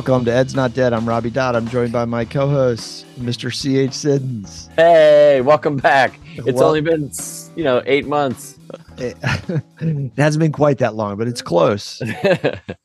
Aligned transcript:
Welcome 0.00 0.24
to 0.24 0.32
Ed's 0.32 0.54
Not 0.54 0.72
Dead. 0.72 0.94
I'm 0.94 1.06
Robbie 1.06 1.28
Dodd. 1.28 1.54
I'm 1.54 1.68
joined 1.68 1.92
by 1.92 2.06
my 2.06 2.24
co-host, 2.24 3.04
Mr. 3.18 3.54
C.H. 3.54 3.92
Siddons. 3.92 4.70
Hey, 4.74 5.42
welcome 5.42 5.76
back. 5.76 6.18
It's 6.36 6.52
Well- 6.52 6.68
only 6.68 6.80
been, 6.80 7.12
you 7.54 7.64
know, 7.64 7.82
eight 7.84 8.06
months. 8.06 8.58
It, 8.96 9.14
it 9.78 10.12
hasn't 10.16 10.40
been 10.40 10.52
quite 10.52 10.78
that 10.78 10.94
long, 10.94 11.18
but 11.18 11.28
it's 11.28 11.42
close. 11.42 12.00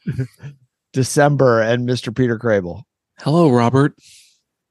December 0.92 1.62
and 1.62 1.88
Mr. 1.88 2.14
Peter 2.14 2.38
Crable. 2.38 2.84
Hello, 3.22 3.50
Robert. 3.50 3.96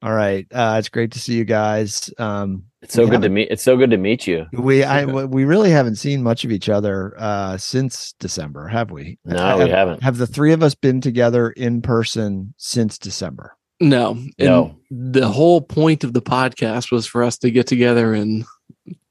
All 0.03 0.13
right, 0.13 0.47
uh, 0.53 0.77
it's 0.79 0.91
great 0.91 1.13
to 1.13 1.19
see 1.19 1.37
you 1.37 1.47
guys. 1.47 2.13
Um, 2.19 2.65
It's 2.85 2.93
so 2.93 3.05
We 3.05 3.11
good 3.11 3.23
to 3.23 3.31
meet. 3.31 3.49
It's 3.51 3.63
so 3.63 3.79
good 3.79 3.91
to 3.91 3.97
meet 3.97 4.27
you. 4.27 4.47
we 4.53 4.85
I, 4.85 5.07
we 5.07 5.45
really 5.45 5.71
haven't 5.71 5.97
seen 5.97 6.23
much 6.23 6.45
of 6.45 6.53
each 6.53 6.69
other 6.69 7.15
uh, 7.19 7.57
since 7.57 8.13
December, 8.21 8.69
have 8.69 8.91
we? 8.91 9.19
No, 9.25 9.39
have, 9.39 9.59
we 9.59 9.71
haven't. 9.71 10.03
Have 10.03 10.19
the 10.19 10.27
three 10.27 10.53
of 10.53 10.63
us 10.63 10.75
been 10.75 11.01
together 11.01 11.51
in 11.51 11.81
person 11.81 12.53
since 12.59 12.99
December? 12.99 13.57
No, 13.81 14.11
and 14.11 14.33
No. 14.39 14.77
The 14.91 15.29
whole 15.29 15.63
point 15.63 16.05
of 16.05 16.13
the 16.13 16.21
podcast 16.21 16.93
was 16.93 17.07
for 17.07 17.23
us 17.23 17.39
to 17.39 17.51
get 17.51 17.67
together 17.67 18.13
and 18.13 18.45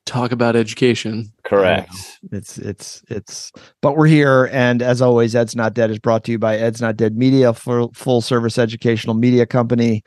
talk 0.06 0.32
about 0.32 0.56
education. 0.56 1.34
Correct. 1.44 1.92
It's 2.32 2.60
it's 2.60 3.04
it's 3.10 3.52
but 3.82 3.98
we're 3.98 4.06
here 4.06 4.50
and 4.52 4.84
as 4.84 5.02
always 5.02 5.36
Ed's 5.36 5.56
Not 5.56 5.74
Dead 5.74 5.90
is 5.90 5.98
brought 5.98 6.24
to 6.26 6.32
you 6.32 6.38
by 6.38 6.58
Ed's 6.58 6.80
Not 6.80 6.96
Dead 6.96 7.18
Media 7.18 7.54
full, 7.54 7.92
full 7.96 8.22
service 8.22 8.60
educational 8.60 9.16
media 9.16 9.48
company 9.48 10.04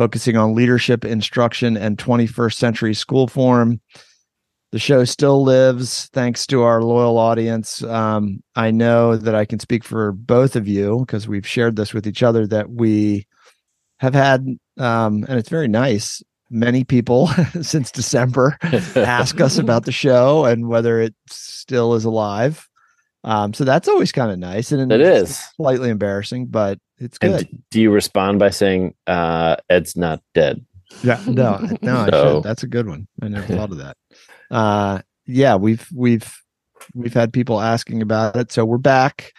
focusing 0.00 0.34
on 0.34 0.54
leadership 0.54 1.04
instruction 1.04 1.76
and 1.76 1.98
21st 1.98 2.54
century 2.54 2.94
school 2.94 3.26
form. 3.28 3.82
The 4.72 4.78
show 4.78 5.04
still 5.04 5.42
lives 5.42 6.08
thanks 6.14 6.46
to 6.46 6.62
our 6.62 6.82
loyal 6.82 7.18
audience. 7.18 7.82
Um, 7.82 8.42
I 8.56 8.70
know 8.70 9.18
that 9.18 9.34
I 9.34 9.44
can 9.44 9.58
speak 9.58 9.84
for 9.84 10.12
both 10.12 10.56
of 10.56 10.66
you 10.66 11.00
because 11.00 11.28
we've 11.28 11.46
shared 11.46 11.76
this 11.76 11.92
with 11.92 12.06
each 12.06 12.22
other 12.22 12.46
that 12.46 12.70
we 12.70 13.26
have 13.98 14.14
had 14.14 14.46
um, 14.78 15.26
and 15.28 15.38
it's 15.38 15.50
very 15.50 15.68
nice 15.68 16.22
many 16.48 16.82
people 16.82 17.26
since 17.60 17.92
December 17.92 18.56
ask 18.96 19.38
us 19.38 19.58
about 19.58 19.84
the 19.84 19.92
show 19.92 20.46
and 20.46 20.66
whether 20.66 20.98
it 20.98 21.14
still 21.28 21.92
is 21.92 22.06
alive. 22.06 22.66
Um, 23.22 23.52
so 23.52 23.64
that's 23.64 23.86
always 23.86 24.12
kind 24.12 24.32
of 24.32 24.38
nice, 24.38 24.72
and 24.72 24.90
it's 24.90 25.54
slightly 25.56 25.90
embarrassing, 25.90 26.46
but 26.46 26.78
it's 27.00 27.18
And 27.22 27.38
good. 27.38 27.48
d- 27.50 27.58
do 27.70 27.80
you 27.80 27.90
respond 27.90 28.38
by 28.38 28.50
saying, 28.50 28.94
uh, 29.06 29.56
Ed's 29.68 29.96
not 29.96 30.22
dead? 30.34 30.64
yeah, 31.02 31.20
no, 31.26 31.58
no, 31.82 31.96
I 31.98 32.10
So- 32.10 32.34
should. 32.36 32.42
That's 32.44 32.62
a 32.62 32.66
good 32.68 32.86
one. 32.88 33.08
I 33.22 33.28
never 33.28 33.46
thought 33.54 33.70
of 33.72 33.78
that. 33.78 33.96
Uh, 34.50 35.00
yeah, 35.26 35.54
we've 35.56 35.86
we've 35.94 36.32
we've 36.94 37.14
had 37.14 37.32
people 37.32 37.60
asking 37.60 38.02
about 38.02 38.36
it, 38.36 38.50
so 38.52 38.64
we're 38.64 38.78
back. 38.78 39.32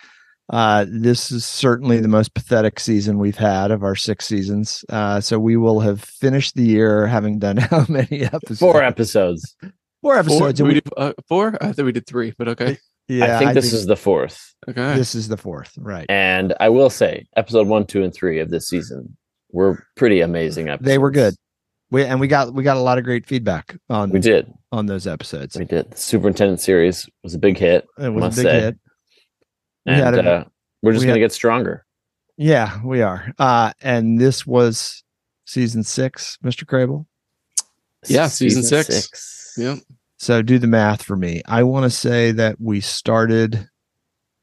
Uh, 0.50 0.86
this 0.90 1.32
is 1.32 1.46
certainly 1.46 2.00
the 2.02 2.08
most 2.10 2.34
pathetic 2.34 2.78
season 2.80 3.18
we've 3.20 3.38
had 3.38 3.72
of 3.72 3.84
our 3.84 3.96
six 3.96 4.26
seasons. 4.26 4.84
Uh, 4.90 5.20
so 5.22 5.40
we 5.40 5.56
will 5.56 5.80
have 5.80 6.02
finished 6.02 6.56
the 6.56 6.64
year 6.64 7.08
having 7.08 7.40
done 7.40 7.56
how 7.72 7.86
many 7.88 8.24
episodes? 8.24 8.60
Four 8.60 8.84
episodes. 8.84 9.56
Four 9.62 9.72
Four? 10.02 10.18
episodes. 10.18 10.58
Did 10.58 10.64
we 10.68 10.74
we- 10.76 10.82
do 10.82 10.90
uh, 10.98 11.14
four? 11.28 11.58
I 11.62 11.72
thought 11.72 11.86
we 11.86 11.92
did 11.92 12.06
three, 12.08 12.34
but 12.38 12.48
okay. 12.50 12.78
yeah, 13.08 13.36
I 13.36 13.40
think 13.40 13.54
this 13.54 13.72
is 13.74 13.86
the 13.86 13.96
fourth. 13.98 14.51
Okay. 14.70 14.96
this 14.96 15.16
is 15.16 15.28
the 15.28 15.38
fourth, 15.38 15.74
right? 15.78 16.06
And 16.10 16.54
I 16.60 16.70
will 16.70 16.90
say, 16.90 17.28
episode 17.36 17.68
one, 17.68 17.86
two, 17.88 18.04
and 18.04 18.14
three 18.14 18.40
of 18.40 18.50
this 18.52 18.68
season 18.70 19.18
were 19.52 19.86
pretty 19.96 20.22
amazing 20.22 20.70
episodes. 20.70 20.86
They 20.88 20.98
were 20.98 21.12
good. 21.12 21.36
We 21.90 22.06
and 22.06 22.20
we 22.20 22.28
got 22.28 22.54
we 22.54 22.64
got 22.64 22.78
a 22.78 22.82
lot 22.82 22.98
of 22.98 23.04
great 23.04 23.26
feedback 23.26 23.76
on 23.90 24.12
We 24.12 24.20
did. 24.20 24.52
on 24.72 24.86
those 24.86 25.08
episodes. 25.08 25.58
We 25.58 25.66
did. 25.66 25.92
The 25.92 25.98
superintendent 25.98 26.62
series 26.62 27.10
was 27.24 27.34
a 27.34 27.40
big 27.40 27.58
hit. 27.58 27.86
It 27.98 28.10
was 28.10 28.22
must 28.22 28.38
a 28.40 28.44
big 28.44 28.50
say. 28.52 28.60
hit. 28.62 28.78
We 29.88 29.92
and 29.94 30.16
a, 30.16 30.32
uh, 30.32 30.44
we're 30.84 30.94
just 30.94 31.02
we 31.02 31.08
going 31.08 31.16
to 31.16 31.22
had- 31.22 31.26
get 31.26 31.32
stronger. 31.34 31.86
Yeah, 32.38 32.80
we 32.86 33.02
are. 33.02 33.34
Uh 33.38 33.74
and 33.82 34.20
this 34.22 34.48
was 34.48 35.04
season 35.46 35.84
six, 35.84 36.38
Mr. 36.46 36.64
Crable. 36.66 37.06
Yeah, 38.08 38.28
season 38.28 38.64
six. 38.64 39.54
Yep. 39.58 39.80
So 40.18 40.42
do 40.42 40.60
the 40.60 40.68
math 40.68 41.04
for 41.04 41.18
me. 41.18 41.42
I 41.46 41.64
want 41.64 41.84
to 41.84 41.90
say 41.90 42.32
that 42.32 42.56
we 42.62 42.80
started 42.80 43.68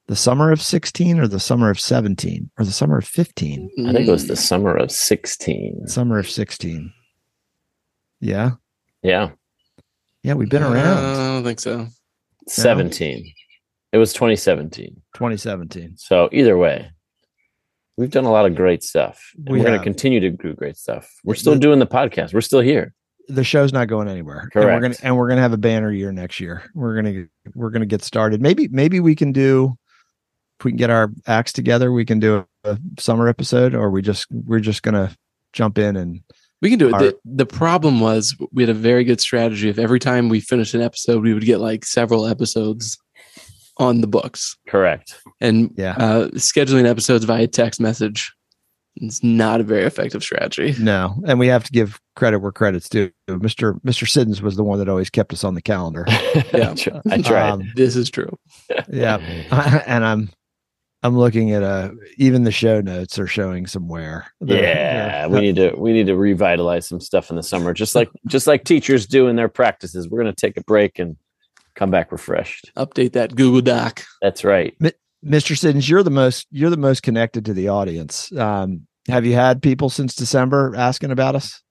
the 0.09 0.17
summer 0.17 0.51
of 0.51 0.61
16 0.61 1.19
or 1.21 1.29
the 1.29 1.39
summer 1.41 1.71
of 1.71 1.79
17 1.79 2.51
or 2.59 2.65
the 2.65 2.73
summer 2.73 2.99
of 2.99 3.05
15. 3.07 3.71
I 3.87 3.93
think 3.93 4.09
it 4.09 4.11
was 4.11 4.27
the 4.27 4.37
summer 4.37 4.75
of 4.77 4.91
16. 4.91 5.87
Summer 5.87 6.19
of 6.19 6.29
16. 6.29 6.93
Yeah. 8.21 8.53
Yeah. 9.03 9.31
Yeah, 10.23 10.35
we've 10.35 10.49
been 10.49 10.63
Uh, 10.63 10.73
around. 10.73 10.99
I 11.05 11.27
don't 11.35 11.45
think 11.45 11.61
so. 11.61 11.87
17. 12.49 13.33
It 13.93 13.99
was 13.99 14.13
2017. 14.13 15.01
2017. 15.15 15.95
So 15.97 16.29
either 16.33 16.57
way, 16.59 16.91
we've 17.97 18.11
done 18.11 18.25
a 18.25 18.31
lot 18.31 18.47
of 18.47 18.55
great 18.55 18.83
stuff. 18.83 19.33
We 19.47 19.59
we're 19.59 19.65
going 19.65 19.79
to 19.79 19.85
continue 19.85 20.21
to 20.21 20.31
do 20.31 20.55
great 20.55 20.77
stuff. 20.77 21.11
We're 21.25 21.35
still 21.35 21.55
The- 21.55 21.61
doing 21.61 21.79
the 21.79 21.87
podcast. 21.87 22.33
We're 22.35 22.41
still 22.41 22.61
here. 22.61 22.95
the 23.31 23.45
show's 23.45 23.75
not 23.75 23.89
going 23.89 24.09
anywhere. 24.09 24.39
And 24.41 24.51
we're 24.55 24.63
Correct. 24.63 24.81
gonna 24.83 24.95
and 25.03 25.15
we're 25.19 25.29
gonna 25.29 25.43
have 25.43 25.53
a 25.53 25.59
banner 25.59 25.93
year 25.93 26.11
next 26.13 26.41
year. 26.41 26.63
We're 26.75 26.95
gonna 26.97 27.27
we're 27.55 27.69
gonna 27.69 27.85
get 27.85 28.01
started. 28.03 28.41
Maybe 28.41 28.69
maybe 28.69 29.01
we 29.01 29.15
can 29.15 29.33
do 29.33 29.77
if 30.59 30.65
we 30.65 30.73
can 30.73 30.77
get 30.79 30.91
our 30.91 31.11
acts 31.27 31.53
together, 31.53 31.93
we 31.93 32.05
can 32.05 32.19
do 32.21 32.39
a, 32.65 32.71
a 32.71 32.79
summer 32.99 33.29
episode, 33.29 33.75
or 33.75 33.91
we 33.91 34.03
just 34.03 34.27
we're 34.31 34.61
just 34.61 34.83
gonna 34.83 35.11
jump 35.53 35.79
in 35.79 35.97
and 35.97 36.21
We 36.61 36.71
can 36.71 36.79
do 36.79 36.89
it. 36.89 36.95
Our- 36.95 37.01
The, 37.01 37.19
the 37.25 37.47
problem 37.47 38.01
was 38.01 38.37
we 38.53 38.63
had 38.63 38.71
a 38.71 38.75
very 38.75 39.05
good 39.05 39.21
strategy. 39.21 39.69
If 39.69 39.79
every 39.79 40.01
time 40.01 40.29
we 40.29 40.41
finished 40.41 40.75
an 40.75 40.83
episode, 40.83 41.23
we 41.23 41.33
would 41.35 41.45
get 41.45 41.61
like 41.61 41.85
several 41.85 42.27
episodes 42.27 42.99
on 43.79 44.01
the 44.01 44.09
books, 44.09 44.57
Correct. 44.69 45.15
and 45.41 45.71
Yeah. 45.77 45.93
uh, 45.97 46.29
scheduling 46.31 46.85
episodes 46.89 47.25
via 47.25 47.47
text 47.47 47.81
message 47.81 48.33
is 48.97 49.23
not 49.23 49.61
a 49.61 49.63
very 49.63 49.85
effective 49.85 50.25
strategy. 50.25 50.75
no. 50.83 51.15
And 51.29 51.39
we 51.39 51.47
have 51.47 51.63
to 51.63 51.71
give 51.71 52.01
credit 52.17 52.41
where 52.41 52.51
credit's 52.51 52.89
due. 52.89 53.13
Mr. 53.31 53.81
Mr. 53.83 54.09
Siddons 54.09 54.43
was 54.43 54.57
the 54.57 54.65
one 54.65 54.81
that 54.81 54.89
always 54.89 55.11
kept 55.11 55.33
us 55.33 55.45
on 55.45 55.55
the 55.55 55.63
calendar. 55.63 56.05
Yeah. 56.53 56.75
I 57.09 57.23
tried. 57.23 57.51
Um, 57.51 57.73
This 57.77 57.95
is 57.95 58.11
true. 58.11 58.37
yeah. 58.89 59.19
and 59.87 60.05
I'm 60.05 60.31
I'm 61.03 61.17
looking 61.17 61.53
at 61.53 61.63
uh 61.63 61.91
even 62.17 62.45
the 62.45 62.51
show 62.53 62.81
notes 62.81 63.19
are 63.19 63.27
showing 63.27 63.67
some 63.67 63.89
wear. 63.89 64.27
They're- 64.41 64.63
yeah, 64.63 65.27
we 65.29 65.41
need 65.41 65.57
to 65.57 65.75
we 65.77 65.93
need 65.93 66.07
to 66.07 66.17
revitalize 66.17 66.87
some 66.87 67.01
stuff 67.01 67.31
in 67.31 67.37
the 67.37 67.43
summer, 67.43 67.73
just 67.73 67.95
like 67.95 68.11
just 68.27 68.47
like 68.47 68.65
teachers 68.65 69.07
do 69.07 69.29
in 69.29 69.37
their 69.37 69.49
practices. 69.49 70.09
We're 70.09 70.23
going 70.23 70.35
to 70.35 70.41
take 70.41 70.57
a 70.57 70.65
break 70.65 70.99
and 70.99 71.17
come 71.75 71.91
back 71.91 72.11
refreshed. 72.11 72.71
Update 72.77 73.13
that 73.13 73.35
Google 73.37 73.61
Doc. 73.61 74.05
That's 74.21 74.45
right. 74.45 74.77
Mr. 75.25 75.57
Siddons, 75.59 75.89
you're 75.89 76.03
the 76.03 76.11
most 76.11 76.47
you're 76.51 76.71
the 76.71 76.77
most 76.77 77.03
connected 77.03 77.45
to 77.45 77.55
the 77.55 77.69
audience. 77.69 78.31
Um, 78.33 78.87
have 79.09 79.25
you 79.25 79.35
had 79.35 79.63
people 79.63 79.91
since 79.91 80.15
December 80.15 80.75
asking 80.77 81.11
about 81.11 81.35
us? 81.35 81.63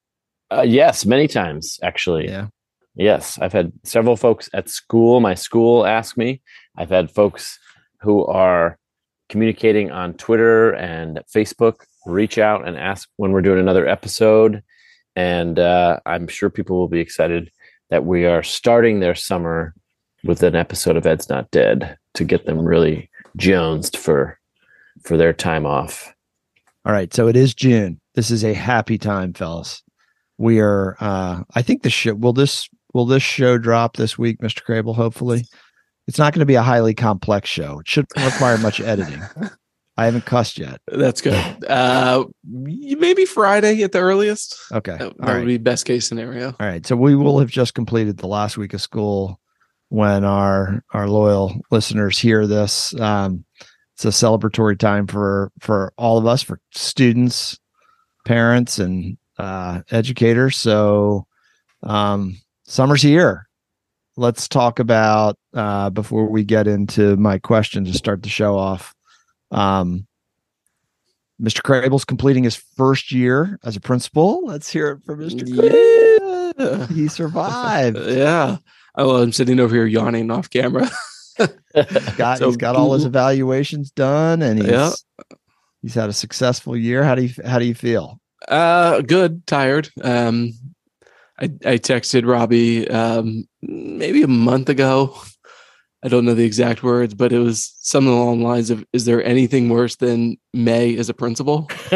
Uh, 0.50 0.64
yes, 0.66 1.06
many 1.06 1.28
times 1.28 1.80
actually. 1.84 2.26
Yeah. 2.28 2.48
Yes, 2.96 3.38
I've 3.40 3.54
had 3.54 3.72
several 3.84 4.16
folks 4.16 4.50
at 4.54 4.70
school, 4.70 5.20
my 5.20 5.36
school, 5.36 5.86
ask 5.86 6.18
me. 6.18 6.42
I've 6.76 6.90
had 6.90 7.12
folks 7.12 7.60
who 8.02 8.26
are 8.26 8.80
communicating 9.30 9.92
on 9.92 10.14
Twitter 10.14 10.72
and 10.72 11.22
Facebook 11.34 11.86
reach 12.06 12.38
out 12.38 12.68
and 12.68 12.78
ask 12.78 13.10
when 13.18 13.32
we're 13.32 13.42
doing 13.42 13.60
another 13.60 13.88
episode. 13.88 14.64
And 15.16 15.60
uh, 15.60 16.00
I'm 16.06 16.28
sure 16.28 16.50
people 16.50 16.78
will 16.78 16.88
be 16.88 17.00
excited 17.00 17.52
that 17.90 18.06
we 18.06 18.26
are 18.26 18.44
starting 18.44 19.00
their 19.00 19.16
summer 19.16 19.74
with 20.24 20.44
an 20.44 20.56
episode 20.56 20.96
of 20.98 21.06
Ed's 21.06 21.30
Not 21.30 21.50
Dead 21.52 21.98
to 22.14 22.24
get 22.24 22.46
them 22.46 22.60
really 22.60 23.10
jonesed 23.36 23.98
for 23.98 24.40
for 25.04 25.18
their 25.18 25.34
time 25.34 25.66
off. 25.66 26.14
All 26.86 26.92
right, 26.92 27.14
so 27.14 27.28
it 27.28 27.36
is 27.36 27.54
June. 27.54 28.00
This 28.16 28.32
is 28.32 28.44
a 28.44 28.54
happy 28.54 28.98
time, 28.98 29.34
fellas. 29.34 29.84
We 30.38 30.60
are. 30.60 30.98
uh 31.00 31.44
I 31.56 31.62
think 31.62 31.84
the 31.84 31.90
show 31.90 32.14
will 32.14 32.34
this 32.34 32.70
will 32.94 33.06
this 33.06 33.24
show 33.24 33.58
drop 33.58 33.98
this 33.98 34.18
week, 34.18 34.40
Mr. 34.40 34.64
Crable. 34.64 34.96
Hopefully, 34.96 35.46
it's 36.08 36.18
not 36.18 36.34
going 36.34 36.40
to 36.42 36.46
be 36.46 36.56
a 36.56 36.62
highly 36.62 36.94
complex 36.94 37.50
show. 37.50 37.80
It 37.80 37.88
shouldn't 37.88 38.16
require 38.24 38.58
much 38.58 38.80
editing. 38.80 39.22
I 40.00 40.06
haven't 40.06 40.26
cussed 40.26 40.60
yet. 40.60 40.80
That's 40.88 41.22
good. 41.22 41.36
Uh, 41.68 42.26
maybe 42.46 43.26
Friday 43.26 43.82
at 43.82 43.92
the 43.92 44.00
earliest. 44.00 44.56
Okay, 44.72 44.96
That, 44.98 45.18
that 45.18 45.28
right. 45.28 45.38
would 45.40 45.48
be 45.48 45.58
best 45.58 45.86
case 45.86 46.08
scenario. 46.08 46.50
All 46.60 46.68
right. 46.68 46.86
So 46.86 46.96
we 46.96 47.16
will 47.16 47.40
have 47.40 47.50
just 47.50 47.74
completed 47.74 48.18
the 48.18 48.28
last 48.28 48.58
week 48.58 48.74
of 48.76 48.82
school 48.82 49.40
when 49.90 50.24
our 50.24 50.84
our 50.94 51.08
loyal 51.10 51.60
listeners 51.72 52.20
hear 52.20 52.46
this. 52.46 52.94
Um, 53.00 53.44
it's 53.96 54.06
a 54.06 54.10
celebratory 54.10 54.78
time 54.78 55.08
for 55.08 55.52
for 55.60 55.92
all 55.98 56.20
of 56.20 56.28
us, 56.28 56.44
for 56.44 56.60
students, 56.72 57.60
parents, 58.24 58.78
and 58.78 59.18
uh, 59.40 59.82
educators. 59.90 60.58
So 60.58 61.26
um, 61.82 62.38
summer's 62.66 63.02
here. 63.02 63.48
Let's 64.16 64.48
talk 64.48 64.78
about 64.78 65.38
uh, 65.58 65.90
before 65.90 66.30
we 66.30 66.44
get 66.44 66.68
into 66.68 67.18
my 67.18 67.40
question 67.40 67.84
to 67.86 67.94
start 67.94 68.22
the 68.22 68.30
show 68.30 68.56
off. 68.58 68.94
Um, 69.52 70.06
Mr. 71.42 71.62
Crable's 71.62 72.06
completing 72.06 72.44
his 72.44 72.56
first 72.56 73.12
year 73.12 73.60
as 73.64 73.76
a 73.76 73.80
principal. 73.80 74.46
Let's 74.46 74.70
hear 74.70 74.92
it 74.92 75.04
from 75.04 75.20
Mr. 75.20 75.44
Crable. 75.48 76.54
Yeah. 76.58 76.88
He 76.88 77.08
survived. 77.08 77.98
yeah. 78.08 78.58
Oh, 78.96 79.22
I'm 79.22 79.32
sitting 79.32 79.60
over 79.60 79.74
here 79.76 79.86
yawning 79.86 80.32
off 80.32 80.50
camera. 80.50 80.90
got 82.18 82.38
So 82.40 82.48
he's 82.48 82.58
got 82.58 82.76
all 82.76 82.94
his 82.94 83.06
evaluations 83.06 83.92
done 83.92 84.42
and 84.42 84.60
he's 84.60 84.70
Yeah. 84.70 84.92
He's 85.84 85.94
had 85.94 86.10
a 86.10 86.14
successful 86.14 86.76
year. 86.76 87.04
How 87.04 87.14
do 87.16 87.24
you 87.24 87.34
how 87.46 87.60
do 87.60 87.66
you 87.66 87.76
feel? 87.76 88.20
Uh, 88.48 89.02
good. 89.02 89.46
Tired. 89.46 89.90
Um, 90.04 90.54
I 91.40 91.46
I 91.64 91.78
texted 91.78 92.28
Robbie 92.28 92.90
um 92.90 93.48
maybe 93.62 94.24
a 94.24 94.28
month 94.28 94.70
ago. 94.70 95.16
I 96.04 96.10
don't 96.10 96.26
know 96.26 96.34
the 96.36 96.46
exact 96.46 96.84
words, 96.84 97.14
but 97.16 97.32
it 97.34 97.40
was 97.40 97.74
something 97.80 98.12
along 98.14 98.40
the 98.40 98.46
lines 98.46 98.70
of, 98.70 98.86
"Is 98.94 99.06
there 99.06 99.24
anything 99.24 99.70
worse 99.70 99.96
than 99.96 100.38
May 100.54 100.96
as 100.98 101.10
a 101.10 101.14
principal?" 101.14 101.70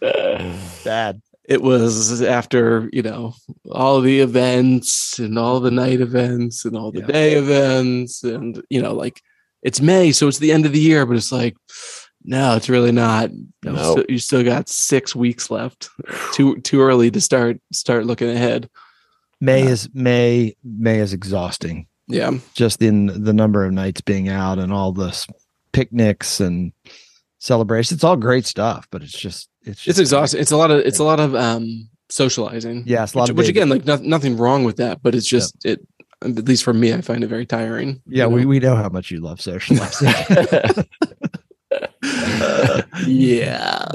Bad. 0.00 1.20
It 1.48 1.62
was 1.62 2.20
after 2.22 2.90
you 2.92 3.00
know 3.02 3.32
all 3.72 4.00
the 4.02 4.20
events 4.20 5.18
and 5.18 5.38
all 5.38 5.60
the 5.60 5.70
night 5.70 6.00
events 6.00 6.64
and 6.66 6.76
all 6.76 6.92
the 6.92 7.00
Yeah. 7.00 7.06
day 7.06 7.32
events, 7.36 8.22
and 8.22 8.62
you 8.68 8.82
know, 8.82 8.92
like 8.92 9.22
it's 9.62 9.80
May, 9.80 10.12
so 10.12 10.28
it's 10.28 10.38
the 10.38 10.52
end 10.52 10.66
of 10.66 10.72
the 10.72 10.78
year, 10.80 11.06
but 11.06 11.16
it's 11.16 11.32
like, 11.32 11.56
no, 12.22 12.54
it's 12.56 12.68
really 12.68 12.92
not. 12.92 13.30
You, 13.32 13.46
No. 13.64 13.92
still, 13.92 14.04
you 14.08 14.18
still 14.18 14.44
got 14.44 14.68
six 14.68 15.16
weeks 15.16 15.50
left. 15.50 15.88
too 16.34 16.60
too 16.60 16.82
early 16.82 17.10
to 17.10 17.20
start 17.20 17.58
start 17.72 18.04
looking 18.04 18.28
ahead. 18.28 18.68
May 19.40 19.64
Yeah. 19.64 19.70
is 19.70 19.88
May 19.94 20.54
May 20.62 20.98
is 21.00 21.14
exhausting. 21.14 21.86
Yeah, 22.08 22.38
Just 22.54 22.82
in 22.82 23.06
the 23.06 23.32
number 23.32 23.64
of 23.64 23.72
nights 23.72 24.00
being 24.00 24.28
out 24.28 24.58
and 24.58 24.72
all 24.72 24.92
the 24.92 25.26
picnics 25.72 26.40
and 26.40 26.72
celebrations. 27.38 27.98
It's 27.98 28.04
all 28.04 28.16
great 28.16 28.46
stuff, 28.46 28.88
but 28.90 29.02
it's 29.02 29.12
just 29.18 29.48
it's 29.62 29.82
just 29.82 29.88
it's 29.88 29.98
exhausting. 29.98 30.40
It's 30.40 30.50
a 30.50 30.56
lot 30.56 30.70
of 30.70 30.80
it's 30.80 30.98
a 30.98 31.04
lot 31.04 31.20
of 31.20 31.34
um 31.34 31.88
socializing. 32.08 32.84
Yeah, 32.86 33.04
it's 33.04 33.14
a 33.14 33.18
lot 33.18 33.24
which, 33.24 33.30
of 33.30 33.36
which 33.36 33.48
again, 33.48 33.68
like 33.68 33.84
no, 33.84 33.96
nothing 33.96 34.36
wrong 34.36 34.64
with 34.64 34.76
that, 34.76 35.02
but 35.02 35.14
it's 35.14 35.26
just 35.26 35.64
it. 35.64 35.80
At 36.20 36.48
least 36.48 36.64
for 36.64 36.74
me, 36.74 36.92
I 36.92 37.00
find 37.00 37.22
it 37.22 37.28
very 37.28 37.46
tiring. 37.46 38.02
Yeah, 38.08 38.24
you 38.24 38.30
we, 38.30 38.42
know? 38.42 38.48
we 38.48 38.58
know 38.58 38.74
how 38.74 38.88
much 38.88 39.12
you 39.12 39.20
love 39.20 39.40
socializing. 39.40 40.08
yeah. 43.06 43.86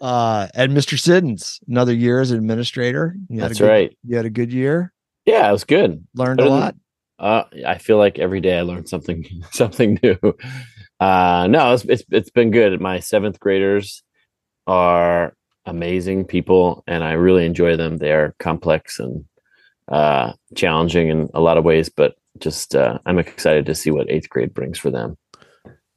uh, 0.00 0.46
and 0.54 0.72
Mr. 0.72 0.96
Siddons, 0.96 1.58
another 1.66 1.92
year 1.92 2.20
as 2.20 2.30
administrator. 2.30 3.16
You 3.28 3.40
had 3.40 3.50
That's 3.50 3.60
a 3.60 3.62
good, 3.64 3.68
right. 3.68 3.98
You 4.04 4.16
had 4.16 4.26
a 4.26 4.30
good 4.30 4.52
year. 4.52 4.92
Yeah, 5.30 5.48
it 5.48 5.52
was 5.52 5.64
good. 5.64 6.06
Learned 6.14 6.40
a 6.40 6.44
Better 6.44 6.50
than- 6.50 6.60
lot. 6.60 6.74
Uh, 7.18 7.44
I 7.66 7.76
feel 7.76 7.98
like 7.98 8.18
every 8.18 8.40
day 8.40 8.58
I 8.58 8.62
learn 8.62 8.86
something 8.86 9.26
something 9.52 9.98
new. 10.02 10.18
Uh, 10.98 11.46
no, 11.50 11.74
it's, 11.74 11.84
it's 11.84 12.02
it's 12.10 12.30
been 12.30 12.50
good. 12.50 12.80
My 12.80 12.98
seventh 13.00 13.38
graders 13.40 14.02
are 14.66 15.34
amazing 15.66 16.24
people, 16.24 16.82
and 16.86 17.04
I 17.04 17.12
really 17.12 17.44
enjoy 17.44 17.76
them. 17.76 17.98
They 17.98 18.12
are 18.12 18.34
complex 18.38 18.98
and 18.98 19.24
uh, 19.88 20.32
challenging 20.54 21.08
in 21.08 21.28
a 21.34 21.40
lot 21.40 21.58
of 21.58 21.64
ways, 21.64 21.90
but 21.90 22.14
just 22.38 22.74
uh, 22.74 22.98
I'm 23.04 23.18
excited 23.18 23.66
to 23.66 23.74
see 23.74 23.90
what 23.90 24.10
eighth 24.10 24.28
grade 24.30 24.54
brings 24.54 24.78
for 24.78 24.90
them. 24.90 25.18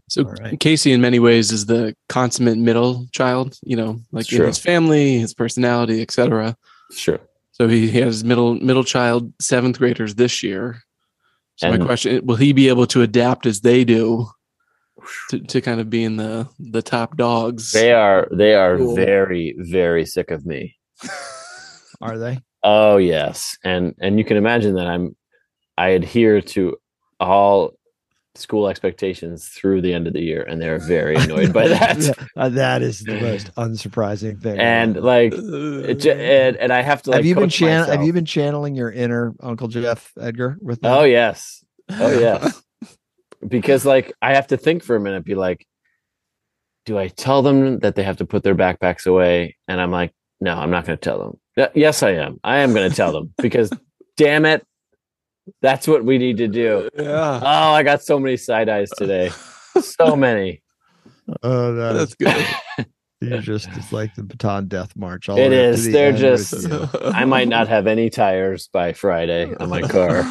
So 0.10 0.26
All 0.26 0.34
right. 0.34 0.60
Casey, 0.60 0.92
in 0.92 1.00
many 1.00 1.20
ways, 1.20 1.52
is 1.54 1.68
the 1.68 1.96
consummate 2.10 2.58
middle 2.58 3.08
child. 3.14 3.58
You 3.64 3.78
know, 3.78 4.02
like 4.12 4.32
in 4.34 4.42
his 4.42 4.58
family, 4.60 5.20
his 5.20 5.34
personality, 5.34 6.02
etc. 6.02 6.58
Sure. 6.92 7.20
So 7.54 7.68
he, 7.68 7.88
he 7.88 8.00
has 8.02 8.24
middle 8.24 8.56
middle 8.56 8.84
child 8.84 9.32
seventh 9.40 9.78
graders 9.78 10.16
this 10.16 10.44
year. 10.44 10.82
So 11.56 11.70
my 11.70 11.78
question: 11.78 12.26
Will 12.26 12.36
he 12.36 12.52
be 12.52 12.68
able 12.68 12.88
to 12.88 13.02
adapt 13.04 13.46
as 13.46 13.62
they 13.62 13.84
do 13.86 14.28
to, 15.30 15.40
to 15.40 15.62
kind 15.62 15.80
of 15.80 15.90
being 15.90 16.18
the 16.18 16.50
the 16.60 16.82
top 16.82 17.16
dogs? 17.16 17.72
They 17.72 17.94
are 17.94 18.28
they 18.32 18.56
are 18.56 18.78
Cool. 18.78 18.96
very 18.96 19.56
very 19.60 20.06
sick 20.06 20.32
of 20.32 20.46
me. 20.46 20.76
Are 22.02 22.18
they? 22.18 22.40
Oh 22.64 22.98
yes, 22.98 23.56
and 23.64 23.94
and 24.02 24.18
you 24.18 24.26
can 24.26 24.36
imagine 24.36 24.76
that 24.76 24.88
I'm 24.88 25.16
I 25.78 25.90
adhere 25.90 26.42
to 26.42 26.76
all 27.20 27.74
school 28.36 28.68
expectations 28.68 29.48
through 29.50 29.82
the 29.82 29.94
end 29.94 30.08
of 30.08 30.14
the 30.14 30.22
year, 30.22 30.44
and 30.44 30.62
they're 30.62 30.80
very 30.80 31.16
annoyed 31.18 31.54
by 31.54 31.68
that. 31.68 32.00
Yeah, 32.00 32.14
uh, 32.36 32.50
that 32.50 32.82
is 32.82 33.02
the 33.02 33.20
most 33.20 33.54
unsurprising 33.58 34.42
thing. 34.42 34.60
And 34.60 35.02
like, 35.02 35.34
it, 35.34 36.06
and 36.06 36.58
and 36.58 36.74
I 36.74 36.82
have 36.82 37.02
to 37.04 37.12
like. 37.12 37.18
have 37.18 37.26
you 37.26 37.36
been 37.36 37.50
chan- 37.50 37.88
Have 37.88 38.04
you 38.04 38.14
been 38.14 38.26
channeling 38.26 38.76
your 38.76 38.92
inner 38.92 39.34
Uncle 39.40 39.68
Jeff 39.68 40.12
Edgar 40.20 40.58
with 40.62 40.82
them? 40.82 40.92
Oh 40.94 41.04
yes, 41.04 41.64
oh 41.90 42.12
yes. 42.20 42.62
because 43.48 43.86
like 43.86 44.14
I 44.22 44.34
have 44.36 44.48
to 44.48 44.58
think 44.58 44.84
for 44.84 44.96
a 44.96 45.00
minute, 45.00 45.24
be 45.26 45.36
like, 45.36 45.68
do 46.86 46.98
I 46.98 47.08
tell 47.08 47.42
them 47.42 47.80
that 47.80 47.96
they 47.96 48.04
have 48.04 48.18
to 48.18 48.26
put 48.26 48.44
their 48.44 48.56
backpacks 48.56 49.06
away? 49.06 49.58
And 49.68 49.80
I'm 49.80 49.92
like, 49.92 50.14
no, 50.42 50.56
I'm 50.56 50.72
not 50.72 50.86
going 50.86 50.98
to 50.98 51.02
tell 51.02 51.20
them. 51.20 51.70
Yes, 51.76 52.04
I 52.04 52.12
am. 52.12 52.40
I 52.44 52.58
am 52.58 52.74
going 52.74 52.90
to 52.90 52.96
tell 52.96 53.12
them 53.12 53.34
because, 53.38 53.72
damn 54.18 54.46
it, 54.46 54.66
that's 55.62 55.88
what 55.88 56.04
we 56.06 56.18
need 56.18 56.38
to 56.38 56.48
do. 56.48 56.90
yeah, 56.98 57.40
Oh, 57.42 57.74
I 57.74 57.84
got 57.84 58.02
so 58.04 58.20
many 58.20 58.38
side 58.38 58.70
eyes 58.70 58.90
today. 58.92 59.32
So 59.82 60.16
many. 60.16 60.62
Oh, 61.42 61.74
that 61.76 61.94
that's 61.94 62.12
is, 62.12 62.16
good. 62.78 62.88
you're 63.22 63.40
just 63.42 63.70
it's 63.74 63.92
like 63.94 64.14
the 64.16 64.22
Bataan 64.24 64.68
death 64.68 64.96
march. 64.96 65.30
All 65.30 65.38
It 65.38 65.50
the 65.50 65.56
way 65.56 65.70
up 65.70 65.74
to 65.76 65.80
is. 65.80 65.86
the 65.86 65.92
They're 65.92 66.12
just- 66.14 66.68
I 67.16 67.26
might 67.26 67.48
not 67.48 67.68
have 67.70 67.88
any 67.88 68.10
tires 68.10 68.68
by 68.68 68.94
Friday 68.94 69.54
on 69.56 69.70
my 69.70 69.82
car. 69.82 70.24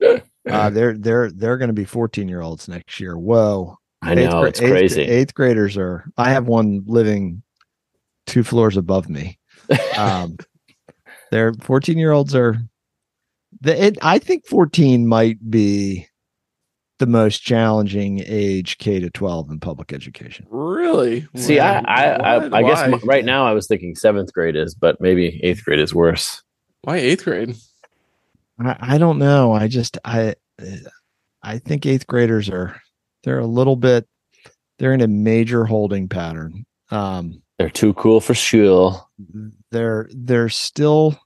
Uh, 0.46 0.68
they're 0.68 0.92
they're 0.98 1.30
they're 1.30 1.56
going 1.56 1.68
to 1.68 1.72
be 1.74 1.86
14 1.86 2.28
year 2.28 2.42
olds 2.42 2.68
next 2.68 3.00
year. 3.00 3.16
Whoa! 3.16 3.78
I 4.02 4.12
Eighth 4.12 4.30
know 4.30 4.40
gra- 4.40 4.48
it's 4.50 4.60
eighth- 4.60 4.70
crazy. 4.70 5.00
Eighth, 5.00 5.32
graders 5.32 5.78
are. 5.78 6.04
I 6.18 6.30
have 6.32 6.46
one 6.46 6.82
living 6.86 7.42
two 8.26 8.44
floors 8.44 8.76
above 8.76 9.08
me. 9.08 9.38
Um, 9.96 10.36
they're 11.30 11.54
14 11.54 11.96
year 11.96 12.12
olds 12.12 12.34
are. 12.34 12.58
The, 13.64 13.84
it, 13.86 13.98
I 14.02 14.18
think 14.18 14.46
14 14.46 15.06
might 15.06 15.38
be 15.50 16.06
the 16.98 17.06
most 17.06 17.38
challenging 17.38 18.22
age 18.24 18.78
K 18.78 19.00
to 19.00 19.10
12 19.10 19.50
in 19.50 19.60
public 19.60 19.92
education. 19.92 20.46
really? 20.50 21.26
See, 21.34 21.58
I, 21.58 21.78
I, 21.80 22.38
What? 22.38 22.54
I, 22.54 22.58
I 22.58 22.62
guess 22.62 22.78
Why? 22.80 22.92
m- 22.92 23.00
right 23.04 23.24
now 23.24 23.46
I 23.46 23.52
was 23.52 23.66
thinking 23.66 23.94
seventh 23.96 24.32
grade 24.32 24.54
is, 24.54 24.74
but 24.74 25.00
maybe 25.00 25.40
eighth 25.42 25.64
grade 25.64 25.80
is 25.80 25.92
worse. 25.94 26.42
Why 26.82 26.98
eighth 26.98 27.24
grade? 27.24 27.56
I, 28.60 28.76
I 28.80 28.98
don't 28.98 29.18
know. 29.18 29.52
I 29.52 29.66
just 29.68 29.98
I 30.04 30.34
I 31.42 31.58
think 31.58 31.84
eighth 31.86 32.06
graders 32.06 32.48
are 32.48 32.80
they're 33.24 33.40
a 33.40 33.46
little 33.46 33.76
bit 33.76 34.06
they're 34.78 34.92
in 34.92 35.00
a 35.00 35.08
major 35.08 35.64
holding 35.64 36.08
pattern. 36.08 36.64
Um, 36.90 37.42
They're 37.58 37.70
too 37.70 37.94
cool 37.94 38.20
for 38.20 38.34
school. 38.34 39.08
they're 39.70 40.08
they're 40.12 40.48
still 40.50 41.18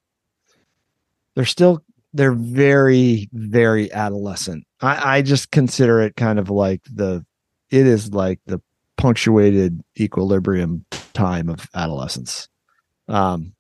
they're 1.35 1.45
still 1.45 1.83
they're 2.13 2.33
very 2.33 3.29
very 3.33 3.93
adolescent. 3.93 4.65
I, 4.81 5.19
I 5.19 5.23
just 5.23 5.51
consider 5.51 6.01
it 6.01 6.17
kind 6.17 6.39
of 6.39 6.51
like 6.51 6.83
the 6.93 7.25
it 7.71 7.87
is 7.87 8.13
like 8.13 8.41
the 8.47 8.61
punctuated 8.97 9.83
equilibrium 9.99 10.85
time 11.13 11.49
of 11.49 11.69
adolescence. 11.75 12.49
Um, 13.09 13.55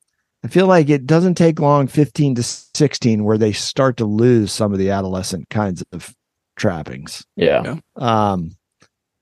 I 0.44 0.48
feel 0.48 0.66
like 0.66 0.88
it 0.88 1.06
doesn't 1.06 1.34
take 1.34 1.58
long, 1.58 1.88
15 1.88 2.36
to 2.36 2.42
16, 2.42 3.24
where 3.24 3.38
they 3.38 3.52
start 3.52 3.96
to 3.96 4.04
lose 4.04 4.52
some 4.52 4.72
of 4.72 4.78
the 4.78 4.90
adolescent 4.90 5.48
kinds 5.50 5.82
of 5.92 6.14
trappings. 6.56 7.24
Yeah. 7.36 7.76
Um, 7.96 8.52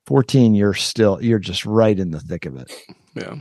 14, 0.06 0.54
you're 0.54 0.75
still, 0.75 1.23
you're 1.23 1.38
just 1.38 1.64
right 1.64 1.99
in 1.99 2.11
the 2.11 2.21
thick 2.21 2.45
of 2.47 2.56
it. 2.56 2.73
Yeah. 3.14 3.37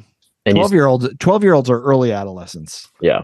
And 0.45 0.55
12 0.55 0.71
year 0.71 0.85
olds, 0.85 1.09
12 1.19 1.43
year 1.43 1.53
olds 1.53 1.69
are 1.69 1.81
early 1.81 2.13
adolescents. 2.13 2.89
yeah, 3.01 3.23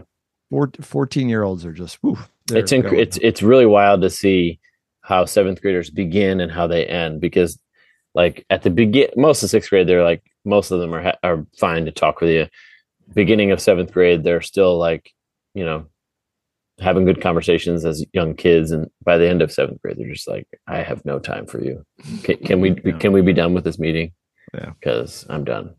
Four, 0.52 0.70
14 0.82 1.30
year 1.30 1.44
olds 1.44 1.64
are 1.64 1.72
just, 1.72 1.96
whew, 2.02 2.18
it's 2.50 2.72
inc- 2.72 2.92
it's 2.92 3.16
it's 3.22 3.42
really 3.42 3.64
wild 3.64 4.02
to 4.02 4.10
see 4.10 4.60
how 5.00 5.24
seventh 5.24 5.62
graders 5.62 5.88
begin 5.88 6.40
and 6.42 6.52
how 6.52 6.66
they 6.66 6.84
end 6.84 7.22
because, 7.22 7.58
like 8.14 8.44
at 8.50 8.62
the 8.62 8.68
begin, 8.68 9.08
most 9.16 9.42
of 9.42 9.48
sixth 9.48 9.70
grade, 9.70 9.86
they're 9.86 10.04
like 10.04 10.22
most 10.44 10.70
of 10.70 10.78
them 10.78 10.94
are 10.94 11.02
ha- 11.02 11.18
are 11.22 11.46
fine 11.58 11.86
to 11.86 11.90
talk 11.90 12.20
with 12.20 12.28
you. 12.28 12.46
Beginning 13.14 13.50
of 13.50 13.62
seventh 13.62 13.92
grade, 13.92 14.24
they're 14.24 14.42
still 14.42 14.76
like, 14.78 15.10
you 15.54 15.64
know, 15.64 15.86
having 16.80 17.06
good 17.06 17.22
conversations 17.22 17.86
as 17.86 18.04
young 18.12 18.34
kids, 18.34 18.72
and 18.72 18.90
by 19.02 19.16
the 19.16 19.26
end 19.30 19.40
of 19.40 19.50
seventh 19.50 19.80
grade, 19.80 19.96
they're 19.98 20.12
just 20.12 20.28
like, 20.28 20.46
I 20.66 20.82
have 20.82 21.02
no 21.06 21.18
time 21.18 21.46
for 21.46 21.64
you. 21.64 21.82
Can, 22.24 22.36
can 22.36 22.60
we 22.60 22.78
Yeah. 22.84 22.92
can 22.98 23.12
we 23.12 23.22
be 23.22 23.32
done 23.32 23.54
with 23.54 23.64
this 23.64 23.78
meeting? 23.78 24.12
Yeah. 24.52 24.72
because 24.78 25.24
I'm 25.30 25.44
done. 25.44 25.76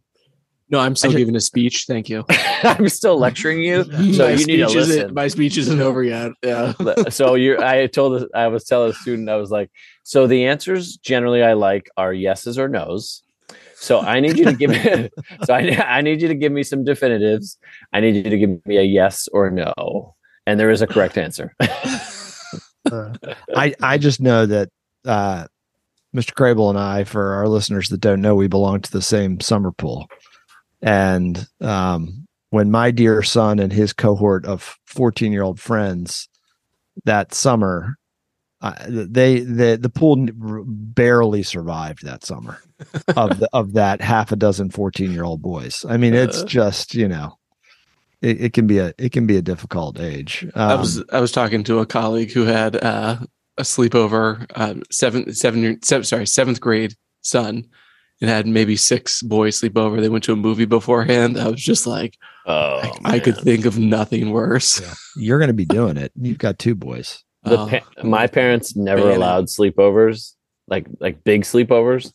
No, 0.74 0.80
I'm 0.80 0.96
still 0.96 1.12
ju- 1.12 1.20
giving 1.20 1.36
a 1.36 1.40
speech. 1.40 1.86
Thank 1.88 2.10
you. 2.10 2.26
I'm 2.64 2.90
still 2.90 3.20
lecturing 3.20 3.62
you, 3.62 3.84
so 4.14 4.26
my 4.26 4.32
you 4.32 4.46
need 4.48 4.58
to 4.58 4.70
speech 4.70 4.76
isn't 4.76 4.96
listen. 4.96 5.14
my 5.14 5.28
speech 5.28 5.56
isn't 5.60 5.80
over 5.80 6.04
yet. 6.04 6.32
Yeah. 6.44 6.74
so 7.10 7.36
you 7.36 7.62
I 7.62 7.86
told 7.86 8.26
I 8.34 8.48
was 8.48 8.64
telling 8.64 8.90
a 8.90 8.94
student 8.94 9.30
I 9.30 9.36
was 9.36 9.52
like, 9.52 9.70
so 10.02 10.26
the 10.26 10.46
answers 10.46 10.98
generally 10.98 11.44
I 11.44 11.54
like 11.54 11.92
are 11.96 12.12
yeses 12.12 12.58
or 12.58 12.68
nos. 12.68 13.22
So 13.76 14.00
I 14.00 14.20
need 14.20 14.36
you 14.36 14.46
to 14.46 14.54
give 14.54 14.72
me 14.72 15.10
so 15.46 15.54
I, 15.54 15.60
I 15.86 16.02
need 16.02 16.24
you 16.24 16.28
to 16.28 16.36
give 16.36 16.52
me 16.52 16.64
some 16.64 16.84
definitives. 16.84 17.60
I 17.94 18.00
need 18.00 18.16
you 18.16 18.24
to 18.24 18.38
give 18.40 18.66
me 18.66 18.78
a 18.78 18.84
yes 18.84 19.28
or 19.32 19.52
no. 19.52 20.16
And 20.48 20.60
there 20.60 20.72
is 20.72 20.82
a 20.82 20.88
correct 20.88 21.20
answer. 21.20 21.56
Uh, 22.92 23.14
I 23.56 23.76
I 23.80 24.00
just 24.00 24.20
know 24.20 24.48
that 24.48 24.70
uh, 25.06 25.46
Mr. 26.16 26.34
Crable 26.34 26.72
and 26.72 26.80
I, 26.80 27.04
for 27.04 27.34
our 27.34 27.48
listeners 27.48 27.90
that 27.90 28.02
don't 28.02 28.22
know, 28.22 28.34
we 28.34 28.48
belong 28.48 28.82
to 28.82 28.92
the 28.92 29.04
same 29.04 29.40
summer 29.40 29.72
pool. 29.72 30.08
And 30.84 31.48
um, 31.62 32.28
when 32.50 32.70
my 32.70 32.92
dear 32.92 33.24
son 33.24 33.58
and 33.60 33.72
his 33.74 33.94
cohort 33.94 34.46
of 34.46 34.78
14 34.88 35.32
year 35.32 35.42
old 35.44 35.60
friends 35.60 36.28
that 37.06 37.34
summer 37.34 37.96
uh, 38.62 38.76
they 38.88 39.40
the 39.42 39.78
the 39.82 39.90
pool 39.90 40.26
barely 40.66 41.44
survived 41.44 42.06
that 42.06 42.24
summer 42.24 42.62
of 43.18 43.40
the, 43.40 43.50
of 43.52 43.74
that 43.74 44.00
half 44.00 44.32
a 44.32 44.36
dozen 44.38 44.70
14 44.70 45.12
year 45.12 45.24
old 45.26 45.42
boys. 45.42 45.84
I 45.90 45.98
mean, 45.98 46.14
it's 46.14 46.44
Uh. 46.44 46.46
just 46.46 46.96
you 46.96 47.08
know, 47.10 47.38
it, 48.22 48.40
it 48.42 48.54
can 48.54 48.66
be 48.68 48.78
a 48.78 48.94
it 48.98 49.12
can 49.12 49.26
be 49.28 49.36
a 49.36 49.42
difficult 49.42 50.00
age. 50.00 50.48
I 50.56 50.74
Um, 50.74 50.80
was 50.80 51.04
I 51.12 51.20
was 51.20 51.32
talking 51.34 51.64
to 51.66 51.80
a 51.80 51.86
colleague 51.86 52.32
who 52.32 52.46
had 52.46 52.78
uh, 52.78 53.18
a 53.58 53.64
sleepover, 53.64 54.46
uh, 54.56 54.76
seven 54.92 55.34
seven 55.34 55.82
seven, 55.84 56.04
sorry 56.06 56.26
seventh 56.28 56.62
grade 56.62 56.94
son, 57.22 57.66
and 58.24 58.30
had 58.30 58.48
maybe 58.48 58.78
six 58.78 59.22
boys 59.22 59.58
sleep 59.60 59.78
over. 59.78 60.00
They 60.00 60.08
went 60.08 60.24
to 60.24 60.32
a 60.34 60.38
movie 60.38 60.64
beforehand. 60.64 61.38
I 61.38 61.50
was 61.50 61.62
just 61.62 61.86
like, 61.86 62.18
Oh, 62.46 62.80
I, 63.06 63.16
I 63.16 63.20
could 63.20 63.38
think 63.38 63.66
of 63.66 63.78
nothing 63.78 64.32
worse. 64.32 64.82
you're 65.18 65.40
going 65.40 65.50
to 65.50 65.54
be 65.54 65.66
doing 65.66 65.98
it. 65.98 66.12
You've 66.20 66.38
got 66.38 66.58
two 66.58 66.74
boys. 66.74 67.22
The 67.44 67.60
Oh, 67.60 67.68
pa- 67.68 68.02
my 68.04 68.28
parents 68.28 68.76
never 68.78 69.02
ban 69.02 69.12
it. 69.12 69.18
allowed 69.18 69.46
sleepovers, 69.48 70.32
like 70.70 70.88
like 71.02 71.24
big 71.26 71.42
sleepovers, 71.44 72.14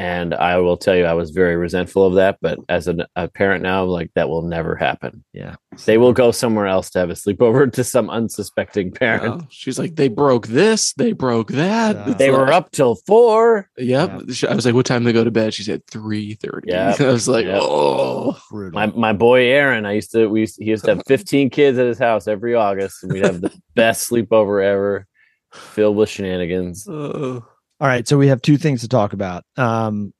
and 0.00 0.34
I 0.34 0.56
will 0.58 0.76
tell 0.78 0.96
you, 0.96 1.04
I 1.04 1.12
was 1.12 1.30
very 1.30 1.56
resentful 1.56 2.04
of 2.06 2.14
that. 2.14 2.38
But 2.40 2.58
as 2.68 2.88
a, 2.88 3.06
a 3.16 3.28
parent 3.28 3.62
now, 3.62 3.84
like 3.84 4.10
that 4.14 4.28
will 4.28 4.42
never 4.42 4.74
happen. 4.76 5.22
Yeah, 5.32 5.56
They 5.84 5.98
will 5.98 6.12
go 6.14 6.30
somewhere 6.32 6.66
else 6.66 6.88
to 6.90 6.98
have 7.00 7.10
a 7.10 7.14
sleepover 7.14 7.70
to 7.76 7.84
some 7.84 8.08
unsuspecting 8.08 8.92
parent. 8.92 9.42
Oh, 9.42 9.46
she's 9.50 9.78
like, 9.78 9.96
they 9.96 10.08
broke 10.08 10.46
this, 10.46 10.94
they 10.94 11.12
broke 11.12 11.48
that. 11.52 11.96
Yeah. 11.96 12.08
It's 12.08 12.18
They 12.18 12.30
were 12.30 12.50
up 12.52 12.70
till 12.70 12.94
four. 13.06 13.68
Yep. 13.76 14.30
She- 14.32 14.46
I 14.48 14.54
was 14.54 14.64
like, 14.64 14.74
what 14.74 14.86
time 14.86 15.04
they 15.04 15.12
go 15.12 15.24
to 15.24 15.30
bed? 15.30 15.52
She 15.54 15.62
said 15.64 15.86
three 15.86 16.34
thirty. 16.34 16.70
Yeah. 16.70 16.96
I 17.00 17.04
was 17.04 17.28
like, 17.28 17.44
Yeah. 17.46 17.58
oh, 17.60 18.38
brutal. 18.50 18.72
My 18.80 18.86
my 18.86 19.12
boy 19.12 19.42
Aaron, 19.48 19.84
I 19.86 19.92
used 19.92 20.12
to 20.12 20.26
we 20.28 20.40
used, 20.40 20.56
he 20.58 20.66
used 20.70 20.84
to 20.86 20.94
have 20.94 21.02
15 21.06 21.50
kids 21.50 21.78
at 21.78 21.86
his 21.86 21.98
house 21.98 22.26
every 22.26 22.54
August, 22.54 23.02
and 23.02 23.12
we'd 23.12 23.24
have 23.24 23.40
the 23.40 23.52
best 23.74 24.08
sleepover 24.10 24.64
ever, 24.64 25.06
filled 25.52 25.96
with 25.96 26.08
shenanigans. 26.08 26.86
oh. 26.88 27.44
All 27.80 27.88
right, 27.88 28.06
so 28.06 28.18
we 28.18 28.28
have 28.28 28.42
two 28.42 28.58
things 28.58 28.82
to 28.82 28.88
talk 28.88 29.12
about. 29.14 29.44
Um, 29.56 30.12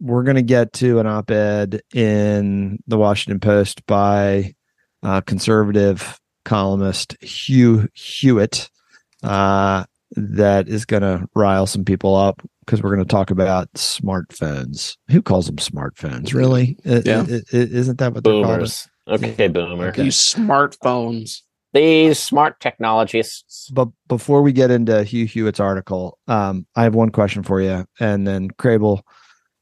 we're 0.00 0.22
going 0.22 0.36
to 0.36 0.42
get 0.42 0.72
to 0.74 1.00
an 1.00 1.06
op-ed 1.06 1.80
in 1.94 2.78
the 2.86 2.96
Washington 2.98 3.40
Post 3.40 3.84
by 3.86 4.54
uh, 5.02 5.20
conservative 5.22 6.18
columnist 6.44 7.16
Hugh 7.22 7.88
Hewitt 7.94 8.68
uh, 9.24 9.84
that 10.12 10.68
is 10.68 10.84
going 10.84 11.02
to 11.02 11.26
rile 11.34 11.66
some 11.66 11.84
people 11.84 12.14
up 12.14 12.40
because 12.64 12.82
we're 12.82 12.94
going 12.94 13.06
to 13.06 13.10
talk 13.12 13.30
about 13.32 13.72
smartphones. 13.72 14.96
Who 15.10 15.22
calls 15.22 15.46
them 15.46 15.56
smartphones? 15.56 16.32
Really? 16.34 16.76
Yeah. 16.84 17.22
I- 17.28 17.34
I- 17.34 17.40
isn't 17.52 17.98
that 17.98 18.12
what 18.14 18.22
they're 18.24 18.32
called? 18.44 18.60
Okay, 19.08 19.48
boomer. 19.48 19.88
Okay. 19.88 20.04
These 20.04 20.16
smartphones. 20.16 21.40
These 21.72 22.18
smart 22.18 22.60
technologists. 22.60 23.70
But 23.70 23.88
before 24.08 24.42
we 24.42 24.52
get 24.52 24.70
into 24.70 25.04
Hugh 25.04 25.26
Hewitt's 25.26 25.60
article, 25.60 26.18
um, 26.28 26.66
I 26.76 26.82
have 26.84 26.94
one 26.94 27.10
question 27.10 27.42
for 27.42 27.60
you, 27.60 27.86
and 27.98 28.26
then 28.26 28.50
Crable, 28.50 29.02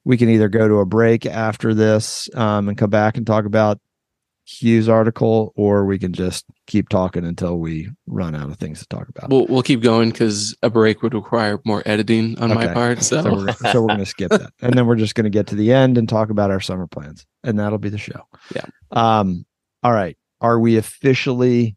we 0.04 0.16
can 0.16 0.28
either 0.28 0.48
go 0.48 0.66
to 0.66 0.80
a 0.80 0.86
break 0.86 1.26
after 1.26 1.74
this 1.74 2.28
um, 2.34 2.68
and 2.68 2.76
come 2.76 2.90
back 2.90 3.16
and 3.16 3.26
talk 3.26 3.44
about 3.44 3.78
Hugh's 4.44 4.88
article, 4.88 5.52
or 5.54 5.84
we 5.84 5.98
can 5.98 6.12
just 6.12 6.44
keep 6.66 6.88
talking 6.88 7.24
until 7.24 7.58
we 7.58 7.88
run 8.06 8.34
out 8.34 8.50
of 8.50 8.56
things 8.56 8.80
to 8.80 8.86
talk 8.88 9.08
about. 9.08 9.30
We'll 9.30 9.46
we'll 9.46 9.62
keep 9.62 9.80
going 9.80 10.10
because 10.10 10.56
a 10.62 10.70
break 10.70 11.02
would 11.02 11.14
require 11.14 11.60
more 11.64 11.82
editing 11.86 12.36
on 12.40 12.52
my 12.52 12.66
part. 12.66 13.02
So, 13.02 13.22
so 13.22 13.32
we're, 13.32 13.52
so 13.52 13.82
we're 13.82 13.88
going 13.88 13.98
to 14.00 14.06
skip 14.06 14.30
that, 14.30 14.52
and 14.60 14.74
then 14.74 14.86
we're 14.86 14.96
just 14.96 15.14
going 15.14 15.24
to 15.24 15.30
get 15.30 15.46
to 15.48 15.54
the 15.54 15.72
end 15.72 15.96
and 15.96 16.08
talk 16.08 16.30
about 16.30 16.50
our 16.50 16.60
summer 16.60 16.88
plans, 16.88 17.26
and 17.44 17.58
that'll 17.58 17.78
be 17.78 17.90
the 17.90 17.98
show. 17.98 18.26
Yeah. 18.54 18.64
Um. 18.90 19.46
All 19.84 19.92
right. 19.92 20.16
Are 20.40 20.58
we 20.58 20.78
officially 20.78 21.76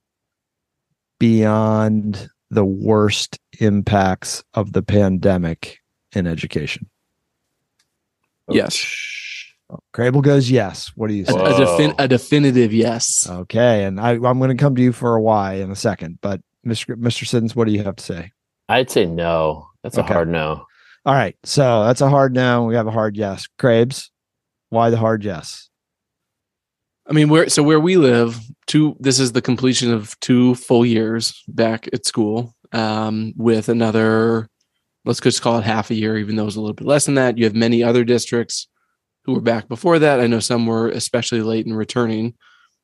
beyond 1.20 2.28
the 2.50 2.66
worst 2.66 3.40
impacts 3.60 4.44
of 4.54 4.74
the 4.74 4.82
pandemic 4.84 5.80
in 6.14 6.28
education? 6.28 6.90
yes, 8.50 8.86
Crable 9.94 10.22
goes 10.22 10.52
yes. 10.52 10.92
What 10.96 11.08
do 11.08 11.14
you 11.16 11.26
say? 11.26 11.34
a, 11.34 11.36
Whoa. 11.38 11.60
defin- 11.78 11.96
a 11.98 12.08
definitive 12.08 12.74
yes. 12.74 13.28
Okay, 13.30 13.86
and 13.86 14.00
I, 14.00 14.12
I'm 14.12 14.38
going 14.38 14.50
to 14.56 14.62
come 14.62 14.76
to 14.76 14.82
you 14.82 14.92
for 14.92 15.16
a 15.16 15.22
why 15.22 15.56
in 15.56 15.72
a 15.72 15.76
second, 15.76 16.20
but 16.22 16.42
Mr. 16.66 16.96
Mr. 16.96 17.26
Siddons, 17.26 17.56
what 17.56 17.66
do 17.68 17.74
you 17.74 17.84
have 17.84 17.96
to 17.96 18.04
say? 18.04 18.32
I'd 18.70 18.92
say 18.92 19.06
no. 19.06 19.68
That's 19.82 19.98
Okay. 19.98 20.10
a 20.10 20.14
hard 20.14 20.30
no. 20.30 20.66
All 21.06 21.14
right, 21.14 21.36
so 21.44 21.84
that's 21.86 22.02
a 22.02 22.10
hard 22.10 22.34
no. 22.34 22.64
We 22.66 22.76
have 22.76 22.88
a 22.88 22.92
hard 22.92 23.18
yes. 23.18 23.48
Crabes, 23.58 24.10
why 24.70 24.90
the 24.90 24.98
hard 24.98 25.24
yes? 25.24 25.70
I 27.08 27.14
mean, 27.14 27.30
where 27.30 27.50
so 27.50 27.64
where 27.64 27.80
we 27.80 27.98
live, 27.98 28.40
two. 28.68 28.96
This 29.00 29.20
is 29.20 29.32
the 29.34 29.42
completion 29.42 29.92
of 29.92 30.18
two 30.22 30.56
full 30.56 30.86
years 30.86 31.44
back 31.48 31.88
at 31.94 32.06
school, 32.06 32.56
um, 32.72 33.34
with 33.36 33.70
another. 33.70 34.48
Let's 35.06 35.20
just 35.20 35.42
call 35.42 35.58
it 35.60 35.66
half 35.66 35.90
a 35.90 35.96
year, 35.96 36.18
even 36.18 36.36
though 36.36 36.48
it's 36.48 36.56
a 36.56 36.62
little 36.62 36.74
bit 36.74 36.88
less 36.88 37.06
than 37.06 37.16
that. 37.16 37.38
You 37.38 37.44
have 37.44 37.56
many 37.56 37.84
other 37.84 38.06
districts 38.06 38.68
who 39.26 39.34
were 39.34 39.42
back 39.42 39.68
before 39.68 40.00
that. 40.00 40.20
I 40.20 40.28
know 40.28 40.40
some 40.40 40.66
were 40.66 40.90
especially 40.90 41.42
late 41.42 41.66
in 41.66 41.74
returning. 41.74 42.36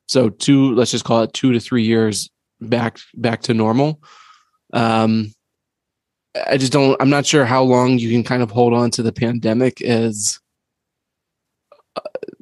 So 0.06 0.28
two, 0.28 0.74
let's 0.74 0.90
just 0.90 1.04
call 1.04 1.22
it 1.22 1.32
two 1.32 1.52
to 1.52 1.60
three 1.60 1.84
years 1.84 2.28
back 2.60 2.98
back 3.14 3.42
to 3.42 3.54
normal. 3.54 4.02
Um, 4.72 5.32
I 6.46 6.58
just 6.58 6.72
don't. 6.72 7.00
I'm 7.00 7.10
not 7.10 7.26
sure 7.26 7.44
how 7.44 7.62
long 7.62 7.98
you 7.98 8.10
can 8.10 8.24
kind 8.24 8.42
of 8.42 8.50
hold 8.50 8.74
on 8.74 8.90
to 8.92 9.02
the 9.02 9.12
pandemic 9.12 9.80
as 9.80 10.39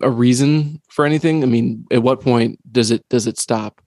a 0.02 0.10
reason 0.10 0.80
for 0.88 1.04
anything. 1.04 1.42
I 1.42 1.46
mean, 1.46 1.86
at 1.90 2.02
what 2.02 2.20
point 2.20 2.58
does 2.72 2.90
it 2.90 3.04
does 3.08 3.26
it 3.26 3.38
stop? 3.38 3.80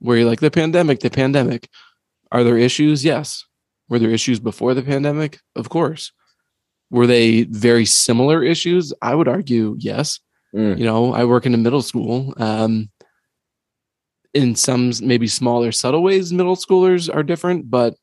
Where 0.00 0.18
you're 0.18 0.28
like 0.28 0.40
the 0.40 0.50
pandemic, 0.50 1.00
the 1.00 1.10
pandemic. 1.10 1.68
Are 2.30 2.44
there 2.44 2.58
issues? 2.58 3.04
Yes. 3.04 3.44
Were 3.88 3.98
there 3.98 4.10
issues 4.10 4.38
before 4.38 4.74
the 4.74 4.82
pandemic? 4.82 5.40
Of 5.56 5.70
course. 5.70 6.12
Were 6.90 7.06
they 7.06 7.44
very 7.44 7.84
similar 7.84 8.42
issues? 8.42 8.92
I 9.02 9.14
would 9.14 9.28
argue 9.28 9.76
yes. 9.78 10.20
Mm. 10.54 10.78
You 10.78 10.84
know, 10.84 11.12
I 11.14 11.24
work 11.24 11.46
in 11.46 11.54
a 11.54 11.58
middle 11.58 11.82
school. 11.82 12.34
Um, 12.36 12.90
in 14.34 14.54
some 14.54 14.92
maybe 15.02 15.26
smaller, 15.26 15.72
subtle 15.72 16.02
ways, 16.02 16.32
middle 16.32 16.56
schoolers 16.56 17.12
are 17.12 17.22
different, 17.22 17.70
but 17.70 17.94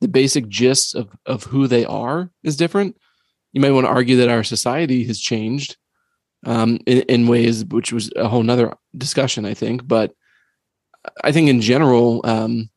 the 0.00 0.08
basic 0.08 0.48
gist 0.48 0.94
of 0.94 1.08
of 1.26 1.44
who 1.44 1.66
they 1.66 1.84
are 1.84 2.30
is 2.42 2.56
different. 2.56 2.96
You 3.52 3.60
might 3.60 3.72
want 3.72 3.86
to 3.86 3.90
argue 3.90 4.16
that 4.16 4.28
our 4.28 4.44
society 4.44 5.04
has 5.04 5.20
changed 5.20 5.76
um, 6.46 6.78
in, 6.86 7.02
in 7.02 7.26
ways 7.26 7.64
which 7.64 7.92
was 7.92 8.10
a 8.16 8.28
whole 8.28 8.42
nother 8.42 8.74
discussion, 8.96 9.44
I 9.44 9.54
think. 9.54 9.86
But 9.86 10.12
I 11.22 11.32
think 11.32 11.48
in 11.48 11.60
general, 11.60 12.20
um, 12.24 12.70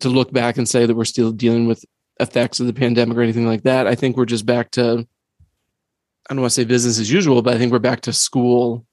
to 0.00 0.08
look 0.08 0.32
back 0.32 0.56
and 0.56 0.68
say 0.68 0.86
that 0.86 0.94
we're 0.94 1.04
still 1.04 1.32
dealing 1.32 1.66
with 1.66 1.84
effects 2.20 2.60
of 2.60 2.66
the 2.66 2.72
pandemic 2.72 3.16
or 3.16 3.22
anything 3.22 3.46
like 3.46 3.62
that, 3.62 3.86
I 3.86 3.94
think 3.94 4.16
we're 4.16 4.24
just 4.24 4.46
back 4.46 4.70
to 4.72 5.06
I 6.30 6.34
don't 6.34 6.40
want 6.40 6.52
to 6.52 6.54
say 6.54 6.64
business 6.64 6.98
as 6.98 7.10
usual, 7.10 7.42
but 7.42 7.54
I 7.54 7.58
think 7.58 7.72
we're 7.72 7.80
back 7.80 8.02
to 8.02 8.12
school 8.12 8.86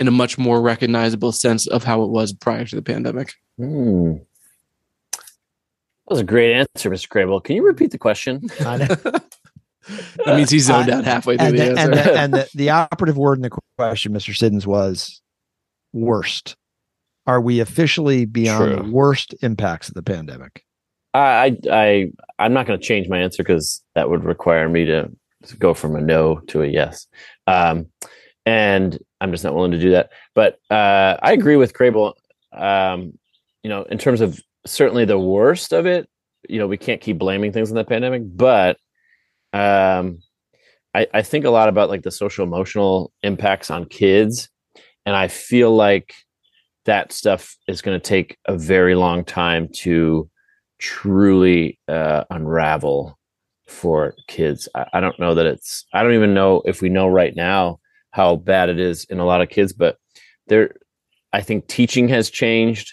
in 0.00 0.08
a 0.08 0.10
much 0.10 0.38
more 0.38 0.60
recognizable 0.60 1.30
sense 1.30 1.66
of 1.66 1.84
how 1.84 2.02
it 2.02 2.10
was 2.10 2.32
prior 2.32 2.64
to 2.64 2.76
the 2.76 2.82
pandemic. 2.82 3.34
Hmm. 3.58 4.14
That 5.12 6.10
was 6.10 6.20
a 6.20 6.24
great 6.24 6.54
answer, 6.54 6.90
Mr. 6.90 7.08
Crable. 7.08 7.42
Can 7.42 7.56
you 7.56 7.64
repeat 7.64 7.90
the 7.90 7.98
question? 7.98 8.48
I. 9.88 10.24
That 10.24 10.36
means 10.36 10.50
he's 10.50 10.66
zoned 10.66 10.90
Uh, 10.90 10.96
out 10.96 11.04
halfway 11.04 11.36
through 11.36 11.46
and 11.48 11.58
the, 11.58 11.62
the, 11.62 11.68
answer. 11.70 11.82
and, 11.82 11.94
the, 11.94 12.18
and 12.18 12.34
the, 12.34 12.48
the 12.54 12.70
operative 12.70 13.16
word 13.16 13.38
in 13.38 13.42
the 13.42 13.50
question, 13.78 14.12
Mr. 14.12 14.34
Siddons, 14.36 14.66
was 14.66 15.20
worst. 15.92 16.56
Are 17.26 17.40
we 17.40 17.60
officially 17.60 18.24
beyond 18.26 18.74
True. 18.74 18.84
the 18.84 18.90
worst 18.90 19.34
impacts 19.42 19.88
of 19.88 19.94
the 19.94 20.02
pandemic? 20.02 20.64
I 21.14 21.20
I, 21.20 21.56
I 21.70 22.10
I'm 22.38 22.52
not 22.52 22.66
going 22.66 22.78
to 22.78 22.84
change 22.84 23.08
my 23.08 23.18
answer 23.18 23.42
because 23.42 23.82
that 23.94 24.10
would 24.10 24.24
require 24.24 24.68
me 24.68 24.84
to, 24.86 25.10
to 25.46 25.56
go 25.56 25.72
from 25.74 25.96
a 25.96 26.00
no 26.00 26.40
to 26.48 26.62
a 26.62 26.66
yes. 26.66 27.06
Um, 27.46 27.86
and 28.44 28.98
I'm 29.20 29.30
just 29.30 29.44
not 29.44 29.54
willing 29.54 29.70
to 29.70 29.80
do 29.80 29.92
that. 29.92 30.10
But 30.34 30.58
uh, 30.70 31.16
I 31.22 31.32
agree 31.32 31.56
with 31.56 31.72
Crable. 31.72 32.12
Um, 32.52 33.18
you 33.62 33.70
know, 33.70 33.84
in 33.84 33.96
terms 33.96 34.20
of 34.20 34.38
certainly 34.66 35.04
the 35.06 35.18
worst 35.18 35.72
of 35.72 35.86
it, 35.86 36.08
you 36.48 36.58
know, 36.58 36.66
we 36.66 36.76
can't 36.76 37.00
keep 37.00 37.16
blaming 37.18 37.52
things 37.52 37.70
on 37.70 37.76
the 37.76 37.84
pandemic, 37.84 38.22
but 38.26 38.76
um, 39.54 40.18
I, 40.94 41.06
I 41.14 41.22
think 41.22 41.44
a 41.44 41.50
lot 41.50 41.68
about 41.68 41.88
like 41.88 42.02
the 42.02 42.10
social 42.10 42.44
emotional 42.44 43.12
impacts 43.22 43.70
on 43.70 43.86
kids, 43.86 44.48
and 45.06 45.14
I 45.14 45.28
feel 45.28 45.74
like 45.74 46.12
that 46.84 47.12
stuff 47.12 47.56
is 47.68 47.80
going 47.80 47.98
to 47.98 48.04
take 48.04 48.36
a 48.46 48.58
very 48.58 48.96
long 48.96 49.24
time 49.24 49.68
to 49.72 50.28
truly 50.78 51.78
uh, 51.88 52.24
unravel 52.30 53.16
for 53.68 54.14
kids. 54.26 54.68
I, 54.74 54.86
I 54.94 55.00
don't 55.00 55.18
know 55.20 55.34
that 55.36 55.46
it's. 55.46 55.86
I 55.92 56.02
don't 56.02 56.14
even 56.14 56.34
know 56.34 56.62
if 56.66 56.82
we 56.82 56.88
know 56.88 57.06
right 57.06 57.34
now 57.34 57.78
how 58.10 58.36
bad 58.36 58.68
it 58.68 58.80
is 58.80 59.04
in 59.04 59.20
a 59.20 59.24
lot 59.24 59.40
of 59.40 59.48
kids, 59.48 59.72
but 59.72 59.98
there. 60.48 60.74
I 61.32 61.40
think 61.40 61.66
teaching 61.66 62.08
has 62.08 62.30
changed 62.30 62.92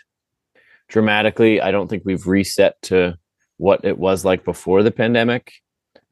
dramatically. 0.89 1.61
I 1.61 1.71
don't 1.71 1.87
think 1.87 2.03
we've 2.05 2.25
reset 2.25 2.79
to 2.83 3.17
what 3.57 3.83
it 3.83 3.97
was 3.97 4.25
like 4.25 4.45
before 4.45 4.81
the 4.81 4.91
pandemic. 4.91 5.53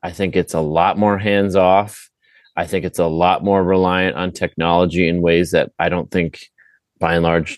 I 0.04 0.12
think 0.12 0.36
it's 0.36 0.54
a 0.54 0.62
lot 0.62 0.98
more 0.98 1.18
hands 1.18 1.56
off. 1.56 2.10
I 2.56 2.66
think 2.66 2.86
it's 2.86 3.00
a 3.00 3.06
lot 3.06 3.44
more 3.44 3.64
reliant 3.64 4.16
on 4.16 4.32
technology 4.32 5.08
in 5.08 5.22
ways 5.22 5.52
that 5.52 5.72
I 5.80 5.90
don't 5.90 6.12
think, 6.12 6.40
by 7.00 7.16
and 7.16 7.24
large, 7.24 7.58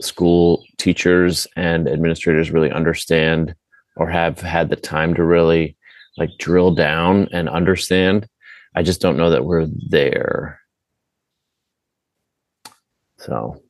school 0.00 0.64
teachers 0.78 1.46
and 1.56 1.88
administrators 1.88 2.50
really 2.50 2.70
understand 2.70 3.54
or 3.96 4.08
have 4.08 4.40
had 4.40 4.68
the 4.68 4.76
time 4.76 5.14
to 5.14 5.24
really 5.24 5.76
like 6.18 6.30
drill 6.38 6.74
down 6.74 7.28
and 7.32 7.48
understand. 7.48 8.28
I 8.74 8.82
just 8.82 9.00
don't 9.00 9.16
know 9.16 9.30
that 9.30 9.44
we're 9.44 9.68
there. 9.88 10.60
So 13.18 13.62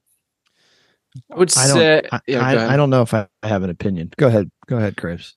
I 1.31 1.37
would 1.37 1.57
I 1.57 1.67
don't. 1.67 1.77
say, 1.77 2.03
I, 2.11 2.21
yeah, 2.27 2.41
I. 2.41 2.75
I 2.75 2.77
don't 2.77 2.91
know 2.91 3.03
if 3.03 3.13
I 3.13 3.29
have 3.43 3.63
an 3.63 3.71
opinion. 3.71 4.13
Go 4.17 4.29
ahead. 4.29 4.51
Go 4.67 4.79
ahead, 4.79 4.97
Graves. 4.97 5.37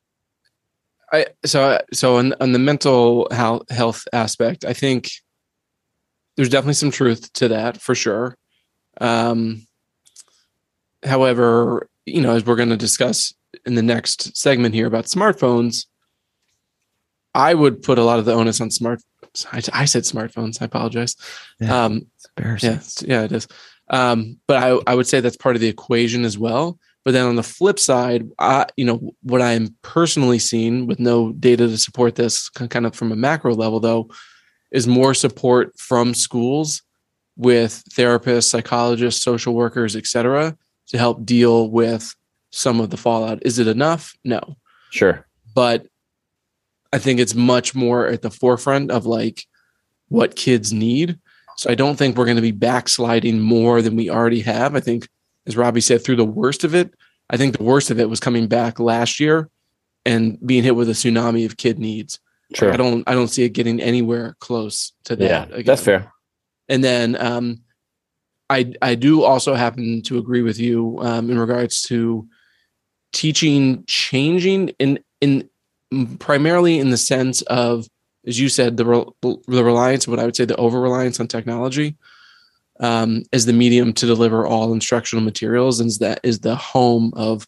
I 1.16 1.26
so 1.46 1.80
so 1.94 2.18
on, 2.18 2.34
on 2.40 2.52
the 2.52 2.60
mental 2.60 3.28
health 3.32 3.70
health 3.70 4.08
aspect, 4.14 4.66
I 4.66 4.74
think 4.74 5.10
there's 6.36 6.50
definitely 6.50 6.74
some 6.74 6.92
truth 6.92 7.32
to 7.34 7.48
that 7.50 7.82
for 7.82 7.96
sure. 7.96 8.38
Um, 9.02 9.66
however, 11.04 11.90
you 12.06 12.22
know, 12.22 12.36
as 12.36 12.46
we're 12.46 12.56
going 12.56 12.70
to 12.70 12.78
discuss 12.78 13.34
in 13.66 13.76
the 13.76 13.82
next 13.82 14.36
segment 14.36 14.76
here 14.76 14.88
about 14.88 15.06
smartphones, 15.06 15.86
I 17.34 17.54
would 17.54 17.82
put 17.84 18.00
a 18.00 18.04
lot 18.04 18.20
of 18.20 18.26
the 18.26 18.34
onus 18.34 18.62
on 18.62 18.72
smart. 18.72 19.02
I, 19.52 19.62
I 19.74 19.86
said 19.86 20.04
smartphones. 20.04 20.62
I 20.62 20.66
apologize. 20.66 21.16
Yeah. 21.60 21.86
Um, 21.86 22.08
It's 22.16 22.28
embarrassing. 22.38 23.08
yeah, 23.08 23.20
yeah, 23.20 23.26
it 23.26 23.32
is. 23.32 23.48
Um, 23.90 24.40
but 24.48 24.64
I, 24.64 24.80
I 24.88 24.96
would 24.96 25.08
say 25.08 25.20
that's 25.20 25.38
part 25.38 25.56
of 25.56 25.62
the 25.62 25.68
equation 25.68 26.26
as 26.26 26.38
well. 26.38 26.80
But 27.06 27.14
then 27.14 27.26
on 27.28 27.36
the 27.36 27.44
flip 27.44 27.80
side, 27.80 28.28
I, 28.40 28.66
you 28.76 28.84
know, 28.84 29.14
what 29.22 29.42
I'm 29.42 29.76
personally 29.84 30.40
seeing 30.40 30.88
with 30.88 31.00
no 31.00 31.32
data 31.34 31.68
to 31.68 31.78
support 31.78 32.16
this, 32.16 32.50
kind 32.50 32.86
of 32.86 32.96
from 32.96 33.12
a 33.12 33.16
macro 33.16 33.54
level, 33.54 33.80
though, 33.80 34.10
is 34.72 34.88
more 34.88 35.14
support 35.14 35.80
from 35.80 36.14
schools 36.14 36.82
with 37.38 37.84
therapists, 37.92 38.50
psychologists, 38.50 39.22
social 39.22 39.54
workers, 39.54 39.96
et 39.96 40.08
cetera, 40.08 40.58
to 40.88 40.98
help 40.98 41.26
deal 41.26 41.70
with 41.70 42.14
some 42.50 42.82
of 42.82 42.90
the 42.90 42.98
fallout. 42.98 43.40
Is 43.44 43.60
it 43.60 43.68
enough? 43.68 44.14
No 44.24 44.58
sure. 44.96 45.28
but 45.54 45.88
I 46.94 47.00
think 47.00 47.20
it's 47.20 47.36
much 47.36 47.76
more 47.76 48.08
at 48.08 48.22
the 48.22 48.32
forefront 48.32 48.90
of 48.90 49.06
like 49.06 49.44
what 50.08 50.36
kids 50.36 50.72
need. 50.72 51.20
So 51.58 51.70
I 51.70 51.76
don't 51.76 51.98
think 51.98 52.16
we're 52.16 52.26
going 52.26 52.38
to 52.38 52.42
be 52.42 52.52
backsliding 52.52 53.42
more 53.42 53.82
than 53.82 53.96
we 53.96 54.10
already 54.10 54.42
have. 54.42 54.76
I 54.76 54.80
think, 54.80 55.08
as 55.48 55.58
Robbie 55.58 55.82
said, 55.82 56.04
through 56.04 56.16
the 56.18 56.26
worst 56.26 56.64
of 56.64 56.76
it, 56.76 56.94
I 57.30 57.38
think 57.38 57.58
the 57.58 57.64
worst 57.64 57.92
of 57.92 58.00
it 58.00 58.10
was 58.10 58.20
coming 58.20 58.48
back 58.48 58.80
last 58.80 59.20
year 59.20 59.50
and 60.06 60.38
being 60.46 60.64
hit 60.64 60.76
with 60.76 60.90
a 60.90 60.94
tsunami 60.94 61.46
of 61.46 61.58
kid 61.58 61.80
needs. 61.80 62.20
Sure. 62.54 62.72
I 62.72 62.78
don't, 62.78 63.04
I 63.08 63.14
don't 63.14 63.28
see 63.28 63.44
it 63.44 63.50
getting 63.50 63.82
anywhere 63.82 64.36
close 64.40 64.94
to 65.06 65.16
that. 65.16 65.26
yeah, 65.26 65.44
again. 65.46 65.66
that's 65.66 65.84
fair. 65.84 66.12
And 66.70 66.84
then 66.84 67.16
um, 67.20 67.62
I 68.50 68.74
I 68.82 68.96
do 68.96 69.24
also 69.24 69.56
happen 69.56 70.02
to 70.04 70.18
agree 70.18 70.42
with 70.42 70.60
you 70.60 70.98
um, 71.02 71.30
in 71.30 71.40
regards 71.40 71.84
to 71.84 72.28
teaching 73.12 73.84
changing 73.88 74.70
in 74.80 75.00
in 75.22 75.50
primarily 76.20 76.80
in 76.80 76.90
the 76.90 76.98
sense 76.98 77.42
of 77.44 77.88
as 78.28 78.40
you 78.40 78.50
said 78.50 78.78
the 78.78 78.86
rel- 78.86 79.16
the 79.22 79.64
reliance 79.64 80.08
what 80.08 80.20
I 80.20 80.26
would 80.26 80.36
say 80.36 80.46
the 80.46 80.56
over 80.58 80.80
reliance 80.80 81.20
on 81.20 81.28
technology 81.28 81.96
um, 82.80 83.24
as 83.32 83.46
the 83.46 83.54
medium 83.54 83.94
to 83.94 84.06
deliver 84.06 84.46
all 84.46 84.74
instructional 84.74 85.24
materials 85.24 85.80
and 85.80 85.90
that 86.00 86.20
is 86.24 86.40
the 86.40 86.56
home 86.56 87.14
of 87.16 87.48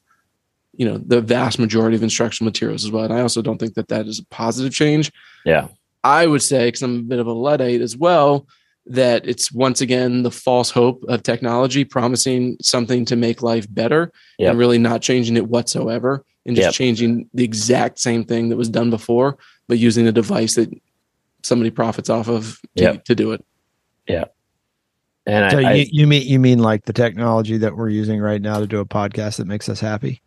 you 0.74 0.86
know 0.86 0.98
the 1.00 1.22
vast 1.22 1.58
majority 1.60 1.96
of 1.96 2.04
instructional 2.04 2.46
materials 2.46 2.86
as 2.86 2.92
well. 2.92 3.04
And 3.04 3.14
I 3.14 3.22
also 3.22 3.42
don't 3.42 3.58
think 3.58 3.74
that 3.74 3.88
that 3.88 4.06
is 4.08 4.20
a 4.20 4.26
positive 4.28 4.72
change. 4.74 5.12
Yeah. 5.46 5.68
I 6.04 6.28
would 6.28 6.44
say, 6.44 6.68
because 6.68 6.84
I'm 6.84 7.00
a 7.00 7.04
bit 7.04 7.20
of 7.20 7.28
a 7.28 7.34
Luddite 7.34 7.82
as 7.82 7.98
well, 7.98 8.48
that 8.86 9.28
it's 9.28 9.52
once 9.52 9.82
again 9.82 10.22
the 10.24 10.32
false 10.32 10.70
hope 10.70 11.04
of 11.10 11.24
technology 11.24 11.84
promising 11.84 12.58
something 12.62 13.04
to 13.06 13.16
make 13.16 13.42
life 13.42 13.66
better 13.74 14.12
Yep. 14.38 14.52
and 14.52 14.60
really 14.60 14.78
not 14.78 15.02
changing 15.02 15.36
it 15.36 15.48
whatsoever 15.48 16.24
and 16.46 16.56
just 16.56 16.68
Yep. 16.68 16.74
changing 16.74 17.30
the 17.34 17.44
exact 17.44 18.00
same 18.00 18.24
thing 18.24 18.48
that 18.50 18.56
was 18.56 18.70
done 18.70 18.90
before, 18.90 19.38
but 19.68 19.80
using 19.80 20.08
a 20.08 20.12
device 20.14 20.56
that 20.56 20.70
somebody 21.44 21.72
profits 21.72 22.10
off 22.10 22.30
of 22.30 22.60
to, 22.78 22.84
Yep. 22.84 23.06
to 23.06 23.16
do 23.16 23.32
it. 23.32 23.44
And 25.28 25.52
So 25.52 25.60
I, 25.60 25.74
you, 25.74 25.86
you 25.92 26.08
mean 26.08 26.26
you 26.28 26.40
mean 26.40 26.60
like 26.60 26.86
the 26.86 26.94
technology 26.94 27.58
that 27.58 27.76
we're 27.76 27.90
using 27.90 28.20
right 28.22 28.42
now 28.42 28.60
to 28.60 28.68
do 28.68 28.80
a 28.80 28.86
podcast 28.86 29.38
that 29.38 29.46
makes 29.48 29.68
us 29.70 29.80
happy? 29.80 30.22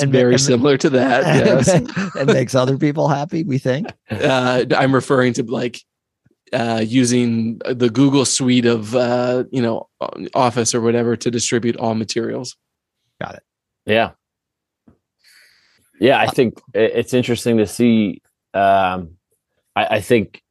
And- 0.00 0.12
very 0.12 0.34
and- 0.34 0.40
similar 0.40 0.78
to 0.78 0.90
that. 0.90 1.44
Yes. 1.44 1.68
and 2.16 2.26
makes 2.28 2.54
other 2.54 2.78
people 2.78 3.08
happy, 3.08 3.42
we 3.42 3.58
think. 3.58 3.88
uh, 4.10 4.64
I'm 4.76 4.94
referring 4.94 5.32
to 5.34 5.42
like 5.42 5.80
uh, 6.52 6.84
using 6.86 7.58
the 7.68 7.90
Google 7.90 8.24
suite 8.24 8.66
of 8.66 8.94
uh, 8.94 9.44
you 9.50 9.60
know 9.60 9.88
Office 10.34 10.72
or 10.74 10.80
whatever 10.80 11.16
to 11.16 11.30
distribute 11.30 11.76
all 11.76 11.94
materials. 11.96 12.56
Got 13.20 13.34
it. 13.34 13.42
Yeah. 13.86 14.12
Yeah, 15.98 16.20
I 16.20 16.26
think 16.26 16.60
it's 16.74 17.14
interesting 17.14 17.56
to 17.56 17.66
see. 17.66 18.22
Um, 18.54 19.16
I, 19.74 19.96
I 19.96 20.00
think, 20.00 20.42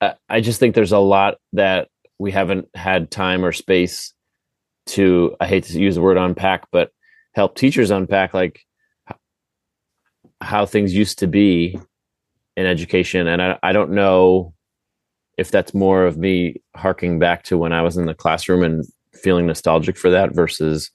I, 0.00 0.40
just 0.40 0.60
think 0.60 0.74
there's 0.74 0.92
a 0.92 0.98
lot 0.98 1.38
that 1.54 1.88
we 2.18 2.30
haven't 2.30 2.68
had 2.74 3.10
time 3.10 3.44
or 3.44 3.52
space 3.52 4.12
to, 4.86 5.36
I 5.40 5.46
hate 5.46 5.64
to 5.64 5.78
use 5.78 5.96
the 5.96 6.00
word 6.00 6.16
unpack, 6.16 6.66
but 6.70 6.90
help 7.34 7.56
teachers 7.56 7.90
unpack 7.90 8.34
like 8.34 8.60
how 10.40 10.66
things 10.66 10.94
used 10.94 11.18
to 11.18 11.26
be 11.26 11.78
in 12.56 12.66
education. 12.66 13.26
And 13.26 13.42
I, 13.42 13.58
I 13.62 13.72
don't 13.72 13.90
know 13.90 14.54
if 15.36 15.50
that's 15.50 15.74
more 15.74 16.04
of 16.04 16.16
me 16.16 16.56
harking 16.76 17.18
back 17.18 17.44
to 17.44 17.58
when 17.58 17.72
I 17.72 17.82
was 17.82 17.96
in 17.96 18.06
the 18.06 18.14
classroom 18.14 18.62
and 18.62 18.84
feeling 19.14 19.46
nostalgic 19.46 19.96
for 19.96 20.10
that 20.10 20.34
versus 20.34 20.90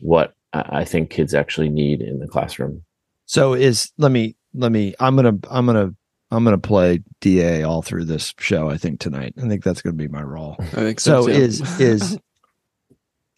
what 0.00 0.34
I 0.52 0.84
think 0.84 1.10
kids 1.10 1.34
actually 1.34 1.68
need 1.68 2.00
in 2.00 2.18
the 2.18 2.26
classroom. 2.26 2.82
So 3.26 3.54
is 3.54 3.90
let 3.98 4.12
me 4.12 4.36
let 4.54 4.72
me 4.72 4.94
I'm 5.00 5.16
gonna 5.16 5.38
I'm 5.50 5.66
gonna 5.66 5.94
I'm 6.30 6.44
gonna 6.44 6.58
play 6.58 7.02
DA 7.20 7.62
all 7.62 7.82
through 7.82 8.04
this 8.06 8.34
show, 8.38 8.68
I 8.68 8.76
think, 8.76 9.00
tonight. 9.00 9.34
I 9.38 9.48
think 9.48 9.62
that's 9.62 9.82
gonna 9.82 9.94
be 9.94 10.08
my 10.08 10.22
role. 10.22 10.56
I 10.58 10.64
think 10.64 11.00
so. 11.00 11.22
So 11.22 11.28
is 11.28 11.80
is 11.80 12.18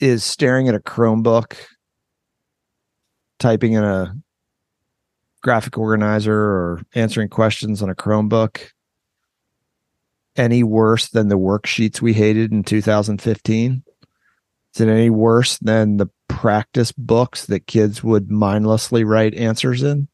is 0.00 0.24
staring 0.24 0.68
at 0.68 0.74
a 0.74 0.80
Chromebook, 0.80 1.56
typing 3.38 3.72
in 3.72 3.84
a 3.84 4.14
graphic 5.42 5.78
organizer 5.78 6.34
or 6.34 6.82
answering 6.94 7.28
questions 7.28 7.82
on 7.82 7.90
a 7.90 7.94
Chromebook 7.94 8.70
any 10.38 10.62
worse 10.62 11.08
than 11.08 11.28
the 11.28 11.38
worksheets 11.38 12.00
we 12.00 12.14
hated 12.14 12.52
in 12.52 12.62
2015? 12.62 13.82
Is 14.74 14.80
it 14.80 14.88
any 14.88 15.10
worse 15.10 15.58
than 15.58 15.96
the 15.96 16.08
practice 16.28 16.92
books 16.92 17.46
that 17.46 17.66
kids 17.66 18.04
would 18.04 18.30
mindlessly 18.30 19.04
write 19.04 19.34
answers 19.34 19.82
in? 19.82 20.08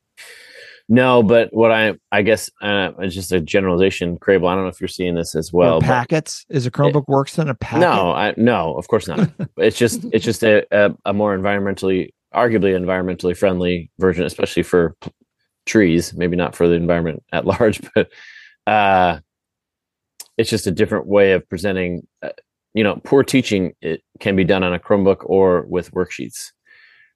No, 0.89 1.23
but 1.23 1.49
what 1.53 1.73
I 1.73 1.95
I 2.13 2.23
guess 2.23 2.51
uh, 2.61 2.91
it's 2.99 3.15
just 3.15 3.33
a 3.33 3.41
generalization, 3.41 4.19
Crable. 4.19 4.49
I 4.49 4.55
don't 4.55 4.65
know 4.65 4.69
if 4.69 4.81
you're 4.81 4.89
seeing 4.89 5.15
this 5.15 5.35
as 5.35 5.53
well. 5.53 5.77
or 5.77 5.81
packets? 5.81 6.45
Is 6.51 6.67
a 6.67 6.71
Chromebook 6.71 7.05
worse 7.09 7.37
than 7.37 7.49
a 7.49 7.55
packet? 7.55 7.81
no, 7.81 8.13
I, 8.13 8.35
no, 8.37 8.75
of 8.75 8.87
course 8.89 9.09
not. 9.09 9.31
it's 9.57 9.79
just 9.79 10.05
it's 10.13 10.25
just 10.25 10.45
a, 10.45 10.67
a 10.71 10.95
a 11.07 11.13
more 11.15 11.37
environmentally, 11.37 12.11
arguably 12.35 12.79
environmentally 12.79 13.37
friendly 13.37 13.91
version, 13.99 14.25
especially 14.27 14.63
for 14.63 14.95
p- 15.01 15.11
trees. 15.65 16.13
Maybe 16.13 16.37
not 16.37 16.55
for 16.55 16.69
the 16.69 16.75
environment 16.75 17.23
at 17.33 17.47
large, 17.47 17.81
but 17.95 18.11
uh, 18.67 19.21
it's 20.37 20.51
just 20.51 20.67
a 20.67 20.71
different 20.71 21.07
way 21.07 21.33
of 21.33 21.49
presenting. 21.49 22.07
Uh, 22.23 22.31
you 22.75 22.83
know, 22.85 23.01
poor 23.05 23.23
teaching 23.23 23.73
it 23.81 24.03
can 24.19 24.37
be 24.37 24.45
done 24.45 24.65
on 24.65 24.75
a 24.75 24.79
Chromebook 24.81 25.19
or 25.21 25.63
with 25.63 25.93
worksheets. 25.93 26.51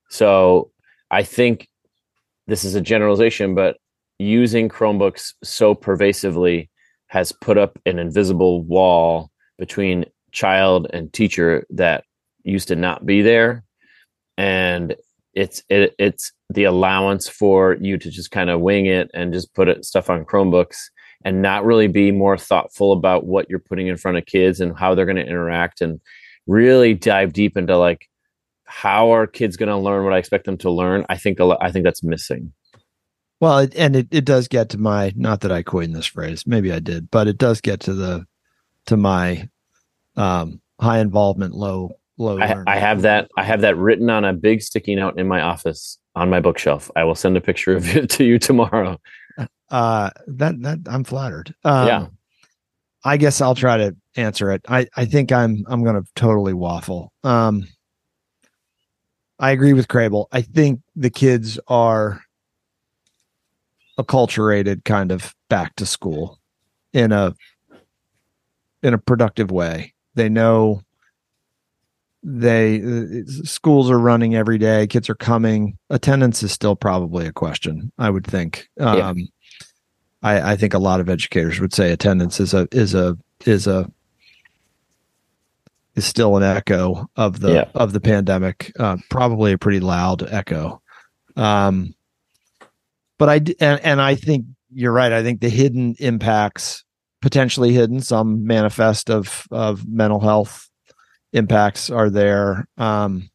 So 0.09 0.70
I 1.11 1.22
think 1.24 1.68
this 2.48 2.64
is 2.64 2.74
a 2.74 2.80
generalization, 2.80 3.54
but 3.54 3.76
using 4.18 4.68
Chromebooks 4.68 5.34
so 5.44 5.74
pervasively 5.74 6.70
has 7.06 7.30
put 7.30 7.56
up 7.56 7.78
an 7.87 7.98
invisible 7.98 8.64
wall 8.64 9.30
between 9.58 10.06
child 10.32 10.88
and 10.92 11.12
teacher 11.12 11.66
that 11.70 12.04
used 12.42 12.68
to 12.68 12.76
not 12.76 13.06
be 13.06 13.22
there. 13.22 13.64
And 14.37 14.96
it's 15.34 15.62
it, 15.68 15.94
it's 15.98 16.32
the 16.48 16.64
allowance 16.64 17.28
for 17.28 17.76
you 17.80 17.98
to 17.98 18.11
just 18.11 18.30
kind 18.30 18.50
of 18.50 18.61
wing 18.61 18.87
it 18.87 19.11
and 19.14 19.32
just 19.32 19.54
put 19.54 19.68
it, 19.68 19.84
stuff 19.84 20.11
on 20.11 20.24
chromebooks 20.24 20.76
and 21.24 21.42
not 21.42 21.64
really 21.64 21.88
be 21.88 22.11
more 22.11 22.38
thoughtful 22.38 22.92
about 22.92 23.26
what 23.26 23.48
you're 23.50 23.58
putting 23.58 23.88
in 23.88 23.96
front 23.96 24.16
of 24.16 24.26
kids 24.26 24.61
and 24.61 24.78
how 24.78 24.94
they're 24.94 25.04
going 25.04 25.16
to 25.16 25.26
interact 25.26 25.80
and 25.80 26.00
really 26.46 26.94
dive 26.94 27.32
deep 27.32 27.56
into 27.56 27.76
like 27.76 28.08
how 28.68 29.11
are 29.12 29.26
kids 29.26 29.57
going 29.57 29.68
to 29.68 29.76
learn 29.76 30.04
what 30.04 30.12
i 30.12 30.18
expect 30.18 30.44
them 30.44 30.59
to 30.59 30.70
learn 30.70 31.04
i 31.09 31.16
think 31.16 31.40
a 31.40 31.57
i 31.61 31.72
think 31.72 31.85
that's 31.85 32.02
missing 32.02 32.52
Well, 33.40 33.59
it, 33.61 33.74
and 33.76 33.96
it, 33.96 34.09
it 34.11 34.24
does 34.24 34.48
get 34.48 34.68
to 34.70 34.78
my 34.78 35.12
not 35.16 35.40
that 35.40 35.52
I 35.52 35.62
coined 35.62 35.94
this 35.94 36.07
phrase, 36.07 36.44
maybe 36.46 36.72
I 36.72 36.81
did, 36.81 37.09
but 37.11 37.28
it 37.28 37.38
does 37.38 37.61
get 37.61 37.81
to 37.81 37.94
the 37.94 38.26
to 38.87 38.96
my 38.96 39.48
um 40.16 40.61
high 40.81 40.98
involvement, 40.98 41.54
low 41.54 41.90
low. 42.18 42.38
I. 42.38 42.62
I 42.66 42.76
have 42.78 43.02
that 43.02 43.31
i 43.37 43.44
have 43.44 43.61
that 43.61 43.76
written 43.76 44.11
on 44.11 44.24
a 44.24 44.33
big 44.33 44.61
sticky 44.61 44.96
note 44.96 45.18
in 45.18 45.28
my 45.28 45.40
office 45.40 45.98
on 46.16 46.28
my 46.31 46.40
bookshelf 46.40 46.90
i 46.96 47.04
will 47.04 47.14
send 47.14 47.37
a 47.37 47.40
picture 47.40 47.76
of 47.76 47.96
it 47.96 48.11
to 48.11 48.24
you 48.24 48.38
tomorrow 48.38 48.98
Uh, 49.70 50.11
that 50.26 50.61
that 50.62 50.78
I'm 50.90 51.04
flattered. 51.04 51.54
Um, 51.64 51.87
Yeah. 51.87 52.07
I 53.04 53.16
guess 53.18 53.40
I'll 53.40 53.54
try 53.54 53.76
to 53.78 53.94
answer 54.16 54.50
it. 54.50 54.62
I 54.68 54.88
I 54.96 55.04
think 55.04 55.31
I'm 55.31 55.64
I'm 55.68 55.85
going 55.85 56.02
to 56.02 56.09
totally 56.16 56.54
waffle. 56.54 57.12
Um, 57.22 57.68
I 59.38 59.51
agree 59.53 59.72
with 59.72 59.88
Crable. 59.88 60.27
I 60.33 60.42
think 60.42 60.81
the 60.96 61.11
kids 61.11 61.59
are 61.68 62.22
acculturated 63.98 64.85
kind 64.85 65.12
of 65.12 65.35
back 65.48 65.77
to 65.77 65.87
school 65.87 66.38
in 66.92 67.12
a 67.12 67.35
in 68.83 68.94
a 68.94 68.98
productive 68.98 69.51
way. 69.51 69.94
They 70.14 70.29
know 70.29 70.83
they 72.22 72.83
uh, 72.83 73.22
schools 73.44 73.90
are 73.90 73.98
running 73.98 74.35
every 74.35 74.59
day 74.59 74.88
kids 74.88 75.09
are 75.09 75.14
coming 75.14 75.79
attendance 75.88 76.42
is 76.42 76.51
still 76.51 76.74
probably 76.74 77.27
a 77.27 77.33
question 77.33 77.92
i 77.98 78.11
would 78.11 78.27
think 78.27 78.68
um 78.81 79.18
Yeah. 79.18 79.24
i 80.22 80.53
i 80.53 80.57
think 80.57 80.74
a 80.74 80.81
lot 80.81 80.98
of 80.98 81.09
educators 81.09 81.61
would 81.61 81.72
say 81.72 81.92
attendance 81.92 82.40
is 82.40 82.55
a 82.55 82.66
is 82.72 82.92
a 82.92 83.16
is 83.46 83.68
a 83.68 83.88
is 85.98 86.06
still 86.06 86.37
an 86.37 86.42
echo 86.42 87.06
of 87.16 87.40
the 87.40 87.52
Yeah. 87.52 87.64
of 87.74 87.92
the 87.92 88.00
pandemic 88.00 88.72
uh, 88.78 88.96
probably 89.11 89.52
a 89.52 89.58
pretty 89.58 89.80
loud 89.80 90.22
echo 90.22 90.80
um 91.37 91.92
but 93.18 93.28
I 93.28 93.34
and, 93.61 93.80
and 93.84 94.00
i 94.00 94.14
think 94.14 94.46
you're 94.72 94.92
right 94.92 95.12
i 95.12 95.22
think 95.22 95.40
the 95.40 95.48
hidden 95.50 95.94
impacts 95.98 96.84
potentially 97.20 97.72
hidden 97.72 98.00
some 98.00 98.46
manifest 98.46 99.11
of 99.11 99.44
of 99.50 99.87
mental 99.87 100.20
health 100.20 100.68
impacts 101.34 101.90
are 101.90 102.08
there. 102.08 102.66
Um, 102.78 103.28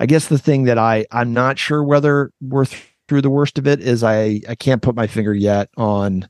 I 0.00 0.06
guess 0.06 0.26
the 0.26 0.38
thing 0.38 0.64
that 0.64 0.78
I 0.78 1.06
I'm 1.12 1.32
not 1.32 1.58
sure 1.58 1.84
whether 1.84 2.32
we're 2.40 2.64
th- 2.64 2.82
through 3.08 3.20
the 3.22 3.30
worst 3.30 3.56
of 3.58 3.66
it 3.68 3.80
is 3.80 4.02
I 4.02 4.40
I 4.48 4.54
can't 4.56 4.82
put 4.82 4.96
my 4.96 5.06
finger 5.06 5.32
yet 5.34 5.68
on 5.76 6.28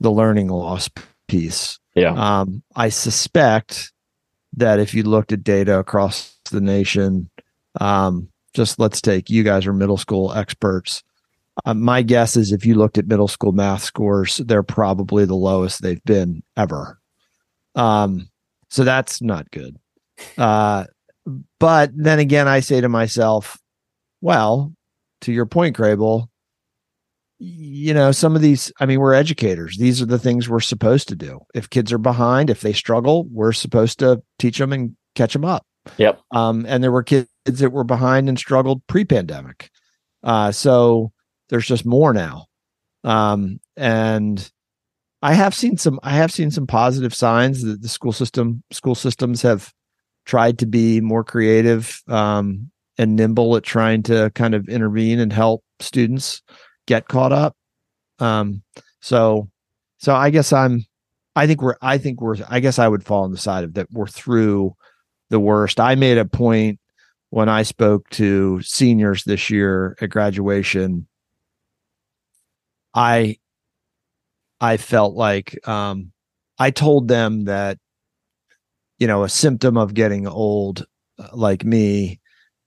the 0.00 0.10
learning 0.10 0.48
loss 0.48 0.90
piece. 1.28 1.78
Yeah. 1.94 2.12
Um, 2.12 2.62
I 2.76 2.88
suspect 2.90 3.91
that 4.54 4.78
if 4.78 4.94
you 4.94 5.02
looked 5.02 5.32
at 5.32 5.44
data 5.44 5.78
across 5.78 6.38
the 6.50 6.60
nation, 6.60 7.30
um, 7.80 8.28
just 8.54 8.78
let's 8.78 9.00
take 9.00 9.30
you 9.30 9.42
guys 9.42 9.66
are 9.66 9.72
middle 9.72 9.96
school 9.96 10.32
experts. 10.32 11.02
Uh, 11.64 11.74
my 11.74 12.02
guess 12.02 12.36
is 12.36 12.52
if 12.52 12.64
you 12.64 12.74
looked 12.74 12.98
at 12.98 13.06
middle 13.06 13.28
school 13.28 13.52
math 13.52 13.82
scores, 13.82 14.38
they're 14.38 14.62
probably 14.62 15.24
the 15.24 15.34
lowest 15.34 15.82
they've 15.82 16.04
been 16.04 16.42
ever. 16.56 16.98
Um, 17.74 18.28
so 18.70 18.84
that's 18.84 19.20
not 19.20 19.50
good. 19.50 19.76
Uh, 20.38 20.84
but 21.58 21.90
then 21.94 22.18
again, 22.18 22.48
I 22.48 22.60
say 22.60 22.80
to 22.80 22.88
myself, 22.88 23.58
well, 24.20 24.72
to 25.22 25.32
your 25.32 25.46
point, 25.46 25.76
Crable, 25.76 26.28
you 27.44 27.92
know, 27.92 28.12
some 28.12 28.36
of 28.36 28.42
these, 28.42 28.72
I 28.78 28.86
mean, 28.86 29.00
we're 29.00 29.14
educators. 29.14 29.76
These 29.76 30.00
are 30.00 30.06
the 30.06 30.18
things 30.18 30.48
we're 30.48 30.60
supposed 30.60 31.08
to 31.08 31.16
do. 31.16 31.40
If 31.54 31.70
kids 31.70 31.92
are 31.92 31.98
behind, 31.98 32.50
if 32.50 32.60
they 32.60 32.72
struggle, 32.72 33.26
we're 33.32 33.52
supposed 33.52 33.98
to 33.98 34.22
teach 34.38 34.58
them 34.58 34.72
and 34.72 34.96
catch 35.16 35.32
them 35.32 35.44
up. 35.44 35.66
Yep. 35.96 36.20
Um, 36.30 36.64
and 36.68 36.84
there 36.84 36.92
were 36.92 37.02
kids 37.02 37.28
that 37.44 37.72
were 37.72 37.82
behind 37.82 38.28
and 38.28 38.38
struggled 38.38 38.86
pre-pandemic. 38.86 39.70
Uh, 40.22 40.52
so 40.52 41.10
there's 41.48 41.66
just 41.66 41.84
more 41.84 42.14
now. 42.14 42.46
Um, 43.02 43.58
and 43.76 44.48
I 45.20 45.34
have 45.34 45.52
seen 45.52 45.76
some 45.76 45.98
I 46.04 46.12
have 46.12 46.30
seen 46.30 46.52
some 46.52 46.68
positive 46.68 47.12
signs 47.12 47.62
that 47.64 47.82
the 47.82 47.88
school 47.88 48.12
system 48.12 48.62
school 48.70 48.94
systems 48.94 49.42
have 49.42 49.72
tried 50.26 50.60
to 50.60 50.66
be 50.66 51.00
more 51.00 51.24
creative 51.24 52.00
um, 52.06 52.70
and 52.98 53.16
nimble 53.16 53.56
at 53.56 53.64
trying 53.64 54.04
to 54.04 54.30
kind 54.36 54.54
of 54.54 54.68
intervene 54.68 55.18
and 55.18 55.32
help 55.32 55.64
students 55.80 56.42
get 56.92 57.08
caught 57.08 57.32
up. 57.32 57.56
Um, 58.18 58.62
so 59.00 59.48
so 59.96 60.14
I 60.14 60.28
guess 60.28 60.52
I'm 60.52 60.84
I 61.34 61.46
think 61.46 61.62
we're 61.62 61.76
I 61.80 61.96
think 61.96 62.20
we're 62.20 62.36
I 62.48 62.60
guess 62.60 62.78
I 62.78 62.86
would 62.86 63.02
fall 63.02 63.24
on 63.24 63.32
the 63.32 63.38
side 63.38 63.64
of 63.64 63.74
that 63.74 63.88
we're 63.90 64.06
through 64.06 64.74
the 65.30 65.40
worst. 65.40 65.80
I 65.80 65.94
made 65.94 66.18
a 66.18 66.26
point 66.26 66.78
when 67.30 67.48
I 67.48 67.62
spoke 67.62 68.10
to 68.10 68.60
seniors 68.60 69.24
this 69.24 69.48
year 69.48 69.96
at 70.02 70.10
graduation. 70.10 71.08
I 72.92 73.38
I 74.60 74.76
felt 74.76 75.14
like 75.14 75.66
um, 75.66 76.12
I 76.58 76.70
told 76.70 77.08
them 77.08 77.44
that 77.44 77.78
you 78.98 79.06
know 79.06 79.24
a 79.24 79.30
symptom 79.30 79.78
of 79.78 79.94
getting 79.94 80.26
old, 80.26 80.84
uh, 81.18 81.28
like 81.32 81.64
me, 81.64 82.20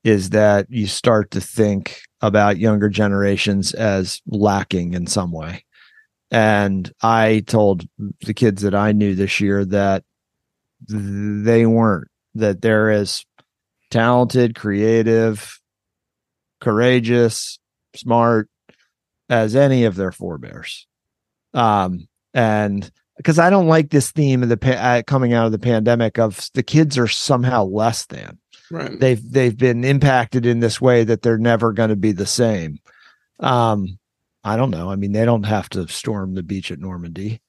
is 0.04 0.32
that 0.32 0.66
you 0.70 0.88
start 0.88 1.30
to 1.32 1.42
think 1.42 2.02
about 2.26 2.58
younger 2.58 2.90
generations 2.90 3.74
as 3.74 4.22
lacking 4.28 4.94
in 4.94 5.08
some 5.08 5.32
way. 5.32 5.64
And 6.32 6.92
I 7.02 7.44
told 7.46 7.88
the 8.26 8.34
kids 8.34 8.64
that 8.64 8.76
I 8.76 8.92
knew 8.92 9.16
this 9.16 9.40
year 9.40 9.64
that 9.66 10.04
they 10.88 11.66
weren't, 11.66 12.08
that 12.34 12.62
they're 12.62 12.92
as 12.92 13.26
talented, 13.92 14.56
creative, 14.56 15.60
courageous, 16.60 17.60
smart 17.96 18.50
as 19.30 19.56
any 19.56 19.86
of 19.86 19.96
their 19.96 20.12
forebears. 20.12 20.88
Um, 21.54 22.08
and 22.34 22.90
because 23.18 23.40
I 23.40 23.50
don't 23.50 23.68
like 23.68 23.90
this 23.90 24.12
theme 24.12 24.44
of 24.44 24.50
the 24.50 24.58
pa- 24.58 24.72
uh, 24.72 25.02
coming 25.04 25.34
out 25.34 25.46
of 25.46 25.52
the 25.52 25.60
pandemic 25.60 26.20
of 26.20 26.50
the 26.54 26.64
kids 26.64 26.98
are 26.98 27.08
somehow 27.08 27.64
less 27.64 28.06
than 28.08 28.40
Right. 28.72 29.00
they've 29.00 29.32
they've 29.32 29.58
been 29.58 29.84
impacted 29.84 30.46
in 30.46 30.60
this 30.60 30.82
way 30.82 31.04
that 31.04 31.22
they're 31.22 31.38
never 31.38 31.72
going 31.74 31.90
to 31.90 31.96
be 31.96 32.12
the 32.12 32.26
same. 32.26 32.80
Um, 33.40 34.00
I 34.44 34.58
don't 34.58 34.72
know. 34.72 34.90
I 34.90 34.96
mean, 34.96 35.12
they 35.12 35.26
don't 35.26 35.44
have 35.44 35.70
to 35.70 35.88
storm 35.88 36.36
the 36.36 36.44
beach 36.44 36.72
at 36.72 36.80
Normandy. 36.80 37.42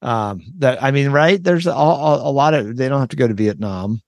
Um, 0.00 0.42
that 0.58 0.82
I 0.82 0.90
mean, 0.90 1.10
right? 1.10 1.42
There's 1.42 1.66
a, 1.66 1.70
a, 1.72 2.28
a 2.28 2.32
lot 2.32 2.54
of 2.54 2.76
they 2.76 2.88
don't 2.88 3.00
have 3.00 3.08
to 3.10 3.16
go 3.16 3.28
to 3.28 3.34
Vietnam. 3.34 4.00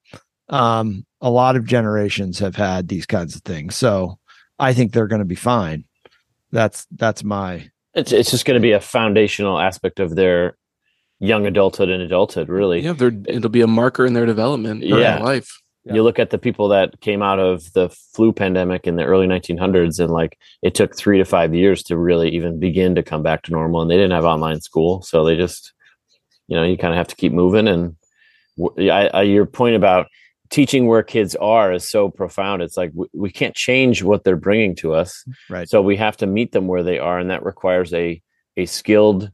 Um, 0.48 1.07
a 1.20 1.31
lot 1.31 1.57
of 1.57 1.64
generations 1.64 2.38
have 2.40 2.57
had 2.57 2.88
these 2.88 3.07
kinds 3.07 3.35
of 3.37 3.42
things, 3.42 3.77
so 3.77 4.18
I 4.59 4.74
think 4.74 4.92
they're 4.92 5.07
going 5.07 5.20
to 5.20 5.24
be 5.24 5.35
fine. 5.35 5.85
That's 6.53 6.87
that's 6.90 7.24
my 7.24 7.70
It's 7.94 8.12
it's 8.12 8.31
just 8.31 8.44
going 8.44 8.57
to 8.57 8.62
be 8.62 8.72
a 8.72 8.81
foundational 8.81 9.59
aspect 9.59 10.00
of 10.00 10.14
their 10.14 10.57
young 11.20 11.46
adulthood 11.46 11.88
and 11.88 12.03
adulthood, 12.03 12.48
really. 12.48 12.83
Yeah, 12.83 12.92
they're, 12.92 13.12
it'll 13.27 13.48
be 13.48 13.62
a 13.62 13.66
marker 13.66 14.05
in 14.05 14.12
their 14.12 14.27
development. 14.27 14.83
in 14.85 14.98
Yeah. 14.98 15.18
life. 15.20 15.62
Yeah. 15.84 15.94
You 15.94 16.02
look 16.02 16.18
at 16.18 16.30
the 16.30 16.38
people 16.38 16.68
that 16.68 17.00
came 17.00 17.22
out 17.22 17.38
of 17.38 17.70
the 17.74 17.90
flu 17.90 18.32
pandemic 18.32 18.86
in 18.86 18.96
the 18.96 19.04
early 19.04 19.26
1900s, 19.26 20.00
and 20.00 20.10
like 20.10 20.38
it 20.62 20.74
took 20.74 20.96
three 20.96 21.18
to 21.18 21.24
five 21.24 21.54
years 21.54 21.82
to 21.84 21.98
really 21.98 22.30
even 22.30 22.58
begin 22.58 22.94
to 22.94 23.02
come 23.02 23.22
back 23.22 23.42
to 23.42 23.52
normal. 23.52 23.82
And 23.82 23.90
they 23.90 23.96
didn't 23.96 24.12
have 24.12 24.24
online 24.24 24.60
school, 24.62 25.02
so 25.02 25.24
they 25.24 25.36
just, 25.36 25.74
you 26.48 26.56
know, 26.56 26.64
you 26.64 26.78
kind 26.78 26.94
of 26.94 26.96
have 26.96 27.08
to 27.08 27.16
keep 27.16 27.32
moving. 27.32 27.68
And 27.68 27.96
I, 28.78 29.10
I, 29.12 29.22
your 29.22 29.44
point 29.44 29.76
about 29.76 30.06
teaching 30.48 30.86
where 30.86 31.02
kids 31.02 31.34
are 31.36 31.72
is 31.72 31.90
so 31.90 32.08
profound. 32.08 32.62
It's 32.62 32.76
like 32.76 32.92
we, 32.94 33.06
we 33.12 33.30
can't 33.30 33.54
change 33.54 34.02
what 34.02 34.24
they're 34.24 34.36
bringing 34.36 34.74
to 34.76 34.94
us, 34.94 35.22
right. 35.50 35.68
so 35.68 35.82
we 35.82 35.96
have 35.96 36.16
to 36.18 36.26
meet 36.26 36.52
them 36.52 36.66
where 36.66 36.82
they 36.82 36.98
are, 36.98 37.18
and 37.18 37.30
that 37.30 37.44
requires 37.44 37.92
a 37.92 38.22
a 38.56 38.64
skilled 38.64 39.30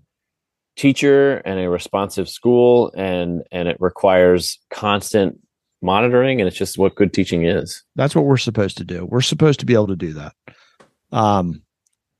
teacher 0.76 1.36
and 1.44 1.60
a 1.60 1.70
responsive 1.70 2.28
school, 2.28 2.92
and 2.96 3.42
and 3.52 3.68
it 3.68 3.76
requires 3.78 4.58
constant 4.70 5.38
monitoring, 5.82 6.40
and 6.40 6.48
it's 6.48 6.56
just 6.56 6.78
what 6.78 6.94
good 6.94 7.12
teaching 7.12 7.44
is. 7.44 7.82
That's 7.96 8.14
what 8.14 8.24
we're 8.24 8.36
supposed 8.36 8.76
to 8.78 8.84
do. 8.84 9.06
We're 9.06 9.20
supposed 9.20 9.60
to 9.60 9.66
be 9.66 9.74
able 9.74 9.88
to 9.88 9.96
do 9.96 10.12
that. 10.14 10.34
Um, 11.12 11.62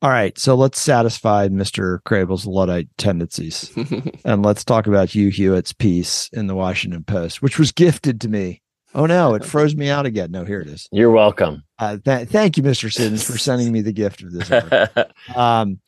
all 0.03 0.11
right. 0.11 0.37
So 0.39 0.55
let's 0.55 0.81
satisfy 0.81 1.49
Mr. 1.49 2.03
Crable's 2.05 2.47
Luddite 2.47 2.89
tendencies 2.97 3.71
and 4.25 4.43
let's 4.43 4.65
talk 4.65 4.87
about 4.87 5.11
Hugh 5.11 5.29
Hewitt's 5.29 5.75
piece 5.75 6.31
in 6.33 6.47
the 6.47 6.55
Washington 6.55 7.05
Post, 7.05 7.43
which 7.43 7.59
was 7.59 7.71
gifted 7.71 8.21
to 8.23 8.29
me. 8.29 8.63
Oh 8.93 9.07
no, 9.07 9.35
it 9.35 9.45
froze 9.45 9.77
me 9.77 9.89
out 9.89 10.07
again. 10.07 10.33
No, 10.33 10.45
here 10.45 10.61
it 10.61 10.67
is. 10.67 10.89
You're 10.91 11.13
welcome. 11.13 11.63
Uh, 11.79 11.99
th- 12.05 12.29
thank 12.29 12.57
you, 12.57 12.63
Mr. 12.63 12.93
Siddons, 12.93 13.23
for 13.23 13.39
sending 13.39 13.71
me 13.71 13.83
the 13.83 13.93
gift 13.93 14.23
of 14.23 14.33
this. 14.33 14.51
Um, 15.37 15.79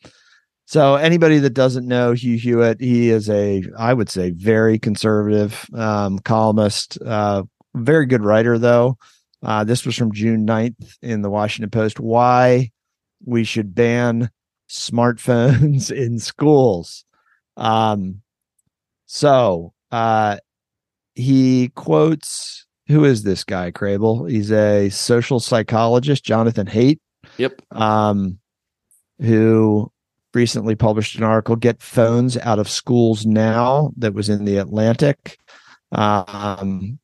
so 0.65 0.95
anybody 0.95 1.39
that 1.39 1.51
doesn't 1.53 1.87
know 1.87 2.13
Hugh 2.13 2.37
Hewitt, 2.37 2.79
he 2.79 3.09
is 3.09 3.29
a, 3.29 3.63
I 3.77 3.93
would 3.93 4.09
say, 4.09 4.31
very 4.31 4.79
conservative 4.79 5.67
um, 5.73 6.19
columnist, 6.19 6.97
uh, 7.05 7.43
very 7.75 8.05
good 8.05 8.23
writer 8.23 8.57
though. 8.57 8.97
Uh, 9.41 9.63
this 9.63 9.85
was 9.85 9.95
from 9.95 10.13
June 10.13 10.47
9th 10.47 10.97
in 11.01 11.21
the 11.21 11.29
Washington 11.29 11.69
Post. 11.69 11.99
Why 11.99 12.71
we 13.25 13.43
should 13.43 13.75
ban 13.75 14.29
smartphones 14.69 15.91
in 15.95 16.19
schools. 16.19 17.05
Um, 17.57 18.21
so 19.05 19.73
uh, 19.91 20.37
he 21.15 21.69
quotes 21.75 22.65
who 22.87 23.05
is 23.05 23.23
this 23.23 23.43
guy, 23.43 23.71
Crable? 23.71 24.29
He's 24.29 24.51
a 24.51 24.89
social 24.89 25.39
psychologist, 25.39 26.23
Jonathan 26.25 26.67
Haidt 26.67 26.99
yep. 27.37 27.61
um, 27.71 28.39
who 29.19 29.91
recently 30.33 30.75
published 30.75 31.15
an 31.15 31.23
article 31.23 31.55
"Get 31.55 31.81
Phones 31.81 32.37
Out 32.37 32.59
of 32.59 32.69
Schools 32.69 33.25
Now" 33.25 33.91
that 33.97 34.13
was 34.13 34.29
in 34.29 34.45
the 34.45 34.57
Atlantic. 34.57 35.37
Um, 35.91 36.99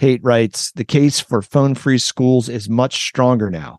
Haidt 0.00 0.20
writes, 0.22 0.72
"The 0.72 0.84
case 0.84 1.20
for 1.20 1.42
phone-free 1.42 1.98
schools 1.98 2.48
is 2.48 2.68
much 2.68 3.06
stronger 3.06 3.50
now. 3.50 3.78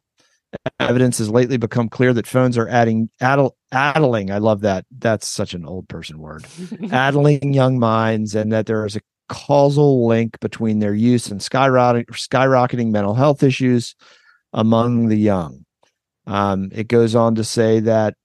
Evidence 0.79 1.19
has 1.19 1.29
lately 1.29 1.57
become 1.57 1.89
clear 1.89 2.13
that 2.13 2.27
phones 2.27 2.57
are 2.57 2.67
adding 2.67 3.09
addle, 3.21 3.55
addling. 3.71 4.31
I 4.31 4.39
love 4.39 4.61
that. 4.61 4.85
That's 4.97 5.27
such 5.27 5.53
an 5.53 5.65
old 5.65 5.87
person 5.87 6.19
word. 6.19 6.45
addling 6.91 7.53
young 7.53 7.79
minds, 7.79 8.35
and 8.35 8.51
that 8.51 8.65
there 8.65 8.85
is 8.85 8.95
a 8.95 9.01
causal 9.29 10.07
link 10.07 10.39
between 10.39 10.79
their 10.79 10.95
use 10.95 11.29
and 11.29 11.39
skyrocketing, 11.39 12.05
skyrocketing 12.07 12.91
mental 12.91 13.13
health 13.13 13.43
issues." 13.43 13.95
among 14.53 15.07
the 15.07 15.17
young. 15.17 15.65
Um, 16.25 16.69
it 16.71 16.87
goes 16.87 17.15
on 17.15 17.35
to 17.35 17.43
say 17.43 17.79
that 17.81 18.15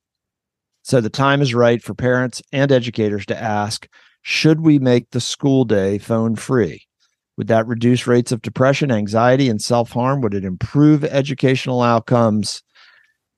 so 0.83 1.01
the 1.01 1.11
time 1.11 1.41
is 1.41 1.55
right 1.55 1.83
for 1.83 1.95
parents 1.95 2.43
and 2.53 2.71
educators 2.71 3.25
to 3.27 3.41
ask 3.41 3.89
should 4.23 4.61
we 4.61 4.79
make 4.79 5.11
the 5.11 5.21
school 5.21 5.65
day 5.65 5.99
phone 5.99 6.37
free? 6.37 6.87
Would 7.37 7.49
that 7.49 7.67
reduce 7.67 8.07
rates 8.07 8.33
of 8.33 8.43
depression, 8.43 8.91
anxiety, 8.91 9.49
and 9.49 9.61
self 9.61 9.91
harm? 9.91 10.21
Would 10.21 10.35
it 10.35 10.45
improve 10.45 11.05
educational 11.05 11.83
outcomes? 11.83 12.63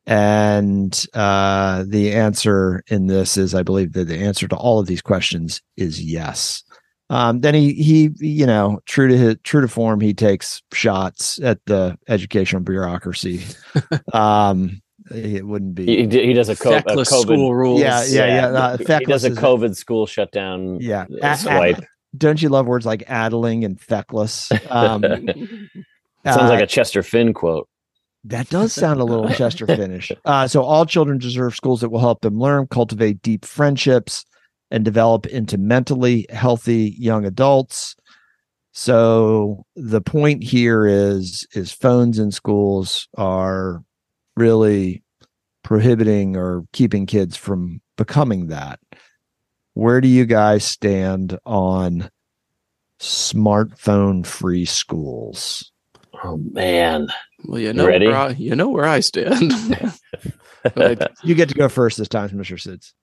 And 0.06 1.04
uh, 1.14 1.85
the 1.88 2.12
answer 2.12 2.85
in 2.88 3.06
this 3.09 3.37
is, 3.37 3.54
I 3.54 3.62
believe 3.62 3.94
that 3.94 4.04
the 4.04 4.18
answer 4.18 4.46
to 4.46 4.56
all 4.56 4.78
of 4.78 4.87
these 4.87 5.02
questions 5.02 5.62
is 5.76 6.02
yes. 6.02 6.62
Um, 7.09 7.40
then 7.40 7.54
he 7.54 7.72
he 7.74 8.11
you 8.18 8.46
know 8.46 8.80
true 8.87 9.06
to 9.09 9.16
his 9.16 9.37
true 9.44 9.61
to 9.61 9.68
form 9.68 10.00
he 10.00 10.12
takes 10.12 10.61
shots 10.72 11.38
at 11.40 11.64
the 11.66 11.96
educational 12.09 12.62
bureaucracy. 12.62 13.44
um, 14.12 14.82
it 15.12 15.46
wouldn't 15.46 15.76
be. 15.76 15.87
He, 15.87 16.26
he 16.26 16.32
does 16.32 16.48
a, 16.48 16.56
co- 16.56 16.72
a 16.76 16.82
Feckless 16.82 17.11
COVID. 17.11 17.22
school 17.22 17.54
rules. 17.54 17.80
Yeah, 17.80 18.04
yeah, 18.04 18.26
yeah. 18.26 18.46
Uh, 18.48 18.76
he 18.98 19.04
does 19.04 19.24
a 19.24 19.30
COVID 19.30 19.76
school 19.76 20.06
shutdown. 20.06 20.78
Yeah, 20.80 21.06
A- 21.22 21.32
a- 21.32 21.37
swipe. 21.37 21.85
Don't 22.16 22.40
you 22.40 22.48
love 22.48 22.66
words 22.66 22.87
like 22.87 23.05
addling 23.09 23.64
and 23.64 23.81
feckless? 23.81 24.50
Um, 24.70 25.02
Sounds 26.24 26.42
uh, 26.42 26.48
like 26.48 26.62
a 26.62 26.66
Chester 26.66 27.02
Finn 27.02 27.33
quote. 27.33 27.68
That 28.24 28.48
does 28.48 28.72
sound 28.72 29.00
a 29.00 29.05
little 29.05 29.29
Chester 29.31 29.66
Finn-ish. 29.66 30.11
Uh, 30.24 30.48
so 30.48 30.62
all 30.62 30.85
children 30.85 31.18
deserve 31.18 31.55
schools 31.55 31.81
that 31.81 31.90
will 31.90 32.00
help 32.00 32.22
them 32.22 32.40
learn, 32.40 32.66
cultivate 32.66 33.22
deep 33.22 33.44
friendships, 33.44 34.24
and 34.72 34.85
develop 34.85 35.26
into 35.26 35.57
mentally 35.57 36.26
healthy 36.31 36.96
young 36.98 37.24
adults. 37.24 37.94
So 38.72 39.64
the 39.76 40.00
point 40.00 40.42
here 40.42 40.85
is 40.87 41.46
is 41.55 41.70
phones 41.70 42.18
in 42.18 42.33
schools 42.33 43.07
are 43.16 43.85
really 44.37 45.05
prohibiting 45.62 46.37
or 46.37 46.64
keeping 46.72 47.07
kids 47.07 47.37
from 47.37 47.81
becoming 47.96 48.48
that. 48.48 48.81
Where 49.77 50.01
do 50.01 50.09
you 50.09 50.25
guys 50.25 50.65
stand 50.65 51.39
on 51.45 52.11
smartphone 52.99 54.25
free 54.25 54.65
schools? 54.65 55.71
Oh 56.25 56.39
man. 56.39 57.09
Well, 57.45 57.61
you 57.61 57.75
know, 57.75 57.87
ready? 57.87 58.07
Where 58.07 58.17
I, 58.17 58.29
you 58.31 58.57
know 58.57 58.71
where 58.71 58.87
I 58.87 59.01
stand. 59.01 59.53
But 60.75 61.12
You 61.23 61.35
get 61.35 61.51
to 61.51 61.55
go 61.55 61.69
first 61.69 61.99
this 61.99 62.09
time, 62.09 62.31
Mr. 62.31 62.57
Sids. 62.57 62.95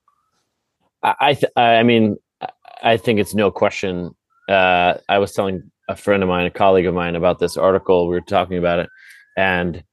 I 1.03 1.13
I, 1.19 1.33
th- 1.35 1.51
I 1.55 1.83
mean 1.83 2.17
I- 2.41 2.49
I 2.81 2.97
think 2.97 3.19
it's 3.19 3.35
no 3.35 3.51
question. 3.51 4.15
Uh, 4.49 4.95
I 5.07 5.19
was 5.19 5.31
telling 5.31 5.71
a 5.87 5.95
friend 5.95 6.23
of 6.23 6.27
mine, 6.29 6.47
a 6.47 6.49
colleague 6.51 6.87
of 6.87 6.95
mine, 6.95 7.15
about 7.15 7.37
this 7.37 7.55
article. 7.55 8.07
We 8.07 8.15
were 8.15 8.21
talking 8.21 8.57
about 8.57 8.79
it, 8.79 8.89
and 9.37 9.83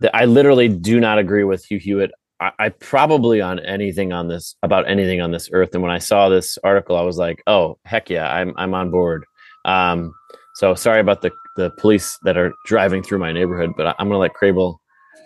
the, 0.00 0.16
I 0.16 0.24
literally 0.24 0.68
do 0.68 0.98
not 0.98 1.18
agree 1.18 1.44
with 1.44 1.62
Hugh 1.66 1.78
Hewitt. 1.78 2.10
I, 2.42 2.52
I 2.58 2.68
probably 2.70 3.40
on 3.40 3.60
anything 3.60 4.12
on 4.12 4.26
this 4.28 4.56
about 4.62 4.88
anything 4.88 5.20
on 5.20 5.30
this 5.30 5.48
earth. 5.52 5.70
And 5.74 5.82
when 5.82 5.92
I 5.92 5.98
saw 5.98 6.28
this 6.28 6.58
article, 6.64 6.96
I 6.96 7.02
was 7.02 7.16
like, 7.16 7.42
"Oh 7.46 7.78
heck 7.84 8.10
yeah, 8.10 8.28
I'm 8.32 8.52
I'm 8.56 8.74
on 8.74 8.90
board." 8.90 9.24
Um, 9.64 10.12
so 10.56 10.74
sorry 10.74 11.00
about 11.00 11.22
the 11.22 11.30
the 11.56 11.70
police 11.78 12.18
that 12.24 12.36
are 12.36 12.52
driving 12.66 13.02
through 13.02 13.18
my 13.18 13.32
neighborhood, 13.32 13.72
but 13.76 13.86
I, 13.86 13.94
I'm 13.98 14.08
to 14.08 14.18
let 14.18 14.34
Crable 14.34 14.78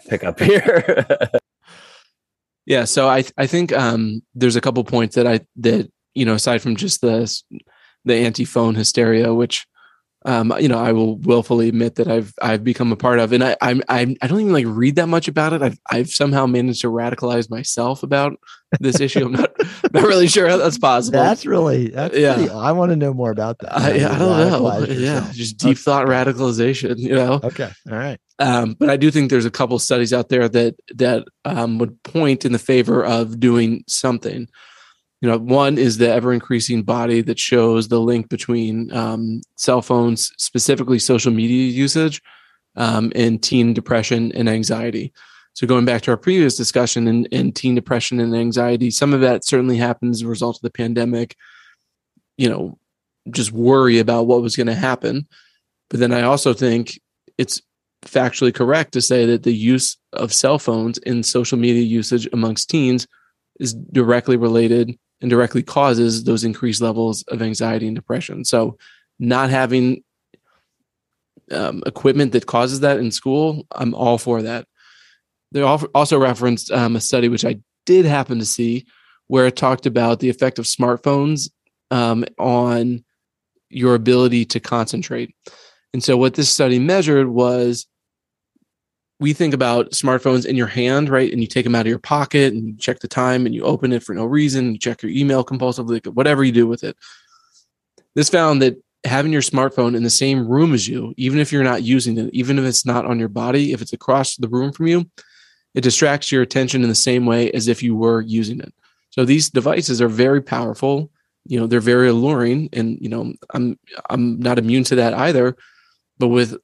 pick 0.08 0.24
up 0.24 0.38
here. 0.50 1.06
Yeah, 2.66 2.84
so 2.84 3.08
I 3.08 3.24
I 3.38 3.46
think 3.46 3.72
um, 3.72 4.22
there's 4.34 4.56
a 4.56 4.60
couple 4.60 4.84
points 4.84 5.14
that 5.14 5.26
I 5.26 5.40
that 5.56 5.90
you 6.14 6.24
know 6.26 6.34
aside 6.34 6.60
from 6.60 6.76
just 6.76 7.00
the 7.00 7.42
the 8.04 8.14
anti 8.14 8.44
phone 8.44 8.74
hysteria, 8.74 9.32
which 9.32 9.66
um, 10.26 10.52
you 10.58 10.68
know 10.68 10.78
I 10.78 10.92
will 10.92 11.16
willfully 11.18 11.68
admit 11.68 11.94
that 11.94 12.08
I've 12.08 12.34
I've 12.42 12.62
become 12.64 12.92
a 12.92 12.96
part 12.96 13.18
of, 13.20 13.32
and 13.32 13.42
I 13.42 13.56
I'm, 13.62 13.82
I'm 13.88 14.14
don't 14.20 14.40
even 14.40 14.52
like 14.52 14.66
read 14.68 14.96
that 14.96 15.06
much 15.06 15.28
about 15.28 15.52
it. 15.52 15.62
I've 15.62 15.78
I've 15.90 16.10
somehow 16.10 16.46
managed 16.46 16.82
to 16.82 16.88
radicalize 16.88 17.48
myself 17.48 18.02
about 18.02 18.38
this 18.80 19.00
issue. 19.00 19.24
I'm 19.24 19.32
not 19.32 19.52
not 19.92 20.02
really 20.02 20.26
sure 20.28 20.48
how 20.48 20.56
that's 20.58 20.78
possible. 20.78 21.18
That's 21.20 21.46
really 21.46 21.88
that's 21.88 22.16
Yeah. 22.16 22.34
pretty, 22.34 22.50
I 22.50 22.72
want 22.72 22.90
to 22.90 22.96
know 22.96 23.14
more 23.14 23.30
about 23.30 23.58
that. 23.60 23.72
I, 23.78 23.94
I 23.94 24.18
don't 24.18 24.18
know. 24.18 24.60
Radicalize 24.60 25.00
Yeah, 25.00 25.30
just 25.32 25.56
deep 25.56 25.78
thought 25.78 26.06
radicalization. 26.06 26.98
You 26.98 27.14
know. 27.14 27.40
Okay. 27.42 27.70
All 27.90 27.96
right. 27.96 28.18
Um, 28.38 28.76
but 28.78 28.90
I 28.90 28.96
do 28.98 29.10
think 29.10 29.30
there's 29.30 29.46
a 29.46 29.50
couple 29.50 29.78
studies 29.78 30.12
out 30.12 30.28
there 30.28 30.48
that 30.48 30.74
that 30.96 31.24
um, 31.44 31.78
would 31.78 32.02
point 32.02 32.44
in 32.44 32.52
the 32.52 32.58
favor 32.58 33.04
of 33.04 33.40
doing 33.40 33.84
something. 33.86 34.48
You 35.22 35.30
know, 35.30 35.38
one 35.38 35.78
is 35.78 35.96
the 35.96 36.10
ever 36.10 36.32
increasing 36.32 36.82
body 36.82 37.22
that 37.22 37.38
shows 37.38 37.88
the 37.88 38.00
link 38.00 38.28
between 38.28 38.92
um, 38.92 39.40
cell 39.56 39.80
phones, 39.80 40.30
specifically 40.36 40.98
social 40.98 41.32
media 41.32 41.70
usage, 41.70 42.20
um, 42.76 43.12
and 43.14 43.42
teen 43.42 43.72
depression 43.72 44.30
and 44.32 44.48
anxiety. 44.48 45.12
So 45.54 45.66
going 45.66 45.86
back 45.86 46.02
to 46.02 46.10
our 46.10 46.18
previous 46.18 46.54
discussion 46.54 47.24
in 47.26 47.52
teen 47.52 47.74
depression 47.74 48.20
and 48.20 48.36
anxiety, 48.36 48.90
some 48.90 49.14
of 49.14 49.22
that 49.22 49.42
certainly 49.42 49.78
happens 49.78 50.18
as 50.18 50.22
a 50.22 50.28
result 50.28 50.56
of 50.56 50.62
the 50.62 50.70
pandemic. 50.70 51.34
You 52.36 52.50
know, 52.50 52.78
just 53.30 53.52
worry 53.52 53.98
about 53.98 54.26
what 54.26 54.42
was 54.42 54.54
going 54.54 54.66
to 54.66 54.74
happen. 54.74 55.26
But 55.88 56.00
then 56.00 56.12
I 56.12 56.22
also 56.22 56.52
think 56.52 57.00
it's 57.38 57.62
factually 58.02 58.54
correct 58.54 58.92
to 58.92 59.00
say 59.00 59.24
that 59.24 59.44
the 59.44 59.54
use 59.54 59.96
of 60.12 60.34
cell 60.34 60.58
phones 60.58 60.98
and 60.98 61.24
social 61.24 61.56
media 61.56 61.82
usage 61.82 62.28
amongst 62.34 62.68
teens 62.68 63.06
is 63.58 63.72
directly 63.72 64.36
related 64.36 64.98
and 65.20 65.30
directly 65.30 65.62
causes 65.62 66.24
those 66.24 66.44
increased 66.44 66.80
levels 66.80 67.22
of 67.28 67.42
anxiety 67.42 67.86
and 67.86 67.96
depression. 67.96 68.44
So, 68.44 68.76
not 69.18 69.50
having 69.50 70.02
um, 71.50 71.82
equipment 71.86 72.32
that 72.32 72.46
causes 72.46 72.80
that 72.80 72.98
in 72.98 73.10
school, 73.10 73.66
I'm 73.72 73.94
all 73.94 74.18
for 74.18 74.42
that. 74.42 74.66
They 75.52 75.62
also 75.62 76.18
referenced 76.18 76.70
um, 76.70 76.96
a 76.96 77.00
study 77.00 77.28
which 77.28 77.44
I 77.44 77.60
did 77.86 78.04
happen 78.04 78.38
to 78.38 78.44
see 78.44 78.84
where 79.28 79.46
it 79.46 79.56
talked 79.56 79.86
about 79.86 80.20
the 80.20 80.28
effect 80.28 80.58
of 80.58 80.66
smartphones 80.66 81.50
um, 81.90 82.24
on 82.38 83.04
your 83.70 83.94
ability 83.94 84.44
to 84.46 84.60
concentrate. 84.60 85.34
And 85.92 86.02
so, 86.02 86.16
what 86.16 86.34
this 86.34 86.50
study 86.50 86.78
measured 86.78 87.28
was 87.28 87.86
we 89.18 89.32
think 89.32 89.54
about 89.54 89.92
smartphones 89.92 90.44
in 90.44 90.56
your 90.56 90.66
hand, 90.66 91.08
right? 91.08 91.32
And 91.32 91.40
you 91.40 91.46
take 91.46 91.64
them 91.64 91.74
out 91.74 91.86
of 91.86 91.90
your 91.90 91.98
pocket 91.98 92.52
and 92.52 92.68
you 92.68 92.76
check 92.76 93.00
the 93.00 93.08
time 93.08 93.46
and 93.46 93.54
you 93.54 93.62
open 93.62 93.92
it 93.92 94.02
for 94.02 94.14
no 94.14 94.26
reason. 94.26 94.72
You 94.72 94.78
check 94.78 95.02
your 95.02 95.12
email 95.12 95.44
compulsively, 95.44 96.06
whatever 96.08 96.44
you 96.44 96.52
do 96.52 96.66
with 96.66 96.84
it. 96.84 96.96
This 98.14 98.28
found 98.28 98.60
that 98.62 98.76
having 99.04 99.32
your 99.32 99.42
smartphone 99.42 99.96
in 99.96 100.02
the 100.02 100.10
same 100.10 100.46
room 100.46 100.74
as 100.74 100.86
you, 100.86 101.14
even 101.16 101.38
if 101.38 101.50
you're 101.50 101.64
not 101.64 101.82
using 101.82 102.18
it, 102.18 102.30
even 102.34 102.58
if 102.58 102.64
it's 102.64 102.84
not 102.84 103.06
on 103.06 103.18
your 103.18 103.28
body, 103.28 103.72
if 103.72 103.80
it's 103.80 103.92
across 103.92 104.36
the 104.36 104.48
room 104.48 104.72
from 104.72 104.86
you, 104.86 105.08
it 105.74 105.82
distracts 105.82 106.32
your 106.32 106.42
attention 106.42 106.82
in 106.82 106.88
the 106.88 106.94
same 106.94 107.26
way 107.26 107.50
as 107.52 107.68
if 107.68 107.82
you 107.82 107.94
were 107.94 108.20
using 108.20 108.60
it. 108.60 108.72
So 109.10 109.24
these 109.24 109.48
devices 109.48 110.02
are 110.02 110.08
very 110.08 110.42
powerful. 110.42 111.10
You 111.46 111.60
know, 111.60 111.66
they're 111.66 111.80
very 111.80 112.08
alluring, 112.08 112.70
and 112.72 112.98
you 113.00 113.08
know, 113.08 113.32
I'm 113.50 113.78
I'm 114.10 114.40
not 114.40 114.58
immune 114.58 114.84
to 114.84 114.96
that 114.96 115.14
either. 115.14 115.56
But 116.18 116.28
with 116.28 116.56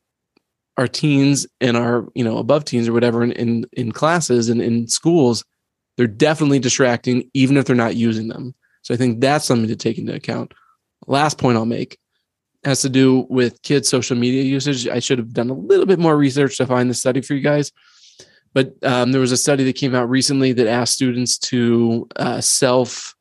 our 0.82 0.88
teens 0.88 1.46
and 1.60 1.76
our 1.76 2.08
you 2.14 2.24
know 2.24 2.38
above 2.38 2.64
teens 2.64 2.88
or 2.88 2.92
whatever 2.92 3.22
in 3.22 3.32
in, 3.32 3.64
in 3.72 3.92
classes 3.92 4.48
and 4.48 4.60
in 4.60 4.88
schools, 4.88 5.44
they're 5.96 6.06
definitely 6.08 6.58
distracting, 6.58 7.30
even 7.34 7.56
if 7.56 7.64
they're 7.64 7.76
not 7.76 7.94
using 7.96 8.28
them. 8.28 8.54
So 8.82 8.92
I 8.92 8.96
think 8.96 9.20
that's 9.20 9.44
something 9.44 9.68
to 9.68 9.76
take 9.76 9.96
into 9.96 10.14
account. 10.14 10.52
Last 11.06 11.38
point 11.38 11.56
I'll 11.56 11.66
make 11.66 11.98
has 12.64 12.82
to 12.82 12.88
do 12.88 13.26
with 13.30 13.62
kids' 13.62 13.88
social 13.88 14.16
media 14.16 14.42
usage. 14.42 14.88
I 14.88 14.98
should 14.98 15.18
have 15.18 15.32
done 15.32 15.50
a 15.50 15.54
little 15.54 15.86
bit 15.86 15.98
more 15.98 16.16
research 16.16 16.56
to 16.58 16.66
find 16.66 16.90
the 16.90 16.94
study 16.94 17.20
for 17.20 17.34
you 17.34 17.40
guys. 17.40 17.72
But 18.54 18.74
um, 18.82 19.12
there 19.12 19.20
was 19.20 19.32
a 19.32 19.36
study 19.36 19.64
that 19.64 19.76
came 19.76 19.94
out 19.94 20.10
recently 20.10 20.52
that 20.52 20.66
asked 20.66 20.94
students 20.94 21.38
to 21.38 22.08
uh, 22.16 22.40
self 22.40 23.14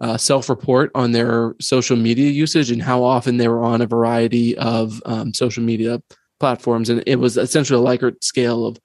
uh, 0.00 0.16
self 0.16 0.48
report 0.48 0.90
on 0.94 1.12
their 1.12 1.54
social 1.60 1.96
media 1.96 2.30
usage 2.30 2.70
and 2.70 2.82
how 2.82 3.02
often 3.02 3.36
they 3.36 3.48
were 3.48 3.64
on 3.64 3.82
a 3.82 3.86
variety 3.86 4.56
of 4.58 5.00
um, 5.06 5.32
social 5.34 5.62
media 5.62 6.00
platforms, 6.40 6.88
and 6.88 7.02
it 7.06 7.16
was 7.16 7.36
essentially 7.36 7.80
a 7.80 7.84
Likert 7.84 8.22
scale 8.22 8.66
of 8.66 8.78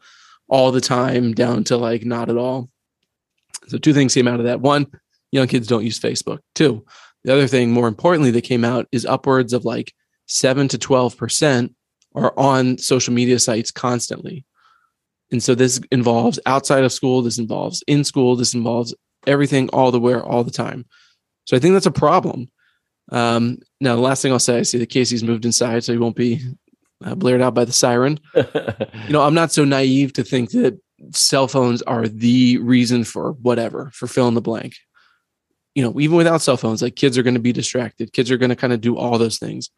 all 0.48 0.72
the 0.72 0.82
time 0.82 1.34
down 1.34 1.64
to 1.66 1.78
like 1.78 2.06
not 2.06 2.30
at 2.30 2.38
all. 2.38 2.70
So 3.68 3.78
two 3.78 3.94
things 3.94 4.14
came 4.14 4.28
out 4.28 4.40
of 4.40 4.46
that. 4.46 4.62
One, 4.62 4.88
young 5.32 5.48
kids 5.48 5.68
don't 5.68 5.86
use 5.86 6.00
Facebook. 6.00 6.40
Two, 6.54 6.86
the 7.24 7.34
other 7.34 7.48
thing, 7.48 7.72
more 7.72 7.88
importantly, 7.88 8.32
that 8.32 8.42
came 8.42 8.66
out 8.66 8.88
is 8.92 9.06
upwards 9.06 9.54
of 9.54 9.66
like 9.66 9.94
seven 10.28 10.68
to 10.70 10.78
twelve 10.78 11.18
percent 11.18 11.74
are 12.16 12.34
on 12.38 12.78
social 12.78 13.14
media 13.14 13.40
sites 13.40 13.72
constantly. 13.72 14.46
And 15.32 15.42
so 15.42 15.56
this 15.56 15.82
involves 15.92 16.40
outside 16.46 16.84
of 16.84 16.94
school, 16.94 17.24
this 17.24 17.40
involves 17.40 17.84
in 17.88 18.04
school, 18.04 18.36
this 18.36 18.54
involves 18.54 18.94
everything 19.26 19.70
all 19.70 19.90
the 19.90 20.00
where 20.00 20.24
all 20.24 20.44
the 20.44 20.52
time. 20.52 20.86
So 21.46 21.58
I 21.58 21.60
think 21.60 21.74
that's 21.74 21.88
a 21.88 21.92
problem. 21.92 22.52
Um, 23.12 23.58
now, 23.82 23.96
the 23.96 24.02
last 24.02 24.22
thing 24.22 24.32
I'll 24.32 24.40
say, 24.40 24.60
I 24.60 24.62
see 24.62 24.78
that 24.78 24.90
Casey's 24.90 25.24
moved 25.24 25.46
inside, 25.46 25.84
so 25.84 25.92
he 25.92 25.98
won't 25.98 26.16
be 26.16 26.42
uh, 27.04 27.16
blared 27.16 27.42
out 27.42 27.54
by 27.54 27.66
the 27.66 27.74
siren. 27.74 28.20
You 29.06 29.12
know, 29.12 29.22
I'm 29.22 29.34
not 29.34 29.52
so 29.52 29.66
naive 29.66 30.14
to 30.14 30.24
think 30.24 30.52
that 30.52 30.80
cell 31.12 31.50
phones 31.50 31.82
are 31.82 32.08
the 32.08 32.58
reason 32.60 33.04
for 33.04 33.34
whatever, 33.34 33.92
for 33.94 34.08
fill 34.08 34.30
in 34.30 34.34
the 34.34 34.42
blank. 34.42 34.76
You 35.76 35.84
know, 35.84 36.00
even 36.00 36.16
without 36.16 36.42
cell 36.42 36.56
phones, 36.56 36.82
like 36.82 36.96
kids 36.96 37.18
are 37.18 37.24
going 37.24 37.34
to 37.34 37.40
be 37.42 37.52
distracted. 37.52 38.14
Kids 38.14 38.32
are 38.32 38.38
going 38.38 38.52
to 38.52 38.56
kind 38.56 38.72
of 38.72 38.80
do 38.80 38.96
all 38.96 39.18
those 39.18 39.40
things. 39.40 39.70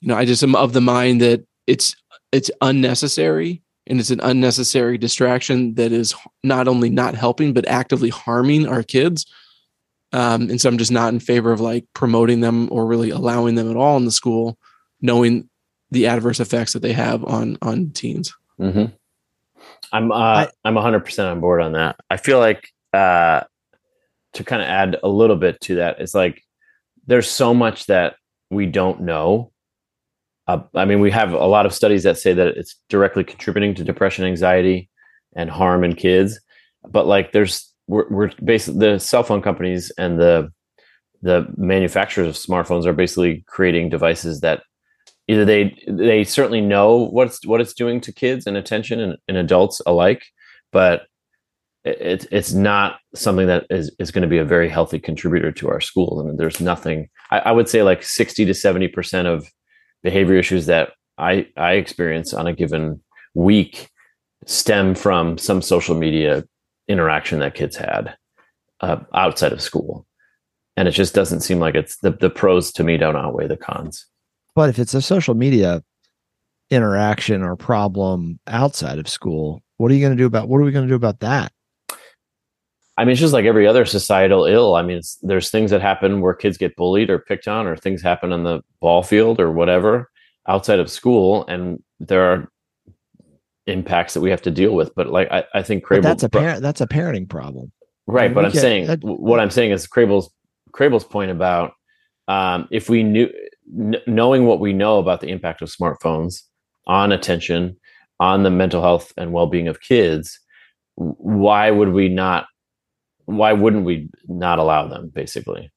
You 0.00 0.08
know, 0.08 0.16
I 0.16 0.24
just 0.24 0.42
am 0.42 0.56
of 0.56 0.72
the 0.72 0.80
mind 0.80 1.20
that 1.20 1.46
it's 1.66 1.94
it's 2.32 2.50
unnecessary 2.60 3.62
and 3.86 4.00
it's 4.00 4.10
an 4.10 4.20
unnecessary 4.20 4.98
distraction 4.98 5.74
that 5.74 5.92
is 5.92 6.14
not 6.42 6.68
only 6.68 6.90
not 6.90 7.14
helping 7.14 7.52
but 7.52 7.68
actively 7.68 8.08
harming 8.08 8.66
our 8.66 8.82
kids 8.82 9.26
um, 10.12 10.42
and 10.50 10.60
so 10.60 10.68
i'm 10.68 10.78
just 10.78 10.92
not 10.92 11.12
in 11.12 11.20
favor 11.20 11.52
of 11.52 11.60
like 11.60 11.84
promoting 11.94 12.40
them 12.40 12.68
or 12.72 12.86
really 12.86 13.10
allowing 13.10 13.54
them 13.54 13.70
at 13.70 13.76
all 13.76 13.96
in 13.96 14.04
the 14.04 14.10
school 14.10 14.58
knowing 15.00 15.48
the 15.92 16.06
adverse 16.06 16.40
effects 16.40 16.72
that 16.72 16.80
they 16.82 16.92
have 16.92 17.24
on 17.24 17.56
on 17.62 17.90
teens 17.90 18.34
hmm 18.58 18.86
I'm 19.92 20.10
uh, 20.10 20.14
I- 20.14 20.48
I'm 20.64 20.74
100 20.74 21.00
percent 21.00 21.28
on 21.28 21.40
board 21.40 21.60
on 21.60 21.72
that. 21.72 21.96
I 22.10 22.16
feel 22.16 22.38
like 22.38 22.68
uh, 22.94 23.42
to 24.32 24.44
kind 24.44 24.62
of 24.62 24.68
add 24.68 24.96
a 25.02 25.08
little 25.08 25.36
bit 25.36 25.60
to 25.62 25.74
that, 25.76 26.00
it's 26.00 26.14
like 26.14 26.42
there's 27.06 27.30
so 27.30 27.52
much 27.52 27.86
that 27.86 28.16
we 28.50 28.64
don't 28.66 29.02
know. 29.02 29.52
Uh, 30.48 30.62
I 30.74 30.84
mean, 30.86 31.00
we 31.00 31.10
have 31.10 31.32
a 31.34 31.46
lot 31.46 31.66
of 31.66 31.74
studies 31.74 32.02
that 32.04 32.16
say 32.18 32.32
that 32.32 32.48
it's 32.56 32.76
directly 32.88 33.22
contributing 33.22 33.74
to 33.74 33.84
depression, 33.84 34.24
anxiety, 34.24 34.88
and 35.36 35.50
harm 35.50 35.84
in 35.84 35.94
kids. 35.94 36.40
But 36.88 37.06
like, 37.06 37.32
there's 37.32 37.70
we're, 37.86 38.08
we're 38.08 38.30
basically 38.42 38.80
the 38.80 38.98
cell 38.98 39.22
phone 39.22 39.42
companies 39.42 39.92
and 39.98 40.18
the 40.18 40.50
the 41.20 41.46
manufacturers 41.56 42.28
of 42.28 42.34
smartphones 42.34 42.86
are 42.86 42.92
basically 42.94 43.44
creating 43.46 43.90
devices 43.90 44.40
that 44.40 44.62
either 45.28 45.44
they 45.44 45.76
they 45.88 46.24
certainly 46.24 46.60
know 46.60 47.08
what's 47.08 47.46
what 47.46 47.60
it's 47.60 47.74
doing 47.74 48.00
to 48.02 48.12
kids 48.12 48.46
and 48.46 48.56
attention 48.56 49.00
and, 49.00 49.16
and 49.28 49.36
adults 49.36 49.80
alike, 49.86 50.24
but 50.72 51.02
it's 51.84 52.26
it's 52.30 52.52
not 52.52 53.00
something 53.14 53.46
that 53.46 53.66
is, 53.70 53.94
is 53.98 54.10
going 54.10 54.22
to 54.22 54.28
be 54.28 54.38
a 54.38 54.44
very 54.44 54.68
healthy 54.68 54.98
contributor 54.98 55.50
to 55.52 55.68
our 55.68 55.80
schools. 55.80 56.20
I 56.20 56.26
mean, 56.26 56.36
there's 56.36 56.60
nothing. 56.60 57.08
I, 57.30 57.38
I 57.40 57.52
would 57.52 57.68
say 57.68 57.82
like 57.82 58.02
60 58.02 58.44
to 58.44 58.54
70 58.54 58.88
percent 58.88 59.28
of 59.28 59.48
behavior 60.02 60.36
issues 60.36 60.66
that 60.66 60.92
I 61.18 61.46
I 61.56 61.72
experience 61.72 62.34
on 62.34 62.46
a 62.46 62.52
given 62.52 63.00
week 63.34 63.88
stem 64.46 64.94
from 64.94 65.38
some 65.38 65.62
social 65.62 65.96
media 65.96 66.44
interaction 66.88 67.38
that 67.40 67.54
kids 67.54 67.76
had 67.76 68.14
uh, 68.80 68.98
outside 69.14 69.52
of 69.52 69.62
school, 69.62 70.06
and 70.76 70.88
it 70.88 70.92
just 70.92 71.14
doesn't 71.14 71.40
seem 71.40 71.58
like 71.58 71.74
it's 71.74 71.98
the 71.98 72.12
the 72.12 72.30
pros 72.30 72.72
to 72.72 72.84
me 72.84 72.96
don't 72.96 73.16
outweigh 73.16 73.48
the 73.48 73.56
cons. 73.56 74.06
But 74.54 74.68
if 74.70 74.78
it's 74.78 74.94
a 74.94 75.02
social 75.02 75.34
media 75.34 75.82
interaction 76.70 77.42
or 77.42 77.56
problem 77.56 78.38
outside 78.46 78.98
of 78.98 79.08
school, 79.08 79.62
what 79.78 79.90
are 79.90 79.94
you 79.94 80.00
going 80.00 80.16
to 80.16 80.20
do 80.22 80.26
about 80.26 80.48
what 80.48 80.58
are 80.58 80.64
we 80.64 80.72
going 80.72 80.86
to 80.86 80.90
do 80.90 80.96
about 80.96 81.20
that? 81.20 81.52
I 82.98 83.04
mean, 83.04 83.12
it's 83.12 83.20
just 83.20 83.32
like 83.32 83.46
every 83.46 83.66
other 83.66 83.86
societal 83.86 84.44
ill. 84.44 84.74
I 84.74 84.82
mean, 84.82 84.98
it's, 84.98 85.16
there's 85.22 85.50
things 85.50 85.70
that 85.70 85.80
happen 85.80 86.20
where 86.20 86.34
kids 86.34 86.58
get 86.58 86.76
bullied 86.76 87.08
or 87.08 87.18
picked 87.18 87.48
on, 87.48 87.66
or 87.66 87.74
things 87.76 88.02
happen 88.02 88.32
on 88.32 88.44
the 88.44 88.60
ball 88.80 89.02
field 89.02 89.40
or 89.40 89.50
whatever 89.50 90.10
outside 90.46 90.78
of 90.78 90.90
school, 90.90 91.46
and 91.46 91.82
there 92.00 92.22
are 92.32 92.48
impacts 93.66 94.12
that 94.14 94.20
we 94.20 94.28
have 94.30 94.42
to 94.42 94.50
deal 94.50 94.74
with. 94.74 94.94
But 94.94 95.08
like, 95.08 95.30
I, 95.32 95.44
I 95.54 95.62
think 95.62 95.84
But 95.84 96.00
Crable, 96.00 96.02
that's 96.02 96.22
a 96.22 96.28
parent 96.28 96.62
that's 96.62 96.80
a 96.82 96.86
parenting 96.86 97.28
problem. 97.28 97.72
right? 98.06 98.26
mean, 98.28 98.34
But 98.34 98.44
I'm 98.44 98.50
get- 98.52 98.60
saying 98.60 98.86
that- 98.88 99.02
what 99.02 99.40
I'm 99.40 99.50
saying 99.50 99.70
is 99.70 99.86
Crable's 99.86 100.30
Crable's 100.72 101.04
point 101.04 101.30
about 101.30 101.72
um, 102.28 102.68
if 102.70 102.90
we 102.90 103.02
knew 103.02 103.30
kn- 103.70 104.02
knowing 104.06 104.46
what 104.46 104.60
we 104.60 104.72
know 104.72 104.98
about 104.98 105.20
the 105.20 105.28
impact 105.28 105.62
of 105.62 105.68
smartphones 105.68 106.42
on 106.86 107.12
attention, 107.12 107.76
on 108.20 108.42
the 108.42 108.50
mental 108.50 108.82
health 108.82 109.12
and 109.16 109.32
well 109.32 109.46
being 109.46 109.68
of 109.68 109.80
kids, 109.80 110.38
why 110.96 111.70
would 111.70 111.90
we 111.92 112.08
not? 112.08 112.46
Why 113.26 113.52
wouldn't 113.52 113.84
we 113.84 114.10
not 114.26 114.58
allow 114.58 114.88
them? 114.88 115.10
Basically, 115.14 115.70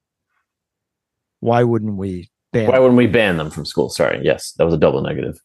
Why 1.40 1.64
wouldn't 1.64 1.96
we 1.98 2.30
ban? 2.52 2.70
why 2.70 2.80
wouldn't 2.80 2.98
we 2.98 3.08
ban 3.08 3.38
them 3.38 3.52
from 3.52 3.66
school? 3.66 3.90
Sorry, 3.90 4.20
yes, 4.24 4.54
that 4.54 4.66
was 4.66 4.74
a 4.74 4.78
double 4.80 5.02
negative. 5.02 5.38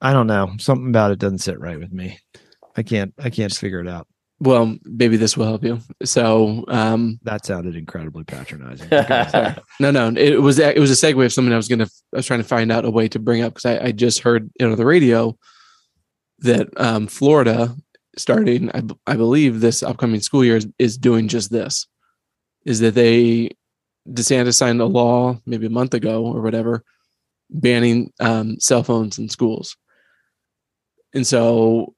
I 0.00 0.12
don't 0.12 0.26
know. 0.26 0.52
Something 0.58 0.88
about 0.88 1.12
it 1.12 1.18
doesn't 1.18 1.38
sit 1.38 1.58
right 1.60 1.78
with 1.78 1.92
me. 1.92 2.18
I 2.76 2.82
can't. 2.82 3.14
I 3.18 3.30
can't 3.30 3.54
figure 3.54 3.80
it 3.80 3.88
out. 3.88 4.06
Well 4.40 4.76
maybe 4.84 5.16
this 5.16 5.36
will 5.36 5.46
help 5.46 5.62
you 5.64 5.78
so 6.02 6.64
um 6.68 7.18
That 7.22 7.46
sounded 7.46 7.76
incredibly 7.76 8.24
patronizing. 8.24 8.88
Sorry. 9.30 9.54
no 9.80 9.90
no 9.90 10.08
it 10.08 10.42
was 10.42 10.58
it 10.58 10.78
was 10.78 10.90
a 10.90 11.06
segue 11.06 11.24
of 11.24 11.32
something 11.32 11.52
i 11.52 11.56
was 11.56 11.68
gonna 11.68 11.86
i 12.12 12.16
was 12.16 12.26
trying 12.26 12.40
to 12.42 12.48
find 12.48 12.72
out 12.72 12.84
a 12.84 12.90
way 12.90 13.08
to 13.08 13.18
bring 13.18 13.42
up 13.42 13.54
because 13.54 13.64
I, 13.66 13.86
I 13.86 13.92
just 13.92 14.20
heard 14.20 14.50
you 14.58 14.68
know 14.68 14.74
the 14.74 14.86
radio 14.86 15.36
that 16.40 16.68
um 16.80 17.06
florida 17.06 17.74
starting 18.16 18.70
I, 18.72 18.80
b- 18.80 18.96
I 19.06 19.14
believe 19.16 19.60
this 19.60 19.82
upcoming 19.82 20.20
school 20.20 20.44
year 20.44 20.56
is, 20.56 20.66
is 20.78 20.98
doing 20.98 21.28
just 21.28 21.50
this 21.50 21.86
is 22.64 22.80
that 22.80 22.94
they 22.94 23.50
desantis 24.08 24.54
signed 24.54 24.80
a 24.80 24.86
law 24.86 25.40
maybe 25.46 25.66
a 25.66 25.70
month 25.70 25.94
ago 25.94 26.24
or 26.26 26.40
whatever 26.42 26.84
banning 27.50 28.12
um, 28.20 28.58
cell 28.60 28.82
phones 28.82 29.18
in 29.18 29.28
schools 29.28 29.76
and 31.14 31.26
so 31.26 31.94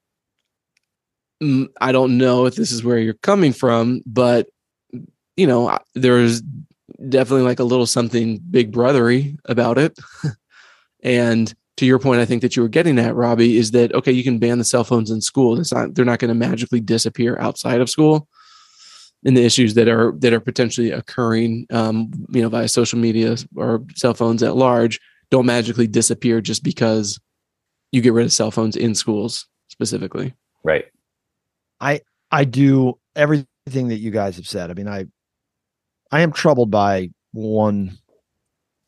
i 1.80 1.92
don't 1.92 2.16
know 2.16 2.46
if 2.46 2.54
this 2.54 2.72
is 2.72 2.82
where 2.82 2.98
you're 2.98 3.14
coming 3.14 3.52
from 3.52 4.00
but 4.06 4.48
you 5.36 5.46
know 5.46 5.78
there's 5.94 6.42
definitely 7.08 7.44
like 7.44 7.58
a 7.58 7.64
little 7.64 7.86
something 7.86 8.38
big 8.50 8.72
brothery 8.72 9.36
about 9.46 9.78
it. 9.78 9.98
And 11.02 11.54
to 11.76 11.86
your 11.86 12.00
point 12.00 12.20
i 12.20 12.24
think 12.24 12.42
that 12.42 12.56
you 12.56 12.62
were 12.62 12.68
getting 12.68 12.98
at 12.98 13.14
robbie 13.14 13.58
is 13.58 13.70
that 13.72 13.94
okay 13.94 14.10
you 14.10 14.24
can 14.24 14.38
ban 14.38 14.58
the 14.58 14.64
cell 14.64 14.82
phones 14.82 15.10
in 15.10 15.20
school. 15.20 15.60
It's 15.60 15.72
not 15.72 15.94
they're 15.94 16.04
not 16.04 16.18
going 16.18 16.30
to 16.30 16.34
magically 16.34 16.80
disappear 16.80 17.38
outside 17.38 17.80
of 17.80 17.90
school. 17.90 18.26
And 19.24 19.36
the 19.36 19.44
issues 19.44 19.74
that 19.74 19.86
are 19.86 20.12
that 20.18 20.32
are 20.32 20.40
potentially 20.40 20.90
occurring 20.90 21.66
um, 21.70 22.10
you 22.30 22.42
know 22.42 22.48
via 22.48 22.66
social 22.66 22.98
media 22.98 23.36
or 23.54 23.84
cell 23.94 24.14
phones 24.14 24.42
at 24.42 24.56
large 24.56 24.98
don't 25.30 25.46
magically 25.46 25.86
disappear 25.86 26.40
just 26.40 26.64
because 26.64 27.20
you 27.92 28.00
get 28.00 28.14
rid 28.14 28.24
of 28.24 28.32
cell 28.32 28.50
phones 28.50 28.74
in 28.74 28.94
schools 28.94 29.46
specifically. 29.68 30.34
Right. 30.64 30.86
I 31.80 32.00
I 32.30 32.44
do 32.44 32.98
everything 33.14 33.88
that 33.88 33.98
you 33.98 34.10
guys 34.10 34.36
have 34.36 34.46
said. 34.46 34.70
I 34.70 34.74
mean, 34.74 34.88
I 34.88 35.06
I 36.10 36.20
am 36.20 36.32
troubled 36.32 36.70
by 36.70 37.10
one 37.32 37.98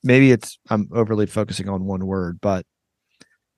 maybe 0.02 0.30
it's 0.30 0.58
I'm 0.70 0.88
overly 0.92 1.26
focusing 1.26 1.68
on 1.68 1.84
one 1.84 2.06
word, 2.06 2.38
but 2.40 2.64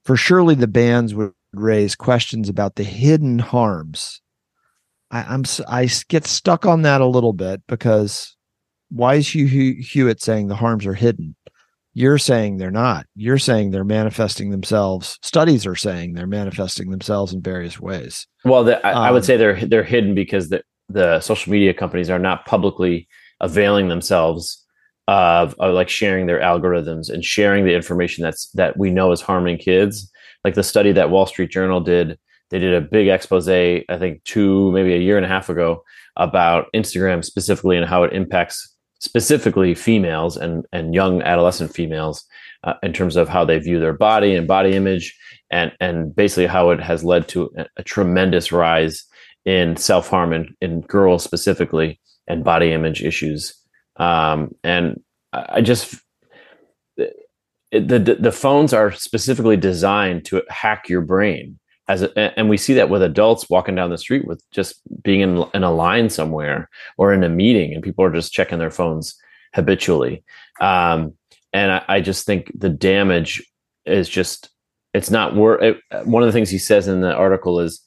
for 0.04 0.16
surely 0.16 0.54
the 0.54 0.66
bans 0.66 1.14
would 1.14 1.32
raise 1.52 1.94
questions 1.94 2.48
about 2.48 2.76
the 2.76 2.84
hidden 2.84 3.38
harms. 3.38 4.20
I, 5.10 5.22
I'm 5.22 5.44
I 5.68 5.88
get 6.08 6.26
stuck 6.26 6.66
on 6.66 6.82
that 6.82 7.00
a 7.00 7.06
little 7.06 7.32
bit 7.32 7.62
because 7.66 8.36
why 8.90 9.16
is 9.16 9.34
Hugh 9.34 9.76
Hewitt 9.80 10.20
saying 10.20 10.48
the 10.48 10.56
harms 10.56 10.86
are 10.86 10.94
hidden? 10.94 11.36
You're 11.92 12.18
saying 12.18 12.58
they're 12.58 12.70
not. 12.70 13.06
You're 13.16 13.38
saying 13.38 13.70
they're 13.70 13.84
manifesting 13.84 14.50
themselves. 14.50 15.18
Studies 15.22 15.66
are 15.66 15.74
saying 15.76 16.14
they're 16.14 16.26
manifesting 16.26 16.90
themselves 16.90 17.32
in 17.32 17.42
various 17.42 17.80
ways. 17.80 18.26
Well, 18.44 18.64
the, 18.64 18.84
I, 18.86 19.08
I 19.08 19.10
would 19.10 19.18
Um, 19.18 19.24
say 19.24 19.36
they're 19.36 19.66
they're 19.66 19.82
hidden 19.84 20.14
because 20.14 20.48
the 20.50 20.62
the 20.88 21.20
social 21.20 21.52
media 21.52 21.74
companies 21.74 22.10
are 22.10 22.18
not 22.18 22.46
publicly 22.46 23.08
availing 23.40 23.88
themselves 23.88 24.64
of, 25.08 25.54
of 25.58 25.74
like 25.74 25.88
sharing 25.88 26.26
their 26.26 26.40
algorithms 26.40 27.10
and 27.10 27.24
sharing 27.24 27.64
the 27.64 27.74
information 27.74 28.22
that's 28.22 28.50
that 28.52 28.76
we 28.76 28.90
know 28.90 29.10
is 29.12 29.20
harming 29.20 29.58
kids. 29.58 30.10
Like 30.44 30.54
the 30.54 30.62
study 30.62 30.92
that 30.92 31.10
Wall 31.10 31.26
Street 31.26 31.50
Journal 31.50 31.80
did, 31.80 32.18
they 32.50 32.58
did 32.58 32.74
a 32.74 32.80
big 32.80 33.08
expose, 33.08 33.48
I 33.48 33.84
think 33.98 34.22
two 34.24 34.70
maybe 34.72 34.94
a 34.94 34.98
year 34.98 35.16
and 35.16 35.26
a 35.26 35.28
half 35.28 35.48
ago, 35.48 35.82
about 36.16 36.66
Instagram 36.74 37.24
specifically 37.24 37.76
and 37.76 37.86
how 37.88 38.04
it 38.04 38.12
impacts 38.12 38.74
specifically 39.00 39.74
females 39.74 40.36
and 40.36 40.64
and 40.72 40.94
young 40.94 41.22
adolescent 41.22 41.74
females 41.74 42.24
uh, 42.64 42.74
in 42.82 42.92
terms 42.92 43.16
of 43.16 43.28
how 43.28 43.44
they 43.44 43.58
view 43.58 43.80
their 43.80 43.94
body 43.94 44.34
and 44.34 44.46
body 44.46 44.74
image 44.74 45.16
and 45.50 45.72
and 45.80 46.14
basically 46.14 46.46
how 46.46 46.70
it 46.70 46.80
has 46.80 47.02
led 47.02 47.26
to 47.28 47.50
a, 47.56 47.66
a 47.78 47.82
tremendous 47.82 48.52
rise 48.52 49.04
in 49.44 49.76
self 49.76 50.08
harm 50.08 50.32
in, 50.32 50.54
in 50.60 50.80
girls 50.82 51.24
specifically 51.24 51.98
and 52.28 52.44
body 52.44 52.72
image 52.72 53.02
issues. 53.02 53.54
Um, 53.96 54.54
and 54.62 55.00
I 55.32 55.60
just 55.60 55.96
the 57.72 58.16
the 58.18 58.32
phones 58.32 58.72
are 58.72 58.92
specifically 58.92 59.56
designed 59.56 60.24
to 60.26 60.42
hack 60.48 60.88
your 60.88 61.02
brain. 61.02 61.58
As 61.90 62.02
a, 62.02 62.38
and 62.38 62.48
we 62.48 62.56
see 62.56 62.72
that 62.74 62.88
with 62.88 63.02
adults 63.02 63.50
walking 63.50 63.74
down 63.74 63.90
the 63.90 63.98
street 63.98 64.24
with 64.24 64.48
just 64.52 64.80
being 65.02 65.20
in 65.20 65.44
in 65.54 65.64
a 65.64 65.72
line 65.72 66.08
somewhere 66.08 66.70
or 66.98 67.12
in 67.12 67.24
a 67.24 67.28
meeting, 67.28 67.74
and 67.74 67.82
people 67.82 68.04
are 68.04 68.12
just 68.12 68.32
checking 68.32 68.60
their 68.60 68.70
phones 68.70 69.16
habitually. 69.54 70.22
Um, 70.60 71.14
and 71.52 71.72
I, 71.72 71.82
I 71.88 72.00
just 72.00 72.26
think 72.26 72.52
the 72.54 72.68
damage 72.68 73.42
is 73.86 74.08
just 74.08 74.50
it's 74.94 75.10
not 75.10 75.34
worth 75.34 75.62
it, 75.62 76.06
one 76.06 76.22
of 76.22 76.28
the 76.28 76.32
things 76.32 76.48
he 76.48 76.58
says 76.58 76.86
in 76.86 77.00
the 77.00 77.12
article 77.12 77.58
is 77.58 77.82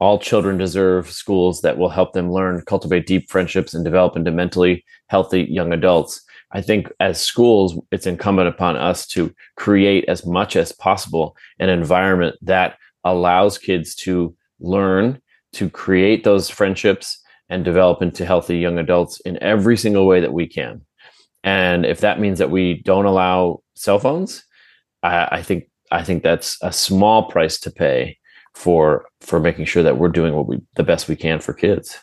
all 0.00 0.18
children 0.18 0.56
deserve 0.56 1.10
schools 1.10 1.60
that 1.60 1.76
will 1.76 1.90
help 1.90 2.14
them 2.14 2.32
learn 2.32 2.62
cultivate 2.66 3.06
deep 3.06 3.30
friendships 3.30 3.74
and 3.74 3.84
develop 3.84 4.16
into 4.16 4.30
mentally 4.30 4.82
healthy 5.08 5.42
young 5.42 5.72
adults 5.72 6.22
i 6.52 6.60
think 6.60 6.88
as 7.00 7.20
schools 7.20 7.78
it's 7.90 8.06
incumbent 8.06 8.48
upon 8.48 8.76
us 8.76 9.06
to 9.06 9.34
create 9.56 10.04
as 10.08 10.24
much 10.24 10.56
as 10.56 10.72
possible 10.72 11.36
an 11.58 11.68
environment 11.68 12.36
that 12.40 12.76
allows 13.04 13.58
kids 13.58 13.94
to 13.94 14.34
learn 14.60 15.20
to 15.52 15.68
create 15.68 16.24
those 16.24 16.48
friendships 16.48 17.20
and 17.48 17.64
develop 17.64 18.00
into 18.00 18.24
healthy 18.24 18.58
young 18.58 18.78
adults 18.78 19.20
in 19.20 19.42
every 19.42 19.76
single 19.76 20.06
way 20.06 20.20
that 20.20 20.32
we 20.32 20.46
can 20.46 20.80
and 21.44 21.84
if 21.84 22.00
that 22.00 22.20
means 22.20 22.38
that 22.38 22.50
we 22.50 22.82
don't 22.84 23.06
allow 23.06 23.60
cell 23.74 23.98
phones 23.98 24.44
I, 25.02 25.28
I 25.32 25.42
think 25.42 25.64
I 25.90 26.02
think 26.02 26.22
that's 26.22 26.56
a 26.62 26.72
small 26.72 27.28
price 27.28 27.58
to 27.60 27.70
pay 27.70 28.18
for 28.54 29.06
for 29.20 29.40
making 29.40 29.66
sure 29.66 29.82
that 29.82 29.98
we're 29.98 30.08
doing 30.08 30.34
what 30.34 30.46
we 30.46 30.60
the 30.76 30.82
best 30.82 31.08
we 31.08 31.16
can 31.16 31.40
for 31.40 31.52
kids. 31.52 31.98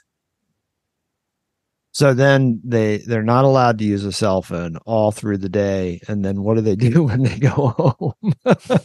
So 1.91 2.13
then 2.13 2.61
they 2.63 2.97
they're 2.97 3.23
not 3.23 3.45
allowed 3.45 3.79
to 3.79 3.83
use 3.83 4.05
a 4.05 4.11
cell 4.11 4.43
phone 4.43 4.77
all 4.85 5.11
through 5.11 5.39
the 5.39 5.49
day, 5.49 5.99
and 6.07 6.23
then 6.23 6.43
what 6.43 6.53
do 6.55 6.61
they 6.61 6.75
do 6.89 7.03
when 7.03 7.23
they 7.23 7.37
go 7.39 7.49
home? 7.49 8.13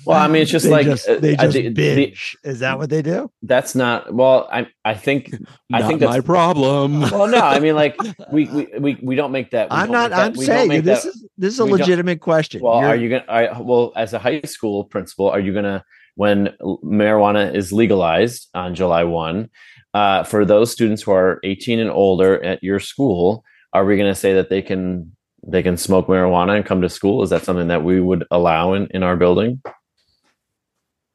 Well, 0.07 0.19
I 0.19 0.27
mean, 0.27 0.43
it's 0.43 0.51
just 0.51 0.65
They 0.65 0.71
like 0.71 0.87
just, 0.87 1.07
uh, 1.09 1.19
they 1.19 1.37
I 1.37 1.43
just 1.45 1.53
thi- 1.53 1.69
the- 1.69 1.71
binge. 1.75 2.37
Is 2.45 2.61
that 2.61 2.79
what 2.79 2.89
they 2.89 3.03
do? 3.03 3.31
that's 3.43 3.75
not 3.75 4.13
well. 4.15 4.49
I 4.51 4.67
I 4.87 4.95
think 4.95 5.35
I 5.73 5.81
Not 5.81 5.89
think 5.89 6.01
my 6.01 6.21
problem. 6.21 7.01
well. 7.13 7.27
No, 7.29 7.41
I 7.41 7.61
mean 7.61 7.75
like 7.75 7.95
we 8.33 8.47
we 8.47 8.69
we, 8.79 8.99
we 9.03 9.15
don't 9.17 9.33
make 9.33 9.51
that. 9.51 9.71
we 9.71 9.77
I'm 9.77 9.93
don't 9.93 10.11
that- 10.11 10.13
I'm 10.19 10.35
saying 10.37 10.83
this 10.83 11.03
that- 11.03 11.09
is 11.11 11.27
this 11.37 11.53
is 11.53 11.59
a 11.59 11.65
legitimate 11.67 12.21
question. 12.21 12.63
Well, 12.63 12.81
You're- 12.81 12.91
are 12.93 12.97
you 12.97 13.09
gonna? 13.11 13.25
Are, 13.29 13.63
well, 13.63 13.93
as 13.97 14.15
a 14.15 14.19
high 14.19 14.41
school 14.43 14.85
principal, 14.85 15.29
are 15.29 15.41
you 15.41 15.53
gonna 15.53 15.85
when 16.17 16.49
marijuana 16.85 17.55
is 17.55 17.73
legalized 17.73 18.49
on 18.55 18.75
July 18.75 19.05
one, 19.05 19.51
uh, 19.95 20.25
for 20.25 20.45
those 20.45 20.71
students 20.71 21.03
who 21.03 21.13
are 21.13 21.41
18 21.45 21.79
and 21.79 21.91
older 21.91 22.43
at 22.45 22.63
your 22.63 22.81
school, 22.81 23.45
are 23.73 23.85
we 23.85 23.97
gonna 23.97 24.15
say 24.15 24.35
that 24.35 24.51
they 24.51 24.61
can 24.61 25.15
they 25.47 25.63
can 25.63 25.77
smoke 25.77 26.07
marijuana 26.09 26.57
and 26.57 26.67
come 26.67 26.83
to 26.83 26.89
school? 26.89 27.23
Is 27.23 27.31
that 27.31 27.45
something 27.45 27.69
that 27.69 27.85
we 27.85 28.01
would 28.01 28.25
allow 28.31 28.75
in 28.75 28.89
in 28.89 29.03
our 29.03 29.17
building? 29.17 29.63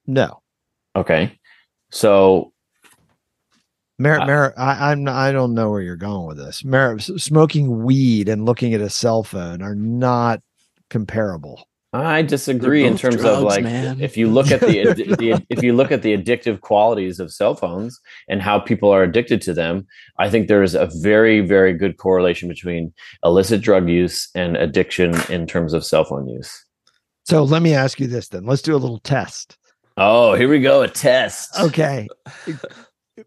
no? 0.07 0.41
Okay, 0.95 1.37
so 1.91 2.51
Mar- 3.99 4.21
Uh, 4.21 4.25
Mar- 4.25 4.53
I, 4.57 4.91
I'm. 4.91 5.07
I 5.07 5.31
don't 5.31 5.53
know 5.53 5.69
where 5.69 5.81
you're 5.81 5.97
going 5.97 6.25
with 6.27 6.37
this. 6.37 6.63
Mar- 6.63 6.99
smoking 6.99 7.83
weed 7.83 8.29
and 8.29 8.45
looking 8.45 8.73
at 8.73 8.81
a 8.81 8.89
cell 8.89 9.23
phone 9.23 9.61
are 9.61 9.75
not 9.75 10.41
comparable. 10.89 11.67
I 11.91 12.21
disagree 12.21 12.85
in 12.85 12.97
terms 12.97 13.23
of 13.23 13.41
like 13.41 13.63
man. 13.63 13.99
if 13.99 14.15
you 14.15 14.29
look 14.29 14.51
at 14.51 14.59
the, 14.59 14.93
the 15.17 15.43
if 15.49 15.63
you 15.63 15.73
look 15.73 15.91
at 15.91 16.03
the 16.03 16.15
addictive 16.15 16.61
qualities 16.61 17.19
of 17.19 17.31
cell 17.33 17.55
phones 17.55 17.99
and 18.27 18.41
how 18.41 18.59
people 18.59 18.91
are 18.91 19.01
addicted 19.01 19.41
to 19.43 19.53
them, 19.53 19.87
I 20.19 20.29
think 20.29 20.47
there 20.47 20.61
is 20.61 20.75
a 20.75 20.89
very 21.01 21.41
very 21.41 21.73
good 21.73 21.97
correlation 21.97 22.47
between 22.47 22.93
illicit 23.23 23.61
drug 23.61 23.89
use 23.89 24.29
and 24.35 24.55
addiction 24.55 25.15
in 25.29 25.47
terms 25.47 25.73
of 25.73 25.83
cell 25.83 26.03
phone 26.03 26.27
use. 26.27 26.65
So 27.23 27.43
let 27.43 27.63
me 27.63 27.73
ask 27.73 27.99
you 27.99 28.07
this 28.07 28.27
then. 28.27 28.45
Let's 28.45 28.61
do 28.61 28.75
a 28.75 28.77
little 28.77 28.99
test. 28.99 29.57
Oh, 29.97 30.35
here 30.35 30.47
we 30.47 30.61
go, 30.61 30.83
a 30.83 30.87
test. 30.87 31.59
Okay. 31.59 32.07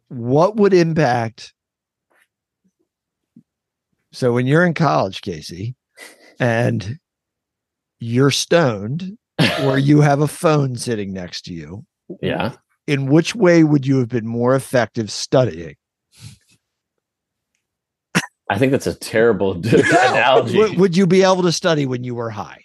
what 0.09 0.57
would 0.57 0.73
impact? 0.73 1.53
So 4.13 4.33
when 4.33 4.47
you're 4.47 4.65
in 4.65 4.75
college, 4.75 5.21
Casey, 5.21 5.75
and 6.39 6.99
you're 8.03 8.31
stoned 8.31 9.17
or 9.63 9.79
you 9.79 10.01
have 10.01 10.21
a 10.21 10.29
phone 10.29 10.77
sitting 10.77 11.13
next 11.13 11.43
to 11.43 11.53
you, 11.55 11.85
Yeah. 12.21 12.53
in 12.87 13.07
which 13.07 13.35
way 13.35 13.65
would 13.65 13.87
you 13.87 13.99
have 13.99 14.09
been 14.09 14.27
more 14.27 14.55
effective 14.55 15.11
studying? 15.11 15.77
I 18.51 18.59
think 18.59 18.73
that's 18.73 18.87
a 18.87 18.95
terrible 18.95 19.53
analogy. 19.53 20.59
Would, 20.59 20.77
would 20.79 20.97
you 20.97 21.07
be 21.07 21.23
able 21.23 21.43
to 21.43 21.53
study 21.53 21.87
when 21.87 22.05
you 22.05 22.15
were 22.15 22.31
high? 22.31 22.65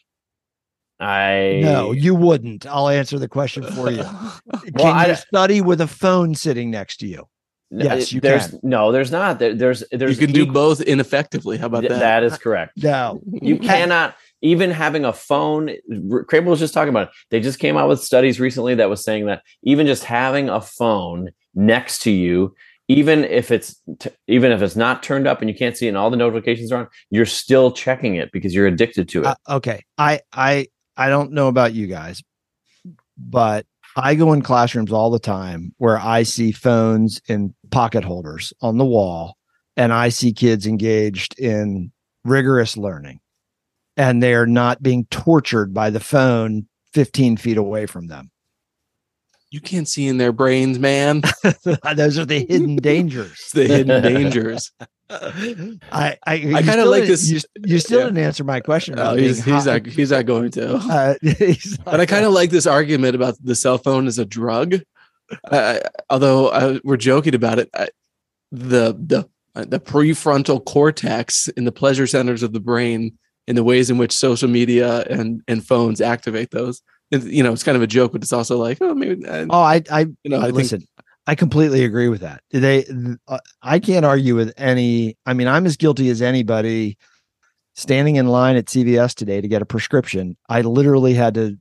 I 0.99 1.59
No, 1.63 1.91
you 1.91 2.15
wouldn't. 2.15 2.65
I'll 2.65 2.89
answer 2.89 3.19
the 3.19 3.29
question 3.29 3.63
for 3.63 3.91
you. 3.91 4.03
Can 4.51 4.71
Well, 4.73 4.87
I- 4.87 5.07
you 5.07 5.15
study 5.15 5.61
with 5.61 5.79
a 5.79 5.87
phone 5.87 6.35
sitting 6.35 6.71
next 6.71 6.97
to 6.97 7.07
you? 7.07 7.25
Yes, 7.69 8.13
you 8.13 8.21
there's 8.21 8.47
can. 8.47 8.59
no, 8.63 8.93
there's 8.93 9.11
not. 9.11 9.39
There, 9.39 9.53
there's 9.53 9.83
you 9.91 9.97
there's 9.97 10.17
can 10.17 10.31
do 10.31 10.45
both 10.45 10.79
ineffectively. 10.79 11.57
How 11.57 11.65
about 11.65 11.81
Th- 11.81 11.89
that? 11.91 11.99
that 11.99 12.23
is 12.23 12.37
correct. 12.37 12.81
No. 12.81 13.19
You 13.29 13.57
cannot 13.59 14.15
even 14.41 14.71
having 14.71 15.05
a 15.05 15.13
phone. 15.13 15.71
Crable 15.89 16.45
was 16.45 16.59
just 16.59 16.73
talking 16.73 16.89
about 16.89 17.07
it. 17.07 17.13
They 17.29 17.39
just 17.39 17.59
came 17.59 17.77
out 17.77 17.89
with 17.89 18.01
studies 18.01 18.39
recently 18.39 18.75
that 18.75 18.89
was 18.89 19.03
saying 19.03 19.25
that 19.25 19.41
even 19.63 19.87
just 19.87 20.03
having 20.03 20.49
a 20.49 20.61
phone 20.61 21.29
next 21.55 22.01
to 22.03 22.11
you, 22.11 22.55
even 22.87 23.25
if 23.25 23.51
it's 23.51 23.81
t- 23.99 24.11
even 24.27 24.51
if 24.51 24.61
it's 24.61 24.75
not 24.75 25.03
turned 25.03 25.27
up 25.27 25.41
and 25.41 25.49
you 25.49 25.55
can't 25.55 25.75
see 25.75 25.87
it 25.87 25.89
and 25.89 25.97
all 25.97 26.09
the 26.09 26.17
notifications 26.17 26.71
are 26.71 26.81
on, 26.81 26.87
you're 27.09 27.25
still 27.25 27.71
checking 27.71 28.15
it 28.15 28.31
because 28.31 28.53
you're 28.53 28.67
addicted 28.67 29.09
to 29.09 29.21
it. 29.21 29.25
Uh, 29.25 29.35
okay. 29.49 29.83
I 29.97 30.21
I 30.31 30.67
I 30.95 31.09
don't 31.09 31.31
know 31.31 31.47
about 31.47 31.73
you 31.73 31.87
guys, 31.87 32.21
but 33.17 33.65
I 33.95 34.15
go 34.15 34.31
in 34.33 34.41
classrooms 34.41 34.91
all 34.91 35.09
the 35.09 35.19
time 35.19 35.73
where 35.77 35.97
I 35.97 36.23
see 36.23 36.51
phones 36.51 37.19
in 37.27 37.53
pocket 37.71 38.03
holders 38.03 38.53
on 38.61 38.77
the 38.77 38.85
wall 38.85 39.37
and 39.75 39.91
I 39.91 40.09
see 40.09 40.31
kids 40.31 40.67
engaged 40.67 41.37
in 41.39 41.91
rigorous 42.23 42.77
learning 42.77 43.19
and 43.97 44.21
they 44.23 44.33
are 44.35 44.47
not 44.47 44.81
being 44.81 45.05
tortured 45.05 45.73
by 45.73 45.89
the 45.89 45.99
phone 45.99 46.67
15 46.93 47.37
feet 47.37 47.57
away 47.57 47.85
from 47.85 48.07
them. 48.07 48.31
You 49.49 49.61
can't 49.61 49.87
see 49.87 50.07
in 50.07 50.17
their 50.17 50.33
brains, 50.33 50.77
man. 50.77 51.21
Those 51.95 52.17
are 52.19 52.25
the 52.25 52.45
hidden 52.47 52.75
dangers. 52.81 53.49
The 53.53 53.65
hidden 53.67 54.03
dangers. 54.03 54.71
I 55.09 55.77
I, 55.91 56.17
I 56.25 56.61
kinda 56.63 56.83
like 56.85 57.05
this- 57.05 57.29
You, 57.31 57.39
you 57.65 57.79
still 57.79 57.99
yeah. 57.99 58.05
didn't 58.07 58.23
answer 58.23 58.43
my 58.43 58.59
question. 58.59 58.99
Oh, 58.99 59.03
about 59.03 59.19
he's, 59.19 59.43
he's 59.45 59.65
not 59.65 59.85
he's 59.85 60.11
not 60.11 60.25
going 60.25 60.51
to. 60.51 60.75
Uh, 60.77 61.15
he's 61.21 61.77
But 61.77 62.01
I 62.01 62.05
kind 62.05 62.25
of 62.25 62.33
like 62.33 62.49
this 62.49 62.67
argument 62.67 63.15
about 63.15 63.35
the 63.41 63.55
cell 63.55 63.77
phone 63.77 64.05
as 64.07 64.19
a 64.19 64.25
drug. 64.25 64.81
Uh, 65.49 65.79
although 66.09 66.47
uh, 66.49 66.79
we're 66.83 66.97
joking 66.97 67.33
about 67.35 67.57
it, 67.59 67.69
I, 67.73 67.87
the 68.51 68.93
the 68.93 69.29
the 69.65 69.79
prefrontal 69.79 70.63
cortex 70.65 71.47
in 71.49 71.63
the 71.65 71.71
pleasure 71.71 72.05
centers 72.07 72.43
of 72.43 72.51
the 72.53 72.59
brain, 72.59 73.17
in 73.47 73.55
the 73.55 73.63
ways 73.63 73.89
in 73.89 73.97
which 73.97 74.11
social 74.11 74.49
media 74.49 75.03
and 75.03 75.41
and 75.47 75.65
phones 75.65 76.01
activate 76.01 76.51
those. 76.51 76.81
And, 77.11 77.23
you 77.23 77.41
know, 77.41 77.53
it's 77.53 77.63
kind 77.63 77.77
of 77.77 77.81
a 77.81 77.87
joke, 77.87 78.11
but 78.11 78.21
it's 78.21 78.33
also 78.33 78.57
like, 78.57 78.79
oh, 78.81 78.93
maybe 78.93 79.25
uh, 79.25 79.45
Oh, 79.49 79.61
I, 79.61 79.81
I, 79.89 80.01
you 80.01 80.29
know, 80.29 80.39
I 80.39 80.45
think 80.45 80.55
listen. 80.55 80.87
I 81.25 81.35
completely 81.35 81.85
agree 81.85 82.09
with 82.09 82.21
that. 82.21 82.41
They, 82.51 82.85
uh, 83.27 83.39
I 83.61 83.79
can't 83.79 84.05
argue 84.05 84.35
with 84.35 84.53
any. 84.57 85.17
I 85.25 85.33
mean, 85.33 85.47
I'm 85.47 85.65
as 85.65 85.77
guilty 85.77 86.09
as 86.09 86.21
anybody. 86.21 86.97
Standing 87.75 88.15
in 88.15 88.27
line 88.27 88.55
at 88.55 88.65
CVS 88.65 89.13
today 89.13 89.39
to 89.39 89.47
get 89.47 89.61
a 89.61 89.65
prescription, 89.65 90.35
I 90.49 90.61
literally 90.61 91.13
had 91.13 91.35
to 91.35 91.57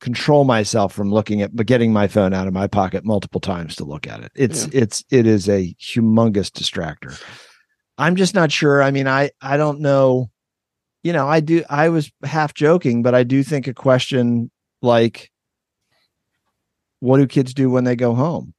control 0.00 0.44
myself 0.44 0.94
from 0.94 1.10
looking 1.10 1.42
at, 1.42 1.54
but 1.54 1.66
getting 1.66 1.92
my 1.92 2.08
phone 2.08 2.32
out 2.32 2.46
of 2.46 2.54
my 2.54 2.66
pocket 2.66 3.04
multiple 3.04 3.40
times 3.40 3.76
to 3.76 3.84
look 3.84 4.06
at 4.06 4.20
it. 4.20 4.32
It's, 4.34 4.64
it's, 4.66 5.04
it 5.10 5.26
is 5.26 5.50
a 5.50 5.74
humongous 5.74 6.50
distractor. 6.50 7.20
I'm 7.98 8.16
just 8.16 8.34
not 8.34 8.50
sure. 8.50 8.82
I 8.82 8.90
mean, 8.90 9.06
I, 9.06 9.30
I 9.40 9.56
don't 9.56 9.80
know. 9.80 10.30
You 11.02 11.12
know, 11.12 11.28
I 11.28 11.40
do. 11.40 11.62
I 11.68 11.90
was 11.90 12.10
half 12.24 12.54
joking, 12.54 13.02
but 13.02 13.14
I 13.14 13.22
do 13.24 13.42
think 13.42 13.66
a 13.66 13.74
question 13.74 14.50
like 14.82 15.30
what 17.00 17.18
do 17.18 17.26
kids 17.26 17.52
do 17.52 17.68
when 17.70 17.84
they 17.84 17.96
go 17.96 18.14
home? 18.14 18.54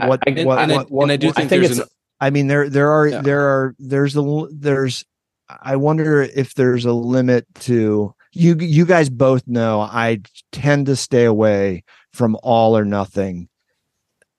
I- 0.00 0.08
What, 0.08 0.20
I- 0.26 0.44
what, 0.44 0.58
and, 0.58 0.72
I, 0.72 0.76
what, 0.76 0.90
what, 0.90 1.02
and 1.04 1.12
I 1.12 1.16
do 1.16 1.26
what- 1.28 1.36
I 1.38 1.40
think, 1.42 1.50
think 1.50 1.62
there's 1.66 1.78
an, 1.80 1.86
I 2.20 2.30
mean, 2.30 2.46
there, 2.46 2.70
there 2.70 2.90
are, 2.90 3.06
Yeah. 3.06 3.20
there 3.20 3.42
are, 3.42 3.74
there's 3.78 4.16
a, 4.16 4.46
there's, 4.50 5.04
I 5.48 5.76
wonder 5.76 6.22
if 6.22 6.54
there's 6.54 6.86
a 6.86 6.92
limit 6.94 7.46
to 7.60 8.14
you. 8.32 8.56
You 8.58 8.86
guys 8.86 9.10
both 9.10 9.46
know 9.46 9.80
I 9.82 10.22
tend 10.50 10.86
to 10.86 10.96
stay 10.96 11.24
away 11.26 11.84
from 12.14 12.36
all 12.42 12.76
or 12.76 12.86
nothing 12.86 13.48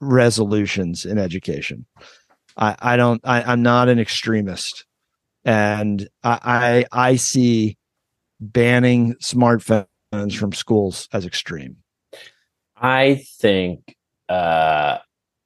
resolutions 0.02 1.06
in 1.06 1.18
education. 1.20 1.86
I, 2.58 2.76
I 2.80 2.98
don't, 2.98 3.22
I, 3.24 3.44
I'm 3.44 3.62
not 3.62 3.90
an 3.90 4.00
extremist, 4.00 4.86
and 5.46 6.08
I, 6.24 6.86
I, 6.92 7.10
I 7.10 7.16
see 7.16 7.78
banning 8.40 9.16
smartphones 9.16 9.88
from 10.36 10.54
schools 10.54 11.08
as 11.14 11.26
extreme. 11.26 11.78
I 12.80 13.24
think 13.40 13.96
uh 14.30 14.98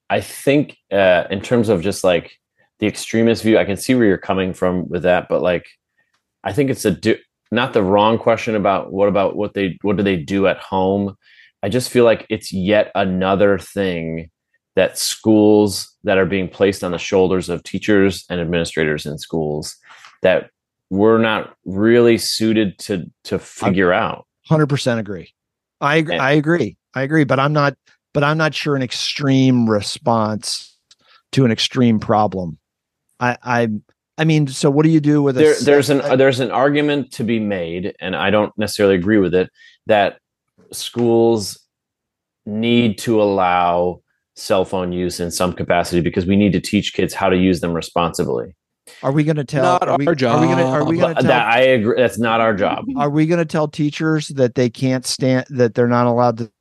I 0.10 0.22
think 0.22 0.78
uh 0.92 1.26
in 1.30 1.42
terms 1.42 1.70
of 1.70 1.82
just 1.82 2.04
like 2.04 2.38
the 2.80 2.88
extremist 2.88 3.44
view, 3.44 3.58
I 3.58 3.66
can 3.66 3.78
see 3.78 3.96
where 3.96 4.06
you're 4.06 4.18
coming 4.18 4.54
from 4.54 4.90
with 4.90 5.04
that, 5.04 5.30
but 5.30 5.42
like 5.42 5.68
I 6.44 6.54
think 6.54 6.70
it's 6.70 6.86
a 6.86 6.92
di- 6.92 7.22
not 7.52 7.74
the 7.74 7.84
wrong 7.84 8.18
question 8.18 8.56
about 8.56 8.92
what 8.92 9.08
about 9.08 9.36
what 9.36 9.54
they 9.54 9.78
what 9.82 9.98
do 9.98 10.04
they 10.04 10.18
do 10.18 10.48
at 10.48 10.58
home. 10.58 11.16
I 11.64 11.70
just 11.70 11.90
feel 11.92 12.06
like 12.06 12.26
it's 12.30 12.52
yet 12.52 12.92
another 12.96 13.60
thing 13.60 14.32
that 14.76 14.98
schools 14.98 15.96
that 16.04 16.18
are 16.18 16.26
being 16.26 16.48
placed 16.48 16.84
on 16.84 16.92
the 16.92 16.98
shoulders 16.98 17.50
of 17.50 17.64
teachers 17.64 18.26
and 18.30 18.40
administrators 18.40 19.06
in 19.06 19.18
schools 19.18 19.76
that 20.22 20.50
we're 20.90 21.18
not 21.18 21.56
really 21.66 22.18
suited 22.18 22.78
to 22.80 23.06
to 23.24 23.40
figure 23.40 23.94
out. 23.94 24.26
Hundred 24.48 24.68
percent 24.68 25.00
agree. 25.00 25.34
I 25.80 25.98
And- 25.98 26.14
I 26.14 26.32
agree. 26.32 26.78
I 26.94 27.04
agree, 27.04 27.24
but 27.24 27.40
I'm 27.40 27.54
not. 27.54 27.76
But 28.14 28.26
I'm 28.26 28.38
not 28.38 28.54
sure 28.54 28.76
an 28.76 28.82
extreme 28.82 29.70
response 29.70 30.76
to 31.32 31.46
an 31.46 31.52
extreme 31.52 32.00
problem. 32.00 32.58
I 33.20 33.38
I 33.42 33.68
I 34.18 34.26
mean, 34.26 34.48
so 34.48 34.70
what 34.70 34.84
do 34.84 34.90
you 34.92 35.00
do 35.00 35.24
with 35.24 35.36
there, 35.36 35.56
there's 35.64 35.90
an 35.90 36.02
I- 36.02 36.16
there's 36.18 36.42
an 36.42 36.52
argument 36.52 37.12
to 37.14 37.24
be 37.24 37.40
made, 37.40 37.96
and 38.02 38.16
I 38.16 38.30
don't 38.30 38.56
necessarily 38.58 38.96
agree 38.96 39.18
with 39.18 39.34
it 39.34 39.50
that 39.88 40.20
schools 40.74 41.58
need 42.46 42.98
to 43.00 43.22
allow 43.22 44.02
cell 44.36 44.66
phone 44.66 44.92
use 44.92 45.20
in 45.20 45.32
some 45.32 45.54
capacity 45.54 46.02
because 46.02 46.26
we 46.26 46.36
need 46.36 46.54
to 46.54 46.60
teach 46.62 46.94
kids 46.94 47.14
how 47.14 47.30
to 47.30 47.38
use 47.38 47.60
them 47.60 47.74
responsibly. 47.74 48.56
Are 49.04 49.12
we 49.12 49.24
going 49.24 49.36
to 49.36 49.44
tell? 49.44 49.64
Not 49.64 49.88
are 49.88 49.98
we, 49.98 50.08
our 50.08 50.14
Are 50.14 50.42
we 50.42 50.48
going 50.48 50.58
to? 50.58 50.64
Are 50.66 50.84
we 50.84 50.98
going 50.98 51.16
to 51.16 51.22
tell? 51.22 51.30
that 51.30 51.48
I 51.48 51.62
agree. 51.62 51.96
That's 51.98 52.20
not 52.20 52.42
our 52.42 52.54
job. 52.56 52.86
are 52.98 53.10
we 53.10 53.26
going 53.26 53.40
to 53.40 53.46
tell 53.46 53.68
teachers 53.68 54.30
that 54.30 54.56
they 54.56 54.70
can't 54.70 55.06
stand 55.06 55.46
that 55.50 55.76
they're 55.76 55.88
not 55.88 56.08
allowed 56.08 56.38
to 56.40 56.52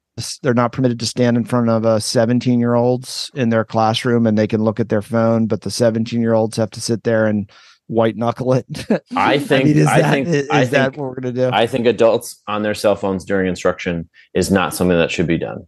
they're 0.42 0.52
not 0.52 0.72
permitted 0.72 1.00
to 1.00 1.06
stand 1.06 1.38
in 1.38 1.44
front 1.44 1.70
of 1.70 1.86
uh 1.86 1.98
17 1.98 2.60
year 2.60 2.74
olds 2.74 3.30
in 3.34 3.48
their 3.48 3.64
classroom 3.64 4.26
and 4.26 4.36
they 4.36 4.46
can 4.46 4.62
look 4.62 4.78
at 4.78 4.90
their 4.90 5.00
phone 5.00 5.46
but 5.46 5.62
the 5.62 5.70
17 5.70 6.20
year 6.20 6.34
olds 6.34 6.58
have 6.58 6.68
to 6.70 6.80
sit 6.80 7.04
there 7.04 7.24
and 7.26 7.50
white 7.86 8.16
knuckle 8.16 8.52
it 8.52 8.66
I 9.16 9.38
think. 9.38 9.64
mean, 9.64 9.78
is 9.78 9.86
I 9.86 10.02
that, 10.02 10.10
think. 10.10 10.28
is 10.28 10.50
I 10.50 10.64
that 10.66 10.92
think. 10.92 10.96
what 10.98 11.08
we're 11.08 11.20
going 11.20 11.34
to 11.34 11.40
do 11.48 11.50
I 11.56 11.66
think 11.66 11.86
adults 11.86 12.42
on 12.48 12.62
their 12.62 12.74
cell 12.74 12.96
phones 12.96 13.24
during 13.24 13.48
instruction 13.48 14.10
is 14.34 14.50
not 14.50 14.74
something 14.74 14.98
that 14.98 15.10
should 15.10 15.26
be 15.26 15.38
done. 15.38 15.66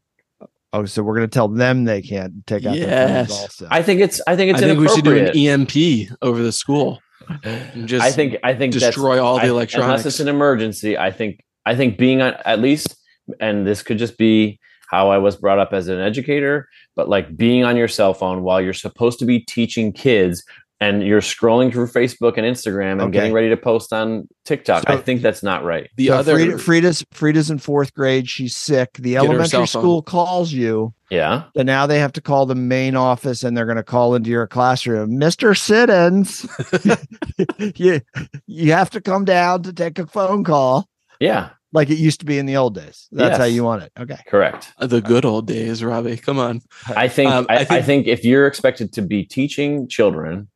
Oh 0.73 0.85
so 0.85 1.03
we're 1.03 1.15
going 1.17 1.29
to 1.29 1.33
tell 1.33 1.49
them 1.49 1.85
they 1.85 2.03
can't 2.03 2.47
take 2.47 2.65
out 2.67 2.75
their 2.75 2.89
Yes. 2.89 3.29
phones 3.29 3.41
also 3.43 3.69
I 3.71 3.83
think 3.83 4.01
it's. 4.01 4.21
I 4.27 4.37
think 4.37 4.51
it's 4.53 4.63
I 4.63 4.67
think 4.67 4.81
we 4.81 4.89
should 4.89 5.05
do 5.05 5.17
an 5.17 5.37
EMP 5.37 6.11
over 6.23 6.43
the 6.43 6.53
school. 6.53 7.01
and 7.45 7.87
just 7.89 8.05
I 8.05 8.11
think. 8.11 8.37
I 8.43 8.55
think 8.55 8.73
destroy 8.73 9.23
all 9.23 9.37
the 9.37 9.43
I- 9.45 9.49
electronics. 9.49 9.87
Unless 9.87 10.07
it's 10.07 10.21
an 10.21 10.29
emergency, 10.29 10.99
I 10.99 11.11
think. 11.11 11.41
I 11.65 11.77
think 11.77 11.97
being 11.99 12.21
on 12.23 12.35
at 12.45 12.59
least, 12.61 12.97
and 13.39 13.65
this 13.67 13.83
could 13.83 13.99
just 13.99 14.19
be 14.19 14.59
how 14.89 15.11
I 15.11 15.19
was 15.19 15.37
brought 15.37 15.59
up 15.59 15.73
as 15.73 15.89
an 15.89 16.01
educator, 16.01 16.69
but 16.97 17.09
like 17.09 17.37
being 17.37 17.65
on 17.65 17.77
your 17.77 17.89
cell 17.89 18.13
phone 18.13 18.43
while 18.43 18.61
you're 18.61 18.75
supposed 18.75 19.19
to 19.21 19.25
be 19.25 19.39
teaching 19.41 19.93
kids 19.93 20.45
and 20.83 21.03
you're 21.07 21.21
scrolling 21.21 21.73
through 21.73 21.87
Facebook 21.87 22.37
and 22.37 22.45
Instagram 22.47 22.93
and 22.93 23.01
Okay. 23.03 23.13
getting 23.13 23.33
ready 23.33 23.49
to 23.51 23.57
post 23.57 23.93
on 23.93 24.27
TikTok. 24.45 24.85
So- 24.89 24.95
I 24.95 24.97
think 24.97 25.23
that's 25.23 25.43
not 25.43 25.65
right. 25.65 25.89
the 25.97 26.09
so 26.09 26.15
other 26.17 26.37
Frida, 26.37 26.59
Frida's 26.59 27.05
Frida's 27.13 27.51
in 27.51 27.59
fourth 27.59 27.95
grade. 27.95 28.29
She's 28.29 28.57
sick. 28.57 28.91
The 28.99 29.17
elementary 29.17 29.67
school 29.67 30.03
calls 30.03 30.53
you, 30.53 30.93
Yeah. 31.11 31.45
and 31.57 31.67
now 31.67 31.87
they 31.87 32.01
have 32.01 32.13
to 32.15 32.21
call 32.21 32.47
the 32.47 32.55
main 32.57 32.97
office, 32.97 33.45
and 33.45 33.57
they're 33.57 33.67
going 33.67 33.77
to 33.77 33.83
call 33.85 34.15
into 34.15 34.31
your 34.31 34.47
classroom, 34.47 35.19
Mister 35.19 35.55
Siddons. 35.55 36.47
you 37.77 38.01
you 38.47 38.73
have 38.73 38.91
to 38.91 39.01
come 39.01 39.25
down 39.25 39.63
to 39.63 39.73
take 39.73 39.99
a 39.99 40.07
phone 40.07 40.45
call, 40.45 40.89
Yeah. 41.21 41.51
like 41.73 41.91
it 41.91 41.99
used 41.99 42.21
to 42.21 42.27
be 42.27 42.39
in 42.39 42.47
the 42.47 42.57
old 42.57 42.75
days. 42.75 43.09
That's 43.13 43.39
how 43.39 43.45
you 43.45 43.65
want 43.65 43.83
it. 43.85 43.93
Okay. 43.99 44.19
Correct. 44.27 44.73
the 44.81 45.01
good 45.01 45.25
old 45.25 45.47
days, 45.47 45.83
Robbie. 45.83 46.17
Come 46.17 46.39
on. 46.39 46.61
I 46.97 47.09
think, 47.09 47.31
Um, 47.31 47.47
I, 47.49 47.55
I 47.55 47.57
I, 47.61 47.65
think- 47.65 47.87
think 47.87 48.07
if 48.09 48.25
you're 48.25 48.47
expected 48.47 48.93
to 48.95 49.03
be 49.03 49.25
teaching 49.25 49.89
children 49.89 50.49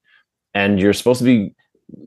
and 0.56 0.80
you're 0.80 0.94
supposed 0.94 1.18
to 1.18 1.24
be 1.24 1.54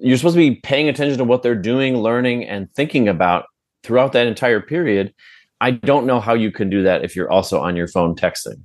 you're 0.02 0.18
supposed 0.18 0.34
to 0.34 0.50
be 0.50 0.56
paying 0.56 0.90
attention 0.90 1.20
to 1.20 1.24
what 1.24 1.44
they're 1.44 1.56
doing, 1.56 1.98
learning, 1.98 2.46
and 2.46 2.70
thinking 2.74 3.08
about 3.08 3.46
throughout 3.84 4.12
that 4.14 4.28
entire 4.28 4.60
period. 4.60 5.14
I 5.62 5.72
don't 5.72 6.06
know 6.06 6.20
how 6.20 6.34
you 6.34 6.52
can 6.52 6.70
do 6.70 6.84
that 6.84 7.06
if 7.06 7.16
you're 7.16 7.32
also 7.32 7.60
on 7.60 7.76
your 7.76 7.88
phone 7.88 8.16
texting. 8.16 8.62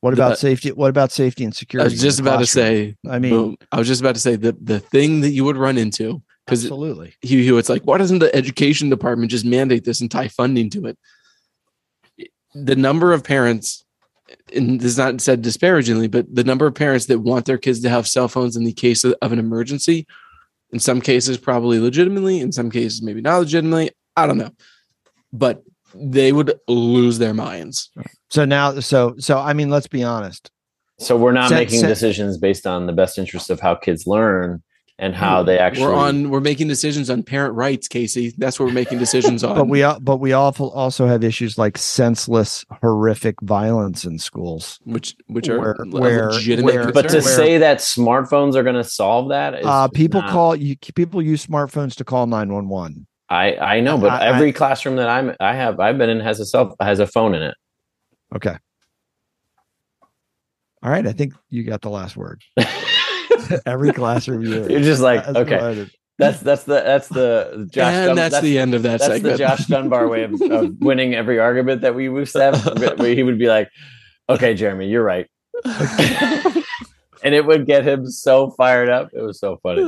What 0.00 0.14
about 0.14 0.30
The- 0.30 0.36
safety? 0.36 0.70
What 0.70 0.90
about 0.90 1.10
safety 1.10 1.44
and 1.44 1.54
security? 1.54 1.90
I 1.90 1.92
was 1.92 2.00
just 2.00 2.20
about 2.20 2.38
to 2.38 2.46
say. 2.46 2.96
I 3.08 3.18
mean, 3.18 3.32
boom. 3.32 3.56
I 3.72 3.78
was 3.78 3.88
just 3.88 4.00
about 4.00 4.14
to 4.14 4.20
say 4.20 4.36
the 4.36 4.56
the 4.60 4.78
thing 4.78 5.20
that 5.22 5.30
you 5.30 5.44
would 5.44 5.56
run 5.56 5.78
into 5.78 6.22
because 6.46 6.64
absolutely. 6.64 7.14
Hugh 7.22 7.42
Hugh, 7.42 7.58
it's 7.58 7.68
like, 7.68 7.82
why 7.82 7.98
doesn't 7.98 8.20
the 8.20 8.34
education 8.36 8.88
department 8.88 9.30
just 9.32 9.44
mandate 9.44 9.84
this 9.84 10.00
and 10.00 10.10
tie 10.10 10.28
funding 10.28 10.70
to 10.70 10.86
it? 10.86 10.98
The 12.54 12.76
number 12.76 13.12
of 13.12 13.24
parents, 13.24 13.83
and 14.54 14.80
this 14.80 14.92
is 14.92 14.98
not 14.98 15.20
said 15.20 15.42
disparagingly, 15.42 16.08
but 16.08 16.32
the 16.34 16.44
number 16.44 16.66
of 16.66 16.74
parents 16.74 17.06
that 17.06 17.20
want 17.20 17.46
their 17.46 17.58
kids 17.58 17.80
to 17.80 17.90
have 17.90 18.06
cell 18.06 18.28
phones 18.28 18.56
in 18.56 18.64
the 18.64 18.72
case 18.72 19.04
of, 19.04 19.14
of 19.22 19.32
an 19.32 19.38
emergency, 19.38 20.06
in 20.70 20.78
some 20.78 21.00
cases, 21.00 21.38
probably 21.38 21.78
legitimately, 21.78 22.40
in 22.40 22.52
some 22.52 22.70
cases, 22.70 23.02
maybe 23.02 23.20
not 23.20 23.38
legitimately. 23.38 23.90
I 24.16 24.26
don't 24.26 24.38
know. 24.38 24.50
But 25.32 25.62
they 25.94 26.32
would 26.32 26.58
lose 26.68 27.18
their 27.18 27.34
minds. 27.34 27.90
So 28.30 28.44
now, 28.44 28.80
so 28.80 29.14
so 29.18 29.38
I 29.38 29.52
mean, 29.52 29.70
let's 29.70 29.86
be 29.86 30.02
honest. 30.02 30.50
So 30.98 31.16
we're 31.16 31.32
not 31.32 31.48
Sen- 31.48 31.58
making 31.58 31.80
sen- 31.80 31.88
decisions 31.88 32.38
based 32.38 32.66
on 32.66 32.86
the 32.86 32.92
best 32.92 33.18
interest 33.18 33.50
of 33.50 33.60
how 33.60 33.74
kids 33.74 34.06
learn 34.06 34.62
and 34.98 35.14
how 35.14 35.42
they 35.42 35.58
actually. 35.58 35.86
we're 35.86 35.94
on 35.94 36.30
we're 36.30 36.40
making 36.40 36.68
decisions 36.68 37.10
on 37.10 37.22
parent 37.22 37.54
rights, 37.54 37.88
Casey. 37.88 38.32
That's 38.38 38.60
what 38.60 38.66
we're 38.66 38.72
making 38.72 38.98
decisions 38.98 39.42
on. 39.44 39.56
But 39.56 39.68
we 39.68 39.82
al- 39.82 39.98
but 40.00 40.18
we 40.18 40.32
also 40.32 40.70
also 40.70 41.06
have 41.06 41.24
issues 41.24 41.58
like 41.58 41.76
senseless, 41.76 42.64
horrific 42.80 43.34
violence 43.42 44.04
in 44.04 44.18
schools. 44.18 44.78
which 44.84 45.16
which 45.26 45.48
are 45.48 45.58
Where- 45.58 45.76
where- 45.90 46.30
legitimate 46.30 46.74
where- 46.74 46.92
but 46.92 47.08
to 47.08 47.14
where- 47.14 47.22
say 47.22 47.58
that 47.58 47.78
smartphones 47.78 48.54
are 48.54 48.62
going 48.62 48.76
to 48.76 48.84
solve 48.84 49.30
that, 49.30 49.54
is 49.58 49.66
Uh, 49.66 49.88
people 49.88 50.20
not- 50.20 50.30
call 50.30 50.54
you. 50.54 50.76
People 50.94 51.20
use 51.20 51.44
smartphones 51.44 51.96
to 51.96 52.04
call 52.04 52.26
nine 52.26 52.52
one 52.52 52.68
one. 52.68 53.06
I 53.28 53.56
I 53.56 53.80
know, 53.80 53.98
but 53.98 54.10
I- 54.12 54.26
I- 54.26 54.26
every 54.34 54.52
classroom 54.52 54.96
that 54.96 55.08
I'm 55.08 55.34
I 55.40 55.54
have 55.54 55.80
I've 55.80 55.98
been 55.98 56.10
in 56.10 56.20
has 56.20 56.38
a 56.38 56.44
cell 56.46 56.76
has 56.80 57.00
a 57.00 57.06
phone 57.06 57.34
in 57.34 57.42
it. 57.42 57.54
Okay. 58.36 58.56
All 60.82 60.90
right, 60.90 61.06
I 61.06 61.12
think 61.12 61.32
you 61.48 61.64
got 61.64 61.80
the 61.80 61.88
last 61.90 62.16
word. 62.16 62.42
Every 63.66 63.92
classroom 63.92 64.42
you're, 64.42 64.70
You're 64.70 64.80
just 64.80 65.00
like 65.02 65.24
That's 65.24 65.36
okay, 65.38 65.88
that's 66.18 66.40
that's 66.40 66.64
the 66.64 66.74
that's 66.74 67.08
the 67.08 67.68
Josh. 67.72 67.92
and 67.92 68.06
Dun- 68.08 68.16
that's, 68.16 68.40
the 68.40 68.58
end 68.58 68.74
of 68.74 68.82
that 68.84 69.00
that's 69.00 69.12
segment. 69.14 69.32
the 69.34 69.38
Josh 69.38 69.66
Dunbar 69.66 70.06
way 70.08 70.22
of, 70.24 70.40
of 70.40 70.74
winning 70.80 71.14
every 71.14 71.38
argument 71.40 71.80
that 71.82 71.94
we 71.94 72.04
used 72.04 72.32
to 72.34 72.40
have. 72.42 72.98
Where 72.98 73.14
he 73.14 73.22
would 73.24 73.38
be 73.38 73.48
like, 73.48 73.68
"Okay, 74.28 74.54
Jeremy, 74.54 74.88
you're 74.88 75.02
right," 75.02 75.26
and 77.22 77.34
it 77.34 77.44
would 77.46 77.66
get 77.66 77.84
him 77.86 78.06
so 78.08 78.50
fired 78.50 78.88
up. 78.88 79.08
It 79.12 79.22
was 79.22 79.40
so 79.40 79.58
funny. 79.62 79.82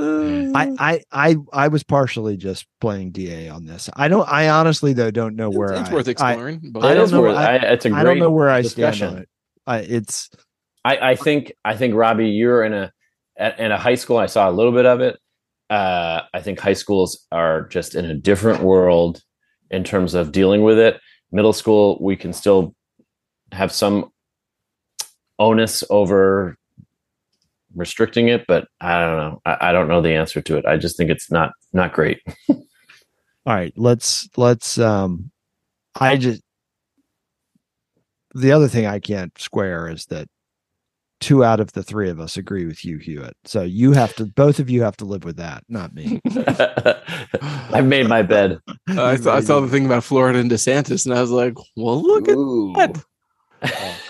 I, 0.55 0.75
I 0.79 1.03
I 1.13 1.37
I 1.53 1.69
was 1.69 1.85
partially 1.85 2.37
just 2.37 2.67
playing 2.81 3.13
DA 3.13 3.49
on 3.49 3.65
this. 3.67 3.89
I 3.95 4.09
don't. 4.09 4.29
I 4.29 4.49
honestly 4.49 4.93
though 4.95 5.11
don't 5.11 5.37
know 5.37 5.51
where 5.51 5.75
it's 5.75 5.91
I, 5.91 5.95
worth 5.95 6.09
I, 6.09 6.11
exploring. 6.11 6.61
but 6.73 6.85
I 6.85 6.95
don't 6.95 7.11
know- 7.11 7.21
worth- 7.23 7.37
I- 7.37 7.57
I- 7.57 7.73
it's 7.73 7.85
a 7.85 7.91
great. 7.91 8.01
I 8.01 8.05
don't 8.05 8.19
know 8.19 8.31
where 8.31 8.49
I 8.51 8.63
discussion. 8.63 8.97
stand 9.09 9.17
on 9.17 9.23
it. 9.23 9.29
I, 9.67 9.79
it's 9.79 10.31
I, 10.85 11.11
I 11.11 11.15
think 11.17 11.53
I 11.65 11.77
think 11.77 11.95
Robbie, 11.95 12.31
you're 12.31 12.65
in 12.65 12.73
a 12.73 12.93
at, 13.39 13.59
in 13.59 13.73
a 13.73 13.79
high 13.79 13.95
school. 13.95 14.19
I 14.19 14.27
saw 14.27 14.49
a 14.49 14.53
little 14.53 14.73
bit 14.73 14.87
of 14.87 15.01
it. 15.01 15.19
Uh, 15.69 16.23
I 16.33 16.41
think 16.41 16.61
high 16.61 16.75
schools 16.75 17.27
are 17.33 17.67
just 17.69 17.95
in 17.95 18.05
a 18.05 18.15
different 18.15 18.63
world 18.63 19.23
in 19.71 19.85
terms 19.85 20.15
of 20.15 20.33
dealing 20.33 20.63
with 20.63 20.79
it. 20.79 21.01
Middle 21.33 21.53
school, 21.53 21.99
we 22.01 22.17
can 22.17 22.33
still 22.33 22.75
have 23.53 23.73
some 23.73 24.11
onus 25.39 25.83
over 25.91 26.57
restricting 27.75 28.29
it, 28.29 28.47
but 28.47 28.69
I 28.81 29.01
don't 29.01 29.17
know. 29.17 29.43
I, 29.45 29.69
I 29.69 29.73
don't 29.73 29.89
know 29.89 30.01
the 30.01 30.15
answer 30.15 30.41
to 30.41 30.57
it. 30.57 30.67
I 30.67 30.77
just 30.77 30.97
think 30.97 31.11
it's 31.11 31.31
not 31.31 31.53
not 31.73 31.93
great. 31.93 32.21
all 32.49 32.57
right. 33.45 33.73
Let's 33.77 34.29
let's. 34.37 34.79
Um, 34.79 35.31
I 35.99 36.17
just 36.17 36.43
the 38.35 38.53
other 38.53 38.69
thing 38.69 38.87
I 38.87 38.99
can't 38.99 39.37
square 39.39 39.89
is 39.89 40.07
that 40.07 40.29
two 41.21 41.45
out 41.45 41.61
of 41.61 41.73
the 41.73 41.83
three 41.83 42.11
of 42.11 42.21
us 42.21 42.37
agree 42.37 42.67
with 42.67 42.85
you, 42.85 42.99
Hewitt. 42.99 43.37
So 43.45 43.63
you 43.63 43.93
have 43.93 44.15
to. 44.17 44.27
Both 44.27 44.59
of 44.59 44.69
you 44.71 44.83
have 44.83 44.97
to 44.99 45.05
live 45.05 45.25
with 45.25 45.37
that, 45.37 45.65
not 45.69 45.95
me. 45.95 46.21
I've 47.43 47.87
made 47.87 48.09
my 48.09 48.23
bed. 48.23 48.59
I, 48.89 49.17
saw, 49.17 49.35
I 49.37 49.41
saw 49.41 49.61
the 49.61 49.69
thing 49.69 49.87
about 49.87 50.05
Florida 50.05 50.39
and 50.39 50.51
DeSantis, 50.51 51.07
and 51.07 51.15
I 51.15 51.21
was 51.21 51.31
like, 51.31 51.55
well, 51.77 52.03
look 52.03 52.29
at 52.29 52.37
Ooh. 52.37 52.73
that. 52.77 53.05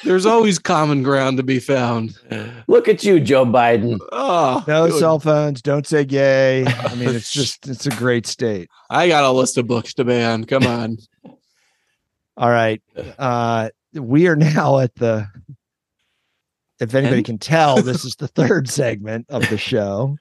There's 0.04 0.26
always 0.26 0.58
common 0.58 1.02
ground 1.02 1.36
to 1.36 1.42
be 1.42 1.60
found. 1.60 2.18
Look 2.66 2.88
at 2.88 3.04
you, 3.04 3.20
Joe 3.20 3.46
Biden. 3.46 3.98
Oh, 4.12 4.64
No 4.66 4.88
good. 4.88 4.98
cell 4.98 5.18
phones. 5.18 5.62
Don't 5.62 5.86
say 5.86 6.04
gay. 6.04 6.66
I 6.66 6.94
mean, 6.96 7.10
it's 7.10 7.30
just 7.32 7.68
it's 7.68 7.86
a 7.86 7.90
great 7.90 8.26
state. 8.26 8.68
I 8.90 9.08
got 9.08 9.24
a 9.24 9.30
list 9.30 9.56
of 9.56 9.66
books 9.66 9.94
to 9.94 10.04
ban. 10.04 10.44
Come 10.44 10.64
on. 10.66 10.98
All 12.36 12.50
right. 12.50 12.82
Uh 13.18 13.70
we 13.94 14.26
are 14.26 14.36
now 14.36 14.78
at 14.80 14.94
the 14.96 15.26
if 16.80 16.94
anybody 16.94 17.18
End? 17.18 17.26
can 17.26 17.38
tell, 17.38 17.82
this 17.82 18.04
is 18.04 18.16
the 18.16 18.28
third 18.38 18.68
segment 18.68 19.26
of 19.30 19.48
the 19.50 19.56
show. 19.58 20.16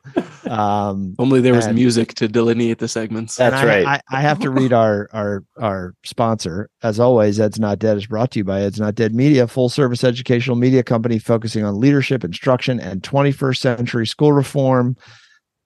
Um 0.48 1.16
Only 1.20 1.42
there 1.42 1.54
was 1.54 1.66
And- 1.66 1.76
music 1.76 2.14
to 2.16 2.28
delineate 2.28 2.78
the 2.80 2.88
segments. 2.88 3.36
That's 3.36 3.56
I- 3.56 3.66
right. 3.66 3.86
I, 3.86 4.02
I 4.18 4.22
have 4.22 4.40
to 4.40 4.50
read 4.50 4.72
our 4.74 5.10
our 5.14 5.44
our 5.58 5.96
sponsor. 6.04 6.70
As 6.84 7.00
always, 7.00 7.40
Ed's 7.40 7.60
Not 7.60 7.80
Dead 7.80 7.98
is 7.98 8.06
brought 8.08 8.32
to 8.32 8.40
you 8.40 8.44
by 8.46 8.62
Ed's 8.62 8.80
Not 8.80 8.96
Dead 8.96 9.14
Media, 9.16 9.48
full 9.48 9.70
service 9.70 10.04
educational 10.04 10.56
media 10.56 10.84
company 10.84 11.20
focusing 11.20 11.64
on 11.66 11.80
leadership, 11.80 12.24
instruction, 12.24 12.80
and 12.80 13.02
21st 13.02 13.58
century 13.58 14.06
school 14.08 14.32
reform. 14.34 14.96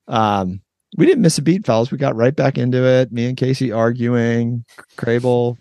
Um, 0.08 0.62
we 0.98 1.06
didn't 1.06 1.22
miss 1.22 1.38
a 1.38 1.42
beat, 1.44 1.66
fellas. 1.66 1.92
We 1.92 1.98
got 2.00 2.16
right 2.16 2.36
back 2.36 2.58
into 2.58 2.84
it. 2.84 3.12
Me 3.12 3.28
and 3.28 3.38
Casey 3.38 3.72
arguing, 3.72 4.66
Crable 4.98 5.58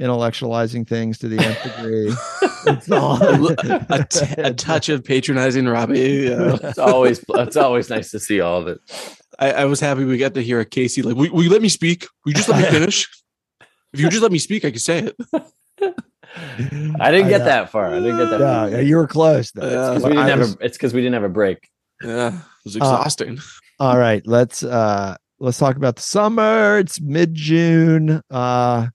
intellectualizing 0.00 0.86
things 0.86 1.18
to 1.18 1.28
the 1.28 1.38
nth 1.38 1.62
degree. 1.62 2.12
It's 2.68 2.90
all 2.90 3.22
a, 3.92 4.04
t- 4.10 4.34
a 4.42 4.52
touch 4.52 4.88
of 4.88 5.04
patronizing 5.04 5.66
Robbie. 5.68 6.32
Uh, 6.34 6.58
it's 6.64 6.78
always 6.78 7.24
it's 7.28 7.56
always 7.56 7.88
nice 7.88 8.10
to 8.10 8.18
see 8.18 8.40
all 8.40 8.60
of 8.60 8.66
it. 8.66 8.80
I, 9.38 9.52
I 9.52 9.64
was 9.66 9.78
happy 9.78 10.04
we 10.04 10.18
got 10.18 10.34
to 10.34 10.42
hear 10.42 10.58
a 10.58 10.64
Casey 10.64 11.02
like, 11.02 11.14
will, 11.14 11.30
will 11.32 11.44
you 11.44 11.50
let 11.50 11.62
me 11.62 11.68
speak? 11.68 12.08
Will 12.24 12.30
you 12.32 12.34
just 12.34 12.48
let 12.48 12.58
me 12.60 12.68
finish? 12.68 13.08
If 13.92 14.00
you 14.00 14.08
just 14.08 14.20
let 14.22 14.32
me 14.32 14.38
speak, 14.38 14.64
I 14.64 14.70
can 14.72 14.80
say 14.80 14.98
it. 14.98 15.16
I 17.00 17.10
didn't 17.12 17.28
get 17.28 17.42
I, 17.42 17.44
uh, 17.44 17.46
that 17.46 17.70
far. 17.70 17.86
I 17.86 18.00
didn't 18.00 18.18
get 18.18 18.30
that. 18.30 18.40
Yeah, 18.40 18.60
far. 18.62 18.70
yeah, 18.70 18.80
you 18.80 18.96
were 18.96 19.06
close 19.06 19.52
though. 19.52 19.62
Yeah. 19.70 19.92
It's 19.94 20.02
'cause 20.02 20.10
we 20.10 20.16
didn't 20.16 20.38
was- 20.40 20.50
have 20.50 20.60
a, 20.60 20.64
it's 20.64 20.76
because 20.76 20.92
we 20.94 21.00
didn't 21.02 21.14
have 21.14 21.22
a 21.22 21.28
break. 21.28 21.68
Yeah, 22.02 22.28
it 22.28 22.34
was 22.64 22.74
Uh, 22.76 22.78
exhausting. 22.78 23.38
All 23.78 23.96
right, 23.96 24.26
let's 24.26 24.62
uh 24.64 25.16
let's 25.38 25.58
talk 25.58 25.76
about 25.76 25.96
the 25.96 26.02
summer. 26.02 26.78
It's 26.78 27.00
mid-June. 27.00 28.22
Uh 28.30 28.88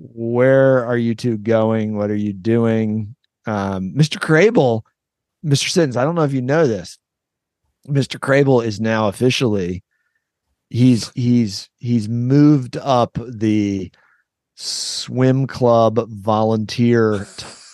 where 0.00 0.84
are 0.86 0.96
you 0.96 1.14
two 1.14 1.36
going? 1.38 1.96
What 1.96 2.10
are 2.10 2.16
you 2.16 2.32
doing? 2.32 3.14
Um 3.46 3.92
Mr. 3.96 4.18
Crable, 4.18 4.82
Mr. 5.44 5.68
Siddons, 5.68 5.96
I 5.96 6.04
don't 6.04 6.14
know 6.14 6.22
if 6.24 6.32
you 6.32 6.42
know 6.42 6.66
this. 6.66 6.98
Mr. 7.88 8.18
Crable 8.20 8.64
is 8.64 8.80
now 8.80 9.08
officially 9.08 9.82
he's 10.70 11.10
he's 11.14 11.68
he's 11.78 12.08
moved 12.08 12.76
up 12.76 13.16
the 13.26 13.90
swim 14.54 15.46
club 15.46 15.98
volunteer 16.10 17.26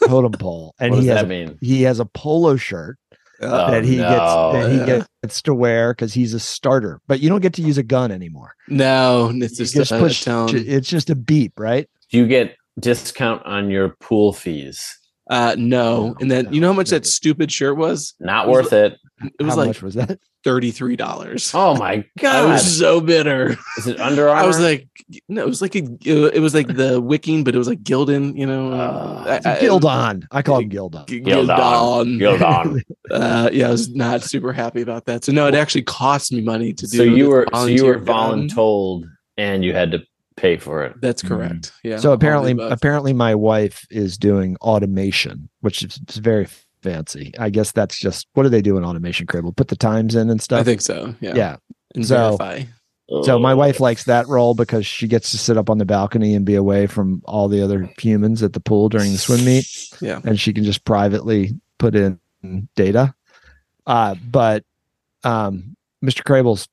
totem 0.07 0.33
pole 0.33 0.75
and 0.81 0.91
what 0.91 0.97
does 0.99 1.05
he 1.05 1.09
has 1.11 1.19
that 1.21 1.25
a, 1.25 1.29
mean? 1.29 1.59
he 1.61 1.83
has 1.83 1.99
a 2.01 2.05
polo 2.07 2.57
shirt 2.57 2.97
Oh, 3.41 3.71
that 3.73 3.85
he 3.85 3.97
no. 3.97 4.03
gets 4.09 4.53
that 4.65 4.71
he 4.71 4.79
Yeah. 4.93 5.05
gets 5.23 5.43
to 5.43 5.55
wear 5.55 5.93
because 5.93 6.15
he's 6.15 6.35
a 6.35 6.41
starter 6.41 7.01
but 7.09 7.19
you 7.21 7.29
don't 7.29 7.41
get 7.41 7.55
to 7.55 7.63
use 7.63 7.79
a 7.79 7.83
gun 7.83 8.13
anymore 8.13 8.55
No, 8.69 9.33
it's 9.35 9.59
You 9.59 9.65
just, 9.67 9.91
a, 9.93 9.99
push- 9.99 10.23
tone. 10.25 10.51
it's 10.55 10.89
just 10.89 11.11
a 11.11 11.17
beep 11.17 11.59
right 11.59 11.89
Do 12.15 12.21
you 12.21 12.29
get 12.29 12.55
discount 12.79 13.45
on 13.45 13.71
your 13.71 13.89
pool 13.99 14.33
fees? 14.33 14.97
Uh, 15.29 15.57
no, 15.59 16.09
No, 16.11 16.17
and 16.21 16.31
then 16.31 16.53
you 16.53 16.61
know 16.61 16.69
how 16.69 16.73
much 16.77 16.91
that 16.91 17.05
stupid 17.07 17.51
shirt 17.51 17.77
was? 17.77 18.15
Not 18.21 18.47
It 18.47 18.51
was 18.51 18.65
worth 18.67 18.73
it. 18.73 18.99
It 19.41 19.43
was 19.43 19.55
how 19.55 19.59
like 19.59 19.67
much 19.69 19.83
was 19.83 19.95
that 19.95 20.21
thirty 20.45 20.71
three 20.71 20.95
dollars. 20.95 21.51
Oh 21.55 21.75
my 21.77 21.97
god. 22.21 22.37
I 22.37 22.43
god! 22.43 22.53
was 22.53 22.79
so 22.79 23.01
bitter. 23.01 23.57
Is 23.79 23.89
it 23.89 23.99
Under 23.99 24.29
Armour? 24.29 24.43
I 24.43 24.47
was 24.47 24.61
like, 24.61 24.87
no, 25.29 25.43
it 25.43 25.47
was 25.49 25.61
like 25.61 25.75
a, 25.75 25.83
it 26.05 26.41
was 26.41 26.55
like 26.55 26.69
the 26.69 27.01
wicking, 27.01 27.43
but 27.43 27.53
it 27.57 27.59
was 27.59 27.67
like 27.67 27.83
Gildan. 27.83 28.37
You 28.39 28.47
know, 28.47 28.71
Uh, 28.73 29.41
I- 29.45 29.51
I- 29.51 29.59
Gildon 29.59 30.25
I 30.31 30.43
call 30.43 30.61
him 30.61 30.71
Gildon 30.71 31.09
G- 31.09 31.21
Gildan. 31.21 32.19
Gildan. 32.21 32.39
Gildan. 32.39 32.83
Uh, 33.11 33.51
yeah, 33.53 33.69
I 33.69 33.71
was 33.71 33.91
not 33.95 34.23
super 34.23 34.53
happy 34.53 34.83
about 34.83 35.07
that. 35.07 35.25
So 35.25 35.33
no, 35.33 35.47
it 35.49 35.55
actually 35.57 35.83
cost 35.83 36.31
me 36.33 36.43
money 36.43 36.73
to 36.75 36.87
do. 36.87 36.97
so 36.97 37.03
you 37.03 37.25
this 37.25 37.29
were 37.29 37.47
so 37.55 37.67
you 37.67 37.85
were 37.87 37.99
volunteer 37.99 38.05
gun. 38.05 38.49
voluntold 38.49 39.05
and 39.37 39.65
you 39.65 39.73
had 39.75 39.91
to 39.93 40.03
pay 40.37 40.57
for 40.57 40.83
it. 40.85 41.01
That's 41.01 41.23
correct. 41.23 41.73
Yeah. 41.85 41.99
so 41.99 42.13
apparently 42.13 42.57
apparently 42.61 43.13
my 43.13 43.35
wife 43.35 43.87
is 43.91 44.19
doing 44.19 44.57
automation 44.61 45.49
which 45.61 45.83
is 45.83 46.01
is 46.09 46.17
very 46.17 46.47
fancy 46.83 47.33
i 47.39 47.49
guess 47.49 47.73
that's 47.73 47.99
just 47.99 48.27
what 48.35 48.43
do 48.43 48.49
they 48.51 48.61
do 48.61 48.77
in 48.77 48.85
automation 48.85 49.27
crable 49.27 49.55
put 49.57 49.69
the 49.69 49.77
times 49.77 50.15
in 50.15 50.29
and 50.29 50.43
stuff 50.43 50.61
I 50.61 50.65
think 50.65 50.81
so. 50.83 51.15
Yeah. 51.21 51.35
yeah 51.35 51.57
And 51.95 52.05
So- 52.07 52.37
verify. 52.37 52.65
so 53.23 53.39
my 53.39 53.53
Oh. 53.53 53.57
wife 53.57 53.81
likes 53.81 54.05
that 54.05 54.27
role 54.29 54.55
because 54.55 54.85
she 54.87 55.07
gets 55.09 55.31
to 55.31 55.39
sit 55.39 55.57
up 55.57 55.71
on 55.71 55.79
the 55.79 55.85
balcony 55.85 56.35
and 56.35 56.45
be 56.45 56.57
away 56.57 56.87
from 56.87 57.23
all 57.27 57.49
the 57.49 57.63
other 57.63 57.89
humans 57.99 58.43
at 58.43 58.53
the 58.55 58.61
pool 58.61 58.89
during 58.89 59.13
the 59.13 59.19
swim 59.19 59.45
meet 59.45 59.67
Yeah. 60.01 60.21
and 60.25 60.39
she 60.41 60.53
can 60.53 60.65
just 60.65 60.85
privately 60.85 61.53
put 61.79 61.95
in 61.95 62.19
data 62.77 63.15
uh 63.87 64.15
but 64.31 64.65
um 65.23 65.77
mr 66.05 66.23
crable's 66.25 66.69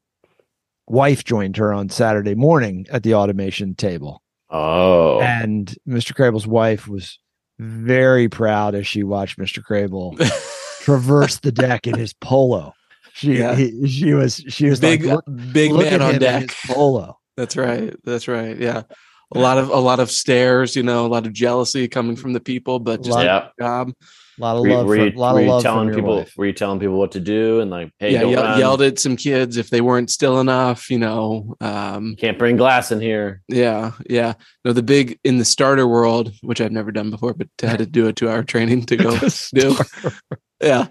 wife 0.92 1.24
joined 1.24 1.58
her 1.58 1.72
on 1.74 1.90
saturday 1.90 2.36
morning 2.36 2.86
at 2.92 3.04
the 3.04 3.14
automation 3.16 3.74
table 3.76 4.22
Oh, 4.54 5.22
and 5.22 5.74
Mr. 5.88 6.14
Crable's 6.14 6.46
wife 6.46 6.86
was 6.86 7.18
very 7.58 8.28
proud 8.28 8.76
as 8.76 8.86
she 8.86 9.02
watched 9.02 9.40
Mr. 9.40 9.64
Crable 9.64 10.18
traverse 10.82 11.40
the 11.40 11.54
deck 11.54 11.88
in 11.88 11.98
his 11.98 12.12
polo. 12.12 12.74
She 13.14 13.38
Yeah. 13.38 13.56
he, 13.56 13.88
she 13.88 14.14
was 14.14 14.44
she 14.50 14.70
was 14.70 14.82
big 14.82 15.06
like, 15.06 15.16
look, 15.26 15.54
big 15.54 15.72
look 15.72 15.86
man 15.86 15.94
at 15.94 16.02
on 16.02 16.20
deck. 16.20 16.50
polo. 16.68 17.18
That's 17.38 17.56
right. 17.56 17.96
That's 18.04 18.28
right. 18.28 18.58
Yeah. 18.58 18.84
A 19.34 19.40
lot 19.40 19.58
of 19.58 19.70
a 19.70 19.80
lot 19.80 20.02
of 20.02 20.12
stares, 20.12 20.76
you 20.76 20.84
know, 20.84 21.06
a 21.06 21.08
lot 21.08 21.26
of 21.26 21.32
jealousy 21.32 21.88
coming 21.88 22.18
from 22.18 22.34
the 22.34 22.42
people, 22.42 22.80
but 22.80 23.02
just 23.04 23.18
yeah. 23.18 23.48
job. 23.58 23.94
A 24.42 24.44
lot 24.44 24.56
of 24.58 24.64
Were, 24.64 24.70
love, 24.70 24.86
were 24.88 24.96
from, 24.96 25.06
you, 25.06 25.12
lot 25.12 25.34
were 25.36 25.42
of 25.42 25.48
love 25.48 25.62
telling 25.64 25.94
people? 25.94 26.16
wife. 26.18 26.34
Were 26.36 26.48
you 26.48 26.54
telling 26.54 26.80
people 26.80 26.98
what 26.98 27.12
to 27.12 27.20
do 27.20 27.60
and 27.60 27.70
like, 27.70 27.92
hey, 28.00 28.14
yeah, 28.14 28.22
don't 28.22 28.32
yell, 28.32 28.58
yelled 28.60 28.82
at 28.82 28.98
some 28.98 29.16
kids 29.16 29.56
if 29.58 29.70
they 29.70 29.82
weren't 29.82 30.10
still 30.10 30.40
enough, 30.40 30.90
you 30.90 30.98
know. 30.98 31.56
Um, 31.62 32.16
Can't 32.18 32.40
bring 32.40 32.58
glass 32.58 32.92
in 32.92 33.00
here. 33.00 33.44
yeah, 33.48 33.92
yeah. 34.10 34.34
No, 34.66 34.74
the 34.74 34.82
big 34.82 35.20
in 35.24 35.38
the 35.38 35.46
starter 35.46 35.88
world, 35.88 36.34
which 36.42 36.60
I've 36.60 36.72
never 36.72 36.92
done 36.92 37.12
before, 37.12 37.36
but 37.36 37.48
had 37.62 37.78
to 37.78 37.86
do 37.86 38.08
a 38.08 38.14
two 38.14 38.30
hour 38.30 38.42
training 38.44 38.86
to 38.88 38.98
go 38.98 39.18
do. 39.54 39.78
Yeah. 40.62 40.88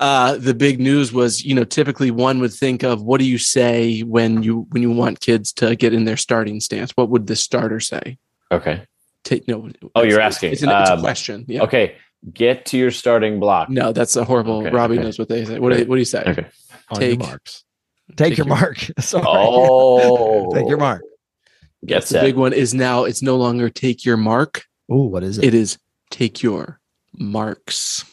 Uh, 0.00 0.36
the 0.36 0.54
big 0.54 0.80
news 0.80 1.12
was, 1.12 1.44
you 1.44 1.54
know, 1.54 1.62
typically 1.62 2.10
one 2.10 2.40
would 2.40 2.52
think 2.52 2.82
of 2.82 3.02
what 3.02 3.20
do 3.20 3.24
you 3.24 3.38
say 3.38 4.00
when 4.00 4.42
you 4.42 4.66
when 4.70 4.82
you 4.82 4.90
want 4.90 5.20
kids 5.20 5.52
to 5.54 5.76
get 5.76 5.92
in 5.94 6.04
their 6.06 6.16
starting 6.16 6.58
stance? 6.60 6.90
What 6.96 7.08
would 7.10 7.28
the 7.28 7.36
starter 7.36 7.78
say? 7.78 8.18
Okay. 8.50 8.82
Take 9.22 9.46
no. 9.46 9.70
Oh, 9.94 10.02
you're 10.02 10.20
asking. 10.20 10.50
It's, 10.54 10.62
an, 10.62 10.70
it's 10.70 10.90
a 10.90 10.94
Um, 10.94 11.00
question. 11.00 11.44
Yeah. 11.46 11.62
Okay. 11.62 11.94
Get 12.32 12.66
to 12.66 12.78
your 12.78 12.90
starting 12.90 13.40
block. 13.40 13.68
No, 13.68 13.92
that's 13.92 14.14
a 14.14 14.24
horrible. 14.24 14.60
Okay, 14.60 14.70
Robbie 14.70 14.94
okay. 14.94 15.04
knows 15.04 15.18
what 15.18 15.28
they 15.28 15.44
say. 15.44 15.58
What 15.58 15.76
do, 15.76 15.84
what 15.86 15.96
do 15.96 15.98
you 16.00 16.04
say? 16.04 16.22
Okay. 16.26 16.46
Take- 16.94 17.18
your 17.18 17.28
marks. 17.28 17.64
Take, 18.16 18.36
your, 18.36 18.46
mark. 18.46 18.76
Sorry. 19.00 19.24
Oh. 19.26 20.52
Take 20.52 20.68
your 20.68 20.76
mark. 20.76 21.02
Get 21.86 22.04
that. 22.06 22.20
The 22.20 22.26
big 22.26 22.36
one 22.36 22.52
is 22.52 22.74
now. 22.74 23.04
It's 23.04 23.22
no 23.22 23.36
longer 23.36 23.70
take 23.70 24.04
your 24.04 24.16
mark. 24.16 24.64
Oh, 24.90 25.04
what 25.06 25.22
is 25.22 25.38
it? 25.38 25.44
It 25.44 25.54
is 25.54 25.78
take 26.10 26.42
your 26.42 26.78
marks. 27.14 28.04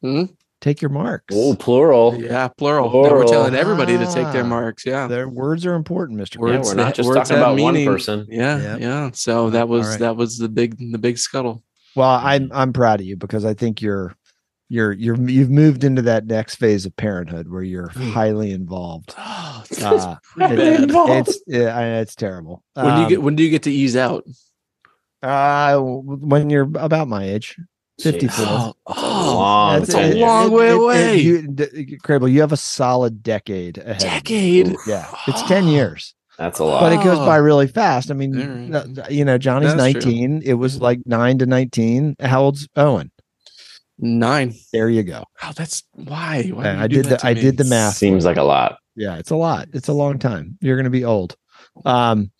Hmm? 0.00 0.24
Take 0.60 0.80
your 0.80 0.88
marks. 0.88 1.34
Oh, 1.36 1.54
plural. 1.54 2.16
Yeah, 2.18 2.48
plural. 2.48 2.88
Now 2.90 3.10
we're 3.14 3.26
telling 3.26 3.54
everybody 3.54 3.98
to 3.98 4.06
take 4.06 4.32
their 4.32 4.44
Ah. 4.44 4.48
marks. 4.48 4.86
Yeah. 4.86 5.06
Their 5.08 5.28
words 5.28 5.66
are 5.66 5.74
important, 5.74 6.18
Mr. 6.18 6.36
Yeah, 6.36 6.62
we're 6.62 6.74
not 6.74 6.94
just 6.94 7.06
words 7.06 7.28
talking 7.28 7.36
have 7.42 7.52
about 7.52 7.62
one 7.62 7.84
person. 7.84 8.26
Yeah, 8.30 8.58
Yep. 8.58 8.80
yeah. 8.80 9.10
So 9.12 9.50
that 9.50 9.68
was 9.68 9.84
all 9.84 9.90
right. 9.90 10.00
that 10.00 10.16
was 10.16 10.38
the 10.38 10.48
big 10.48 10.78
the 10.90 10.98
big 10.98 11.18
scuttle. 11.18 11.62
Well, 11.96 12.10
I'm 12.22 12.50
I'm 12.52 12.72
proud 12.72 13.00
of 13.00 13.06
you 13.06 13.16
because 13.16 13.44
I 13.44 13.54
think 13.54 13.80
you're 13.82 14.14
you're 14.68 14.92
you're 14.92 15.16
you've 15.28 15.50
moved 15.50 15.84
into 15.84 16.02
that 16.02 16.26
next 16.26 16.56
phase 16.56 16.86
of 16.86 16.96
parenthood 16.96 17.48
where 17.48 17.62
you're 17.62 17.88
Hmm. 17.90 18.10
highly 18.10 18.50
involved. 18.52 19.14
Oh, 19.56 19.64
it's 19.70 19.82
Uh, 19.82 20.16
pretty 20.36 20.62
it- 20.62 20.92
bad. 20.92 21.26
it's 21.28 21.40
yeah, 21.46 21.76
I- 21.76 21.84
it's 22.00 22.14
terrible. 22.14 22.62
when 22.74 22.84
do 22.86 22.90
you 22.98 23.02
Um, 23.04 23.08
get 23.08 23.22
when 23.22 23.34
do 23.36 23.42
you 23.42 23.50
get 23.50 23.62
to 23.62 23.72
ease 23.72 23.96
out? 23.96 24.24
uh, 25.22 25.78
when 25.78 26.50
you're 26.50 26.68
about 26.74 27.08
my 27.08 27.24
age, 27.24 27.56
54. 28.00 28.44
Oh, 28.46 28.74
That's 28.86 28.98
a 28.98 29.34
long 29.34 29.78
that's 29.80 29.88
a 29.88 29.92
tenure. 29.92 30.20
long 30.26 30.50
way 30.52 30.70
away. 30.70 31.16
you, 31.18 31.42
Crable, 32.04 32.30
you 32.30 32.40
have 32.42 32.52
a 32.52 32.56
solid 32.58 33.22
decade 33.22 33.78
ahead. 33.78 33.98
decade. 34.00 34.76
Yeah, 34.86 35.06
it's 35.28 35.42
ten 35.42 35.66
years, 35.66 36.14
That's 36.38 36.58
a 36.58 36.64
lot. 36.64 36.80
but 36.80 36.92
it 36.92 37.02
goes 37.04 37.18
Oh. 37.18 37.26
by 37.26 37.36
really 37.36 37.66
fast. 37.68 38.10
I 38.10 38.14
mean, 38.14 38.40
All 38.40 38.48
right. 38.48 38.98
n- 38.98 39.04
you 39.10 39.24
know, 39.24 39.38
Johnny's 39.38 39.74
That's 39.74 39.92
true. 39.92 40.00
nineteen. 40.12 40.42
It 40.44 40.54
was 40.54 40.80
like 40.80 41.00
nine 41.06 41.38
to 41.38 41.46
nineteen. 41.46 42.16
How 42.20 42.42
old's 42.42 42.68
Owen? 42.76 43.10
Nine. 43.98 44.54
There 44.72 44.88
you 44.88 45.02
go. 45.04 45.24
Oh, 45.42 45.52
that's 45.56 45.84
why. 45.92 46.50
Why 46.52 46.72
you 46.74 46.80
I 46.80 46.86
did 46.88 47.04
the 47.06 47.20
I 47.24 47.34
me? 47.34 47.40
did 47.40 47.56
the 47.56 47.64
math. 47.64 47.94
Seems 47.94 48.24
like 48.24 48.36
a 48.36 48.42
lot. 48.42 48.78
Yeah, 48.96 49.16
it's 49.16 49.30
a 49.30 49.36
lot. 49.36 49.68
It's 49.72 49.88
a 49.88 49.92
long 49.92 50.18
time. 50.18 50.58
You're 50.60 50.76
going 50.76 50.84
to 50.84 50.90
be 50.90 51.04
old. 51.04 51.36
Um, 51.84 52.30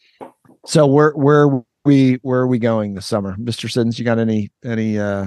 so 0.66 0.86
where 0.86 1.12
where 1.12 1.62
we 1.84 2.14
where 2.22 2.40
are 2.40 2.46
we 2.48 2.58
going 2.58 2.94
this 2.94 3.06
summer, 3.06 3.36
Mister 3.38 3.68
Siddons? 3.68 3.98
You 3.98 4.04
got 4.04 4.18
any 4.18 4.50
any? 4.64 4.98
uh 4.98 5.26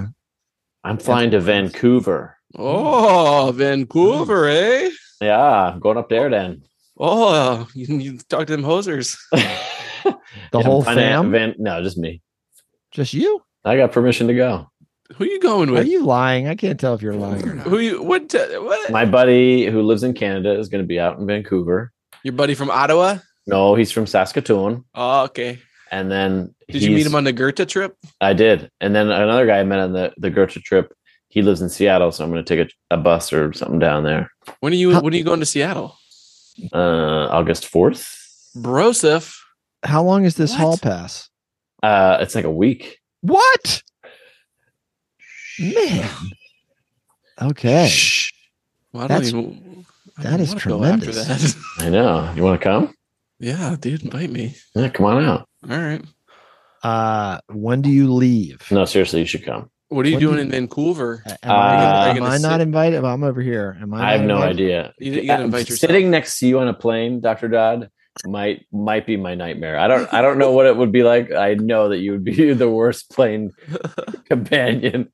I'm 0.84 0.98
flying 0.98 1.30
to 1.32 1.40
Vancouver. 1.40 2.36
Oh, 2.56 3.52
Vancouver, 3.54 4.46
eh? 4.48 4.90
Yeah, 5.20 5.72
I'm 5.72 5.80
going 5.80 5.98
up 5.98 6.08
there 6.08 6.30
then. 6.30 6.62
Oh, 6.98 7.68
you, 7.74 7.98
you 7.98 8.18
talk 8.18 8.46
to 8.46 8.56
them 8.56 8.64
hosers. 8.64 9.16
The 10.52 10.60
whole 10.62 10.82
fam? 10.82 11.30
Van- 11.32 11.54
no, 11.58 11.82
just 11.82 11.98
me. 11.98 12.22
Just 12.90 13.12
you? 13.12 13.42
I 13.64 13.76
got 13.76 13.92
permission 13.92 14.28
to 14.28 14.34
go. 14.34 14.70
Who 15.16 15.24
you 15.24 15.40
going 15.40 15.70
with? 15.70 15.84
Are 15.84 15.88
you 15.88 16.04
lying? 16.04 16.48
I 16.48 16.54
can't 16.54 16.78
tell 16.80 16.94
if 16.94 17.02
you're 17.02 17.14
lying 17.14 17.46
or 17.46 17.54
not. 17.56 17.66
Who 17.66 17.78
you? 17.78 18.02
What? 18.02 18.28
t- 18.30 18.38
what? 18.38 18.90
My 18.90 19.04
buddy 19.04 19.66
who 19.66 19.82
lives 19.82 20.02
in 20.04 20.14
Canada 20.14 20.58
is 20.58 20.68
going 20.68 20.82
to 20.82 20.86
be 20.86 20.98
out 20.98 21.18
in 21.18 21.26
Vancouver. 21.26 21.92
Your 22.24 22.32
buddy 22.32 22.54
from 22.54 22.70
Ottawa? 22.70 23.18
No, 23.46 23.74
he's 23.74 23.90
from 23.92 24.06
Saskatoon. 24.06 24.84
Oh, 24.94 25.24
okay. 25.24 25.58
And 25.90 26.10
then 26.10 26.54
Did 26.68 26.82
you 26.82 26.90
meet 26.92 27.06
him 27.06 27.14
on 27.14 27.24
the 27.24 27.32
Goethe 27.32 27.66
trip? 27.68 27.96
I 28.20 28.32
did. 28.32 28.70
And 28.80 28.94
then 28.94 29.10
another 29.10 29.46
guy 29.46 29.58
I 29.58 29.64
met 29.64 29.80
on 29.80 29.92
the 29.92 30.12
the 30.18 30.30
Goethe 30.30 30.62
trip. 30.62 30.92
He 31.28 31.42
lives 31.42 31.60
in 31.60 31.68
Seattle, 31.68 32.10
so 32.12 32.24
I'm 32.24 32.30
going 32.30 32.44
to 32.44 32.56
take 32.56 32.68
a, 32.90 32.94
a 32.94 32.96
bus 32.96 33.32
or 33.34 33.52
something 33.52 33.78
down 33.78 34.04
there. 34.04 34.30
When 34.60 34.72
are 34.72 34.76
you? 34.76 34.92
How- 34.94 35.00
when 35.02 35.12
are 35.12 35.16
you 35.16 35.24
going 35.24 35.40
to 35.40 35.46
Seattle? 35.46 35.96
Uh, 36.72 37.28
August 37.30 37.66
fourth. 37.66 38.16
Broseph. 38.56 39.34
How 39.84 40.02
long 40.02 40.24
is 40.24 40.34
this 40.36 40.50
What? 40.52 40.60
hall 40.60 40.76
pass? 40.78 41.28
Uh, 41.82 42.18
it's 42.20 42.34
like 42.34 42.44
a 42.44 42.50
week. 42.50 42.98
What? 43.20 43.82
Man. 45.58 46.08
Okay. 47.40 47.90
Well, 48.92 49.04
I 49.04 49.06
That's- 49.08 49.30
don't 49.32 49.44
even, 49.44 49.86
I 50.16 50.22
that 50.22 50.30
don't 50.30 50.40
is 50.40 50.48
wanna 50.48 50.60
go 50.78 50.84
after 50.84 51.12
tremendous. 51.12 51.54
that. 51.54 51.62
I 51.86 51.90
know. 51.90 52.32
You 52.34 52.42
want 52.42 52.60
to 52.60 52.64
come? 52.64 52.94
yeah, 53.38 53.76
dude, 53.78 54.02
invite 54.02 54.30
me. 54.30 54.54
Yeah, 54.74 54.88
come 54.88 55.06
on 55.06 55.24
out. 55.24 55.48
All 55.70 55.78
right. 55.78 56.04
Uh 56.82 57.40
when 57.48 57.82
do 57.82 57.90
you 57.90 58.12
leave? 58.12 58.62
No, 58.70 58.84
seriously, 58.84 59.20
you 59.20 59.26
should 59.26 59.44
come. 59.44 59.68
What 59.90 60.04
are 60.04 60.08
you 60.08 60.16
What 60.16 60.20
do 60.20 60.26
doing 60.26 60.36
you- 60.36 60.42
in 60.42 60.50
Vancouver? 60.50 61.22
Am 61.26 61.50
Uh, 61.50 61.54
I, 61.54 62.08
am 62.10 62.16
gonna 62.18 62.30
I 62.30 62.38
not 62.38 62.60
invited? 62.60 63.04
I'm 63.04 63.24
over 63.24 63.40
here. 63.40 63.76
Am 63.80 63.94
I? 63.94 64.08
I 64.08 64.12
have 64.18 64.26
no 64.26 64.34
invited? 64.36 64.56
idea. 64.56 64.92
You- 64.98 65.12
you 65.12 65.26
gotta 65.26 65.42
Uh, 65.42 65.46
invite 65.46 65.68
yourself. 65.70 65.78
Sitting 65.90 66.10
next 66.10 66.38
to 66.40 66.46
you 66.46 66.58
on 66.58 66.68
a 66.68 66.74
plane, 66.74 67.20
Doctor 67.20 67.48
Dodd, 67.48 67.88
might 68.26 68.66
might 68.72 69.06
be 69.06 69.16
my 69.16 69.34
nightmare. 69.34 69.78
I 69.78 69.88
don't 69.88 70.12
I 70.12 70.20
don't 70.20 70.38
know 70.38 70.52
what 70.52 70.66
it 70.66 70.76
would 70.76 70.92
be 70.92 71.02
like. 71.04 71.32
I 71.32 71.54
know 71.54 71.88
that 71.88 71.98
you 71.98 72.12
would 72.12 72.24
be 72.24 72.52
the 72.64 72.68
worst 72.68 73.10
plane 73.10 73.50
companion. 74.28 75.08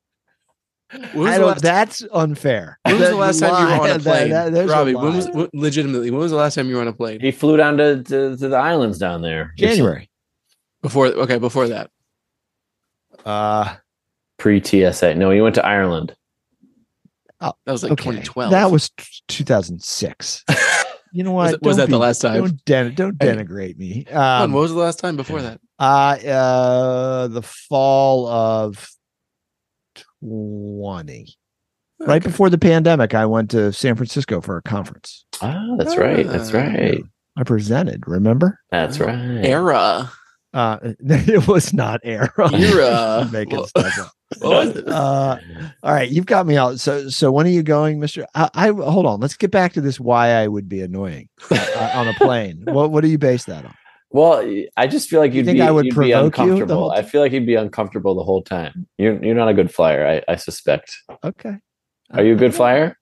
When 1.13 1.23
was 1.23 1.31
I 1.31 1.37
don't, 1.37 1.47
last- 1.47 1.61
that's 1.63 2.03
unfair. 2.13 2.79
When 2.83 2.99
was 2.99 3.03
the 3.09 3.09
That 3.11 3.15
last 3.17 3.39
time 3.39 3.49
you 3.61 3.77
were 3.79 3.83
on 3.89 3.95
a 3.95 3.99
plane, 4.03 4.29
that- 4.31 4.53
there's 4.53 4.69
a 4.69 4.73
Robbie? 4.73 4.95
When 4.95 5.15
was 5.15 5.29
when- 5.29 5.49
legitimately? 5.53 6.11
When 6.11 6.19
was 6.19 6.31
the 6.31 6.37
last 6.37 6.55
time 6.55 6.67
you 6.69 6.75
were 6.75 6.81
on 6.81 6.87
a 6.87 6.93
plane? 6.93 7.19
He 7.21 7.31
flew 7.31 7.55
down 7.57 7.77
to, 7.77 8.03
to, 8.03 8.37
to 8.37 8.47
the 8.49 8.55
islands 8.57 8.97
down 8.99 9.21
there. 9.21 9.53
January? 9.57 10.09
Before 10.81 11.07
okay, 11.07 11.37
before 11.39 11.67
that. 11.69 11.89
Uh, 13.25 13.75
Pre 14.37 14.61
TSA. 14.63 15.15
No, 15.15 15.31
he 15.31 15.41
went 15.41 15.55
to 15.55 15.65
Ireland. 15.65 16.15
Oh, 17.41 17.53
That 17.65 17.71
was 17.71 17.83
like 17.83 17.91
okay, 17.93 18.03
2012. 18.03 18.51
That 18.51 18.71
was 18.71 18.89
2006. 19.27 20.43
you 21.11 21.23
know 21.23 21.31
what? 21.31 21.51
Was 21.51 21.59
was 21.61 21.77
Don't 21.77 21.85
that 21.85 21.91
the 21.91 21.97
last 21.99 22.19
time? 22.21 22.41
Don't, 22.41 22.65
den- 22.65 22.93
don't 22.95 23.17
denigrate 23.17 23.77
me. 23.77 24.05
Come 24.05 24.17
Um, 24.43 24.53
what 24.53 24.61
was 24.61 24.71
the 24.71 24.79
last 24.79 24.99
time 24.99 25.15
before 25.17 25.41
that? 25.41 25.59
uh, 25.79 26.17
uh, 26.27 27.27
the 27.27 27.41
fall 27.41 28.27
of 28.27 28.87
20. 30.21 31.35
Right 31.99 32.23
before 32.23 32.49
the 32.49 32.57
pandemic, 32.57 33.13
I 33.13 33.25
went 33.25 33.51
to 33.51 33.71
San 33.71 33.95
Francisco 33.95 34.41
for 34.41 34.57
a 34.57 34.61
conference. 34.61 35.25
Ah, 35.41 35.75
that's 35.77 35.95
right. 35.97 36.27
That's 36.27 36.53
Ah. 36.53 36.57
right. 36.57 37.03
I 37.37 37.43
presented, 37.43 38.03
remember? 38.07 38.59
That's 38.71 38.99
right. 38.99 39.15
Era. 39.45 40.11
Uh, 40.53 40.77
it 40.99 41.47
was 41.47 41.73
not 41.73 41.99
era. 42.03 42.31
Era. 42.53 43.27
Making 43.33 43.65
stuff 43.65 43.99
up. 43.99 44.11
What 44.39 44.67
was 44.67 44.75
it? 44.75 44.87
Uh, 44.87 45.37
all 45.83 45.93
right, 45.93 46.09
you've 46.09 46.25
got 46.25 46.45
me 46.45 46.57
out. 46.57 46.79
So, 46.79 47.09
so 47.09 47.31
when 47.31 47.45
are 47.45 47.51
you 47.51 47.63
going, 47.63 47.99
Mister? 47.99 48.25
I, 48.35 48.49
I 48.53 48.67
hold 48.67 49.05
on. 49.05 49.19
Let's 49.19 49.35
get 49.35 49.51
back 49.51 49.73
to 49.73 49.81
this. 49.81 49.99
Why 49.99 50.29
I 50.31 50.47
would 50.47 50.67
be 50.69 50.81
annoying 50.81 51.29
uh, 51.51 51.91
on 51.95 52.07
a 52.07 52.13
plane. 52.13 52.63
what 52.65 52.91
What 52.91 53.01
do 53.01 53.07
you 53.09 53.17
base 53.17 53.45
that 53.45 53.65
on? 53.65 53.73
Well, 54.11 54.49
I 54.77 54.87
just 54.87 55.09
feel 55.09 55.19
like 55.19 55.33
You 55.33 55.39
you'd 55.39 55.45
think 55.45 55.57
be, 55.57 55.61
I 55.61 55.71
would 55.71 55.85
you'd 55.87 55.99
be 55.99 56.09
you 56.09 56.17
uncomfortable. 56.17 56.91
I 56.91 57.01
feel 57.01 57.21
like 57.21 57.33
you'd 57.33 57.45
be 57.45 57.55
uncomfortable 57.55 58.15
the 58.15 58.23
whole 58.23 58.41
time. 58.41 58.87
You're 58.97 59.21
you're 59.23 59.35
not 59.35 59.49
a 59.49 59.53
good 59.53 59.73
flyer. 59.73 60.07
I, 60.07 60.31
I 60.31 60.35
suspect. 60.37 60.95
Okay. 61.23 61.57
Are 62.11 62.23
you 62.23 62.33
a 62.33 62.37
good 62.37 62.55
flyer? 62.55 62.97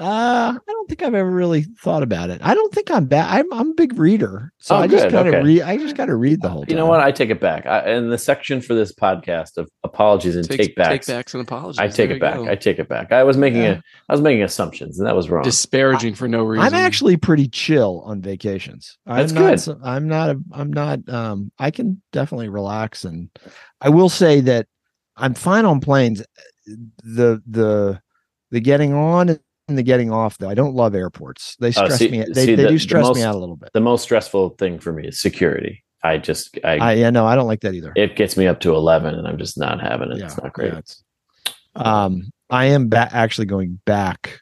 Uh, 0.00 0.54
I 0.56 0.72
don't 0.72 0.88
think 0.88 1.02
I've 1.02 1.12
ever 1.14 1.30
really 1.30 1.62
thought 1.62 2.02
about 2.02 2.30
it. 2.30 2.40
I 2.42 2.54
don't 2.54 2.72
think 2.74 2.90
I'm 2.90 3.04
bad. 3.04 3.28
I'm 3.28 3.52
I'm 3.52 3.70
a 3.72 3.74
big 3.74 3.98
reader, 3.98 4.50
so 4.58 4.74
Oh, 4.74 4.78
I 4.78 4.86
just 4.86 5.04
good, 5.04 5.12
kind 5.12 5.28
of 5.28 5.34
okay. 5.34 5.44
read. 5.44 5.62
I 5.62 5.76
just 5.76 5.94
got 5.94 6.06
to 6.06 6.16
read 6.16 6.40
the 6.40 6.48
whole. 6.48 6.62
Thing. 6.62 6.70
You 6.70 6.76
know 6.76 6.86
what? 6.86 7.00
I 7.00 7.12
take 7.12 7.28
it 7.28 7.38
back. 7.40 7.66
I, 7.66 7.90
in 7.92 8.08
the 8.08 8.16
section 8.16 8.62
for 8.62 8.74
this 8.74 8.92
podcast 8.94 9.58
of 9.58 9.68
apologies 9.84 10.36
and 10.36 10.48
Takes- 10.48 10.68
take 10.68 10.76
backs, 10.76 11.06
Take 11.06 11.14
backs 11.16 11.34
and 11.34 11.42
apologies. 11.42 11.78
I 11.78 11.88
take 11.88 12.08
There 12.08 12.16
it 12.16 12.20
back. 12.20 12.36
go. 12.36 12.48
I 12.48 12.54
take 12.56 12.78
it 12.78 12.88
back. 12.88 13.12
I 13.12 13.22
was 13.24 13.36
making 13.36 13.60
Yeah. 13.62 13.72
a 13.72 13.82
I 14.08 14.12
was 14.14 14.22
making 14.22 14.42
assumptions, 14.42 14.98
and 14.98 15.06
that 15.06 15.14
was 15.14 15.28
wrong. 15.28 15.44
Disparaging 15.44 16.14
for 16.14 16.26
no 16.28 16.44
reason. 16.44 16.64
I'm 16.66 16.74
actually 16.74 17.18
pretty 17.18 17.48
chill 17.48 18.02
on 18.06 18.22
vacations. 18.22 18.96
That's 19.04 19.32
I'm 19.32 19.34
not, 19.38 19.50
good. 19.50 19.60
so- 19.60 19.80
I'm 19.84 20.08
not. 20.08 20.30
A, 20.30 20.40
I'm 20.52 20.72
not. 20.72 21.06
Um, 21.10 21.52
I 21.58 21.70
can 21.70 22.00
definitely 22.12 22.48
relax, 22.48 23.04
and 23.04 23.28
I 23.82 23.90
will 23.90 24.08
say 24.08 24.40
that 24.40 24.66
I'm 25.16 25.34
fine 25.34 25.66
on 25.66 25.80
planes. 25.80 26.22
The 26.66 27.42
the 27.46 28.00
the 28.50 28.60
getting 28.60 28.94
on 28.94 29.28
and 29.28 29.40
the 29.76 29.82
getting 29.82 30.10
off 30.12 30.38
though. 30.38 30.48
I 30.48 30.54
don't 30.54 30.74
love 30.74 30.94
airports. 30.94 31.56
They 31.60 31.70
stress 31.72 31.92
Oh, 31.92 31.96
see- 31.96 32.10
me. 32.10 32.24
They, 32.32 32.46
see, 32.46 32.54
they 32.54 32.64
the- 32.64 32.68
do 32.70 32.78
stress 32.78 33.04
most- 33.06 33.16
me 33.16 33.22
out 33.22 33.34
a 33.34 33.38
little 33.38 33.56
bit. 33.56 33.70
the 33.72 33.80
most 33.80 34.02
stressful 34.02 34.50
thing 34.50 34.78
for 34.78 34.92
me 34.92 35.08
is 35.08 35.20
security. 35.20 35.82
I 36.02 36.16
just 36.18 36.58
I, 36.64 36.78
I 36.78 36.92
yeah 36.94 37.10
no, 37.10 37.26
I 37.26 37.34
don't 37.36 37.46
like 37.46 37.60
that 37.60 37.74
either. 37.74 37.92
it 37.94 38.16
gets 38.16 38.36
me 38.36 38.46
up 38.46 38.60
to 38.60 38.74
eleven, 38.74 39.14
and 39.14 39.28
I'm 39.28 39.36
just 39.38 39.58
not 39.58 39.80
having 39.80 40.10
it. 40.12 40.18
Yeah, 40.18 40.24
it's 40.26 40.40
not 40.42 40.52
great. 40.52 40.72
yeah, 40.72 40.78
it's- 40.78 41.02
um, 41.76 42.30
I 42.48 42.64
am 42.66 42.88
ba- 42.88 43.08
actually 43.12 43.44
going 43.46 43.80
back 43.84 44.40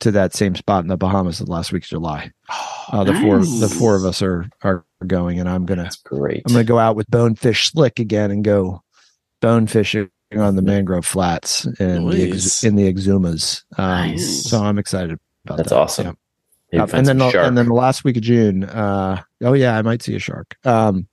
to 0.00 0.10
that 0.12 0.34
same 0.34 0.56
spot 0.56 0.82
in 0.82 0.88
the 0.88 0.96
Bahamas 0.96 1.38
the 1.38 1.46
last 1.50 1.72
week 1.72 1.84
of 1.84 1.88
July. 1.88 2.30
Uh, 2.88 3.04
the 3.04 3.14
four 3.14 3.38
the 3.38 3.68
four 3.78 3.94
of 3.94 4.04
us 4.04 4.20
are 4.22 4.44
are 4.62 4.84
going, 5.06 5.38
and 5.38 5.48
I'm 5.48 5.64
gonna 5.64 5.84
That's 5.84 5.96
great. 6.02 6.42
I'm 6.46 6.52
gonna 6.52 6.64
go 6.64 6.80
out 6.80 6.96
with 6.96 7.08
Bonefish 7.08 7.70
Slick 7.70 8.00
again 8.00 8.32
and 8.32 8.42
go 8.44 8.82
bone 9.40 9.68
fishing 9.68 10.10
on 10.40 10.56
the 10.56 10.62
mangrove 10.62 11.04
flats 11.06 11.64
in 11.80 12.08
the 12.08 12.30
ex- 12.30 12.64
in 12.64 12.76
the 12.76 12.92
exumas. 12.92 13.62
Um, 13.78 14.10
Nice. 14.12 14.48
So 14.48 14.62
I'm 14.62 14.78
excited 14.78 15.18
about 15.44 15.56
that. 15.56 15.62
That's 15.64 15.70
that. 15.70 15.78
awesome. 15.78 16.06
Yeah. 16.06 16.12
Maybe 16.72 16.80
Yep, 16.82 16.88
find 16.88 16.98
and 17.00 17.06
then 17.06 17.18
the, 17.18 17.30
shark. 17.30 17.46
and 17.46 17.58
then 17.58 17.66
the 17.66 17.74
last 17.74 18.02
week 18.04 18.16
of 18.16 18.22
June, 18.22 18.64
uh, 18.64 19.22
oh 19.42 19.52
yeah, 19.52 19.76
I 19.76 19.82
might 19.82 20.02
see 20.02 20.14
a 20.14 20.18
shark. 20.18 20.56
Um, 20.64 21.06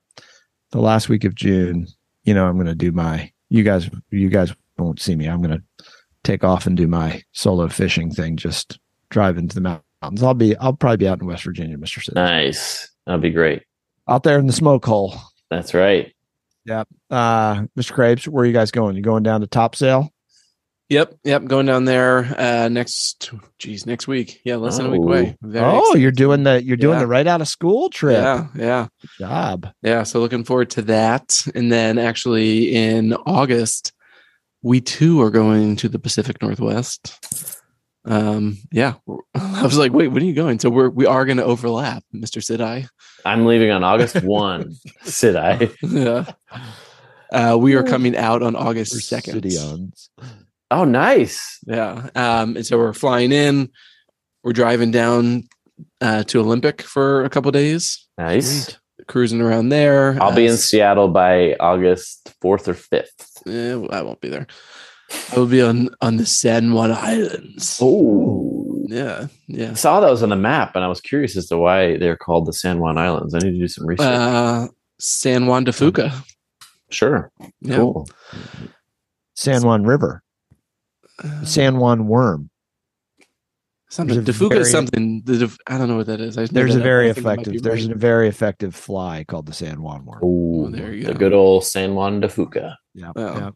the 0.71 0.79
last 0.79 1.09
week 1.09 1.25
of 1.25 1.35
June, 1.35 1.87
you 2.23 2.33
know, 2.33 2.47
I'm 2.47 2.55
going 2.55 2.67
to 2.67 2.75
do 2.75 2.91
my. 2.93 3.29
You 3.49 3.63
guys, 3.63 3.89
you 4.11 4.29
guys 4.29 4.53
won't 4.77 5.01
see 5.01 5.15
me. 5.15 5.27
I'm 5.27 5.41
going 5.41 5.57
to 5.59 5.85
take 6.23 6.43
off 6.43 6.65
and 6.67 6.77
do 6.77 6.87
my 6.87 7.21
solo 7.33 7.67
fishing 7.67 8.09
thing. 8.11 8.37
Just 8.37 8.79
drive 9.09 9.37
into 9.37 9.55
the 9.55 9.61
mountains. 9.61 10.23
I'll 10.23 10.33
be. 10.33 10.55
I'll 10.57 10.73
probably 10.73 10.97
be 10.97 11.07
out 11.09 11.19
in 11.19 11.27
West 11.27 11.43
Virginia, 11.43 11.77
Mister 11.77 11.99
Sid. 11.99 12.15
nice. 12.15 12.89
That'd 13.05 13.21
be 13.21 13.31
great. 13.31 13.63
Out 14.07 14.23
there 14.23 14.39
in 14.39 14.47
the 14.47 14.53
smoke 14.53 14.85
hole. 14.85 15.15
That's 15.49 15.73
right. 15.73 16.13
Uh, 16.69 17.55
Mr. 17.77 17.93
Krabs, 17.93 18.27
where 18.27 18.43
are 18.43 18.47
you 18.47 18.53
guys 18.53 18.71
going? 18.71 18.95
You 18.95 19.01
going 19.01 19.23
down 19.23 19.41
to 19.41 19.47
Topsail? 19.47 20.11
Yep, 20.89 21.19
yep. 21.23 21.45
Going 21.45 21.67
down 21.67 21.85
there 21.85 22.33
uh 22.39 22.67
next 22.67 23.31
geez, 23.59 23.85
next 23.85 24.07
week. 24.07 24.41
Yeah, 24.43 24.55
less 24.55 24.77
than 24.77 24.87
a 24.87 24.89
week 24.89 25.01
Oh. 25.01 25.07
away. 25.07 25.37
Very 25.43 25.65
oh, 25.65 25.79
excited. 25.81 26.01
you're 26.01 26.11
doing 26.11 26.41
the 26.43 26.63
you're 26.63 26.77
doing 26.77 26.95
Yeah. 26.95 27.01
the 27.01 27.07
right 27.07 27.27
out 27.27 27.41
of 27.41 27.47
school 27.47 27.89
trip. 27.91 28.17
Yeah, 28.23 28.47
yeah. 28.55 28.87
Good 29.01 29.09
job. 29.19 29.67
Yeah, 29.83 30.01
so 30.01 30.19
looking 30.19 30.43
forward 30.43 30.71
to 30.71 30.81
that. 30.83 31.45
And 31.53 31.71
then 31.71 31.99
actually 31.99 32.73
in 32.75 33.13
August, 33.27 33.93
we 34.63 34.81
too 34.81 35.21
are 35.21 35.29
going 35.29 35.75
to 35.75 35.89
the 35.89 35.99
Pacific 35.99 36.41
Northwest. 36.41 37.58
Um, 38.05 38.57
yeah. 38.71 38.93
I 39.35 39.63
was 39.63 39.77
like, 39.77 39.91
wait, 39.93 40.07
when 40.09 40.23
are 40.23 40.25
you 40.25 40.33
going? 40.33 40.59
So 40.59 40.69
we're 40.69 40.89
we 40.89 41.05
are 41.05 41.25
gonna 41.25 41.43
overlap, 41.43 42.03
Mr. 42.15 42.41
Sidai. 42.41 42.87
I'm 43.25 43.45
leaving 43.45 43.71
on 43.71 43.83
August 43.83 44.21
one. 44.23 44.73
sidai 45.03 45.73
yeah. 45.81 46.25
Uh, 47.31 47.57
we 47.57 47.75
are 47.75 47.83
coming 47.83 48.15
out 48.17 48.41
on 48.41 48.55
August 48.55 48.93
2nd. 48.93 49.33
Siddons. 49.33 50.09
Oh, 50.71 50.83
nice. 50.83 51.59
Yeah. 51.67 52.09
Um, 52.15 52.55
and 52.55 52.65
so 52.65 52.77
we're 52.77 52.93
flying 52.93 53.31
in, 53.31 53.69
we're 54.43 54.53
driving 54.53 54.89
down 54.89 55.43
uh, 56.01 56.23
to 56.23 56.39
Olympic 56.39 56.81
for 56.81 57.23
a 57.25 57.29
couple 57.29 57.51
days, 57.51 58.07
Nice. 58.17 58.65
Sweet. 58.65 58.79
cruising 59.07 59.41
around 59.41 59.69
there. 59.69 60.17
I'll 60.21 60.33
be 60.33 60.47
Uh, 60.47 60.51
in 60.51 60.57
Seattle 60.57 61.07
by 61.09 61.53
August 61.59 62.33
fourth 62.41 62.67
or 62.67 62.73
fifth. 62.73 63.29
eh, 63.47 63.75
I 63.91 64.01
won't 64.01 64.21
be 64.21 64.29
there. 64.29 64.47
I 65.31 65.39
will 65.39 65.47
be 65.47 65.61
on 65.61 65.89
on 66.01 66.17
the 66.17 66.25
San 66.25 66.73
Juan 66.73 66.91
Islands. 66.91 67.79
Oh, 67.81 68.83
Yeah, 68.87 69.27
yeah. 69.47 69.71
I 69.71 69.73
saw 69.73 69.99
those 69.99 70.21
on 70.23 70.29
the 70.29 70.35
map, 70.35 70.75
and 70.75 70.83
I 70.83 70.87
was 70.87 71.01
curious 71.01 71.35
as 71.37 71.47
to 71.47 71.57
why 71.57 71.97
they're 71.97 72.17
called 72.17 72.45
the 72.45 72.53
San 72.53 72.79
Juan 72.79 72.97
Islands. 72.97 73.33
I 73.33 73.39
need 73.39 73.51
to 73.53 73.59
do 73.59 73.67
some 73.67 73.85
research. 73.87 74.05
Uh, 74.05 74.67
San 74.99 75.47
Juan 75.47 75.63
de 75.63 75.71
Fuca. 75.71 76.11
sure. 76.89 77.31
Yeah. 77.61 77.77
Cool. 77.77 78.07
San 79.35 79.63
Juan 79.63 79.83
River. 79.83 80.21
Uh, 81.23 81.43
San 81.45 81.77
Juan 81.77 82.07
worm. 82.07 82.49
something. 83.89 84.15
there's 84.23 84.25
De 84.25 84.33
Fuca 84.33 84.49
very- 84.49 84.61
is 84.61 84.71
something. 84.71 85.21
The 85.25 85.37
def- 85.37 85.57
I 85.67 85.77
don't 85.77 85.87
know 85.87 85.97
what 85.97 86.07
that 86.07 86.19
is. 86.21 86.37
I 86.37 86.41
just 86.41 86.53
know 86.53 86.59
There's 86.61 86.75
a 86.75 86.77
that. 86.79 86.83
I 86.83 86.87
very 86.87 87.07
think 87.13 87.17
it 87.17 87.23
might 87.23 87.35
be 87.37 87.41
effective. 87.41 87.63
There's 87.63 87.85
right. 87.87 87.95
a 87.95 87.99
very 87.99 88.27
effective 88.27 88.75
fly 88.75 89.23
called 89.27 89.45
the 89.45 89.53
San 89.53 89.81
Juan 89.81 90.05
worm. 90.05 90.19
Oh, 90.23 90.69
there 90.69 90.93
you 90.93 91.03
go. 91.05 91.13
the 91.13 91.17
good 91.19 91.33
old 91.33 91.63
San 91.65 91.95
Juan 91.95 92.19
de 92.19 92.27
Fuca. 92.27 92.75
Yeah. 92.93 93.11
Oh. 93.15 93.35
yeah. 93.37 93.49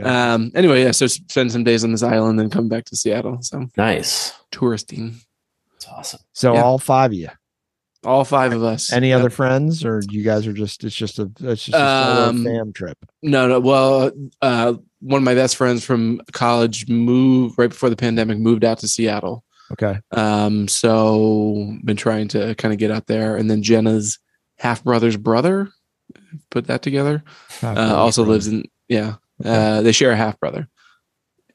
Yeah. 0.00 0.34
Um. 0.34 0.50
Anyway, 0.54 0.82
yeah. 0.82 0.90
So 0.92 1.06
spend 1.06 1.52
some 1.52 1.64
days 1.64 1.84
on 1.84 1.92
this 1.92 2.02
island, 2.02 2.38
then 2.38 2.50
come 2.50 2.68
back 2.68 2.84
to 2.86 2.96
Seattle. 2.96 3.38
So 3.42 3.66
Nice. 3.76 4.32
touristing. 4.50 5.16
That's 5.72 5.86
awesome. 5.88 6.20
so 6.32 6.54
yeah. 6.54 6.62
all 6.62 6.78
five 6.78 7.10
of 7.12 7.14
you. 7.18 7.28
All 8.04 8.24
five 8.24 8.52
of 8.54 8.62
us. 8.64 8.92
Any 8.92 9.08
Yep. 9.10 9.20
other 9.20 9.30
friends, 9.30 9.84
or 9.84 10.00
you 10.10 10.22
guys 10.22 10.46
are 10.46 10.52
just? 10.54 10.84
It's 10.84 10.96
just 10.96 11.18
a. 11.18 11.30
It's 11.40 11.64
just 11.64 11.76
a 11.76 12.28
Um, 12.28 12.44
fam 12.44 12.72
trip. 12.72 12.96
No, 13.22 13.46
no. 13.46 13.60
Well, 13.60 14.10
uh, 14.40 14.74
one 15.00 15.18
of 15.18 15.24
my 15.24 15.34
best 15.34 15.56
friends 15.56 15.84
from 15.84 16.20
college 16.32 16.88
moved 16.88 17.58
right 17.58 17.68
before 17.68 17.90
the 17.90 17.96
pandemic. 17.96 18.38
Moved 18.38 18.64
out 18.64 18.78
to 18.78 18.88
Seattle. 18.88 19.44
Okay. 19.72 19.98
Um. 20.12 20.66
So 20.66 21.76
been 21.84 21.96
trying 21.96 22.28
to 22.28 22.54
kind 22.54 22.72
of 22.72 22.78
get 22.78 22.90
out 22.90 23.06
there, 23.06 23.36
and 23.36 23.50
then 23.50 23.62
Jenna's 23.62 24.18
half 24.58 24.82
brother's 24.82 25.16
brother 25.18 25.68
put 26.50 26.66
that 26.68 26.82
together. 26.82 27.22
Uh, 27.62 27.94
also 27.96 28.24
lives 28.24 28.46
in 28.48 28.64
yeah. 28.88 29.16
Uh, 29.44 29.82
they 29.82 29.92
share 29.92 30.10
a 30.10 30.16
half 30.16 30.38
brother, 30.40 30.68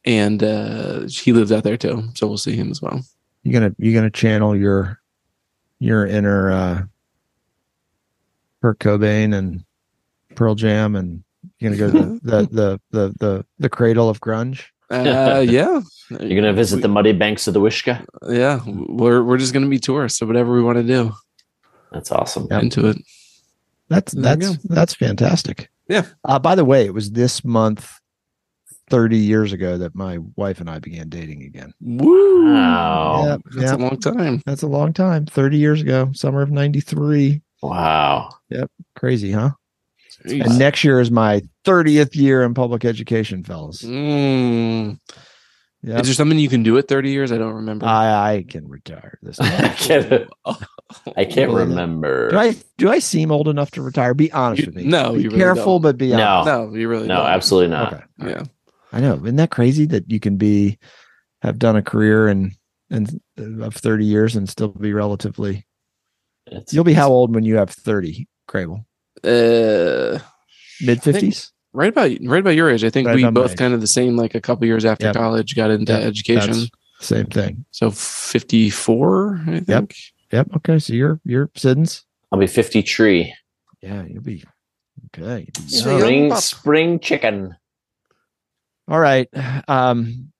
and 0.03 0.43
uh, 0.43 1.01
he 1.07 1.33
lives 1.33 1.51
out 1.51 1.63
there 1.63 1.77
too. 1.77 2.03
So 2.15 2.27
we'll 2.27 2.37
see 2.37 2.55
him 2.55 2.71
as 2.71 2.81
well. 2.81 3.01
You 3.43 3.53
gonna 3.53 3.75
you 3.77 3.93
gonna 3.93 4.09
channel 4.09 4.55
your 4.55 4.99
your 5.79 6.05
inner 6.05 6.51
uh 6.51 6.81
Kurt 8.61 8.79
Cobain 8.79 9.35
and 9.35 9.63
Pearl 10.35 10.55
Jam, 10.55 10.95
and 10.95 11.23
you're 11.59 11.75
gonna 11.75 11.91
go 11.91 11.91
to 11.91 12.19
the 12.19 12.19
the 12.23 12.47
the 12.51 12.81
the 12.91 13.13
the, 13.19 13.45
the 13.59 13.69
cradle 13.69 14.09
of 14.09 14.19
grunge. 14.19 14.63
Uh, 14.91 15.43
yeah, 15.47 15.81
You're 16.09 16.41
gonna 16.41 16.53
visit 16.53 16.81
the 16.81 16.87
muddy 16.87 17.11
banks 17.11 17.47
of 17.47 17.53
the 17.53 17.59
Wishkah. 17.59 18.05
Yeah, 18.27 18.61
we're 18.65 19.23
we're 19.23 19.37
just 19.37 19.53
gonna 19.53 19.67
be 19.67 19.79
tourists. 19.79 20.19
So 20.19 20.25
whatever 20.25 20.53
we 20.53 20.63
want 20.63 20.77
to 20.77 20.83
do, 20.83 21.11
That's 21.91 22.11
awesome. 22.11 22.47
Yep. 22.49 22.63
into 22.63 22.87
it. 22.87 22.97
That's 23.89 24.13
There 24.13 24.35
that's 24.35 24.57
that's 24.63 24.93
fantastic. 24.95 25.69
Yeah. 25.87 26.05
Uh, 26.23 26.39
by 26.39 26.55
the 26.55 26.65
way, 26.65 26.85
it 26.85 26.93
was 26.93 27.11
this 27.11 27.43
month, 27.43 27.99
thirty 28.89 29.17
years 29.17 29.53
ago, 29.53 29.77
that 29.77 29.95
my 29.95 30.19
wife 30.35 30.59
and 30.59 30.69
I 30.69 30.79
began 30.79 31.09
dating 31.09 31.43
again. 31.43 31.73
Woo! 31.81 32.53
Wow. 32.53 33.25
Yep, 33.25 33.41
That's 33.55 33.71
yep. 33.71 33.79
a 33.79 33.81
long 33.81 33.99
time. 33.99 34.41
That's 34.45 34.61
a 34.63 34.67
long 34.67 34.93
time. 34.93 35.25
Thirty 35.25 35.57
years 35.57 35.81
ago, 35.81 36.09
summer 36.13 36.41
of 36.41 36.51
'93. 36.51 37.41
Wow. 37.61 38.29
Yep. 38.49 38.71
Crazy, 38.95 39.31
huh? 39.31 39.51
Jeez. 40.25 40.45
And 40.45 40.57
next 40.57 40.83
year 40.83 40.99
is 40.99 41.11
my 41.11 41.41
thirtieth 41.65 42.15
year 42.15 42.43
in 42.43 42.53
public 42.53 42.85
education, 42.85 43.43
fellas. 43.43 43.81
Mm. 43.81 44.99
Yep. 45.85 45.99
Is 46.01 46.07
there 46.07 46.13
something 46.15 46.39
you 46.39 46.49
can 46.49 46.63
do 46.63 46.75
at 46.79 46.87
30 46.87 47.11
years? 47.11 47.31
I 47.31 47.37
don't 47.37 47.53
remember. 47.53 47.85
I 47.85 48.31
I 48.37 48.43
can 48.49 48.67
retire 48.67 49.19
this. 49.21 49.39
I 49.41 49.67
can't, 49.69 50.27
I 51.15 51.25
can't 51.25 51.51
Really? 51.51 51.65
remember. 51.67 52.31
do 52.31 52.37
I 52.39 52.55
do 52.79 52.89
I 52.89 52.97
seem 52.97 53.31
old 53.31 53.47
enough 53.47 53.69
to 53.71 53.83
retire? 53.83 54.15
Be 54.15 54.31
honest 54.31 54.61
You- 54.61 54.65
with 54.67 54.75
me. 54.77 54.83
no, 54.85 55.13
be 55.13 55.21
you 55.21 55.29
really 55.29 55.37
careful, 55.39 55.75
don't. 55.77 55.83
but 55.83 55.97
be 55.97 56.09
No. 56.09 56.23
honest. 56.25 56.47
no, 56.47 56.73
you 56.79 56.87
really 56.89 57.07
no, 57.07 57.17
don't. 57.17 57.27
absolutely 57.27 57.69
not. 57.69 57.93
Okay. 57.93 58.03
Yeah. 58.31 58.43
I 58.91 58.99
know. 58.99 59.13
Isn't 59.15 59.35
that 59.35 59.51
crazy 59.51 59.85
that 59.87 60.09
you 60.09 60.19
can 60.19 60.37
be 60.37 60.79
have 61.43 61.59
done 61.59 61.75
a 61.75 61.83
career 61.83 62.27
and 62.29 62.53
and 62.89 63.19
of 63.37 63.75
30 63.75 64.05
years 64.05 64.35
and 64.35 64.49
still 64.49 64.69
be 64.69 64.91
relatively 64.93 65.67
It's, 66.47 66.73
you'll 66.73 66.83
be 66.83 66.93
how 66.93 67.09
old 67.09 67.35
when 67.35 67.43
you 67.45 67.57
have 67.57 67.69
30 67.69 68.27
Crable 68.49 68.85
Uh, 69.23 70.17
mid 70.81 71.01
50s 71.01 71.51
right 71.75 71.89
about 71.89 72.11
right 72.23 72.39
about 72.39 72.55
your 72.55 72.69
age. 72.69 72.83
I 72.83 72.89
think 72.89 73.07
Right 73.07 73.15
we 73.15 73.29
both 73.29 73.55
kind 73.57 73.73
of 73.73 73.81
the 73.81 73.87
same. 73.87 74.15
Like 74.17 74.33
a 74.35 74.41
couple 74.41 74.65
years 74.65 74.85
after 74.85 75.07
Yep. 75.07 75.15
college, 75.15 75.55
got 75.55 75.69
into 75.71 75.91
Yep, 75.93 76.03
education. 76.03 76.51
that's- 76.51 76.69
same 77.01 77.25
thing 77.25 77.65
So 77.71 77.91
fifty 77.91 78.69
four, 78.69 79.41
I 79.47 79.59
think. 79.59 79.95
yep 80.31 80.47
okay 80.55 80.79
so 80.79 80.93
you're 80.93 81.19
you're 81.25 81.51
Siddons 81.55 82.05
I'll 82.31 82.39
be 82.39 82.47
fifty 82.47 82.81
three. 82.81 83.35
yeah 83.81 84.03
you'll 84.05 84.23
be 84.23 84.43
okay 85.17 85.45
you'll 85.55 85.65
be 85.67 85.71
Yeah, 85.75 85.97
young. 85.99 85.99
young 85.99 86.29
Spring, 86.29 86.41
spring 86.41 86.99
chicken. 86.99 87.55
all 88.87 88.99
right 88.99 89.27
um 89.67 90.31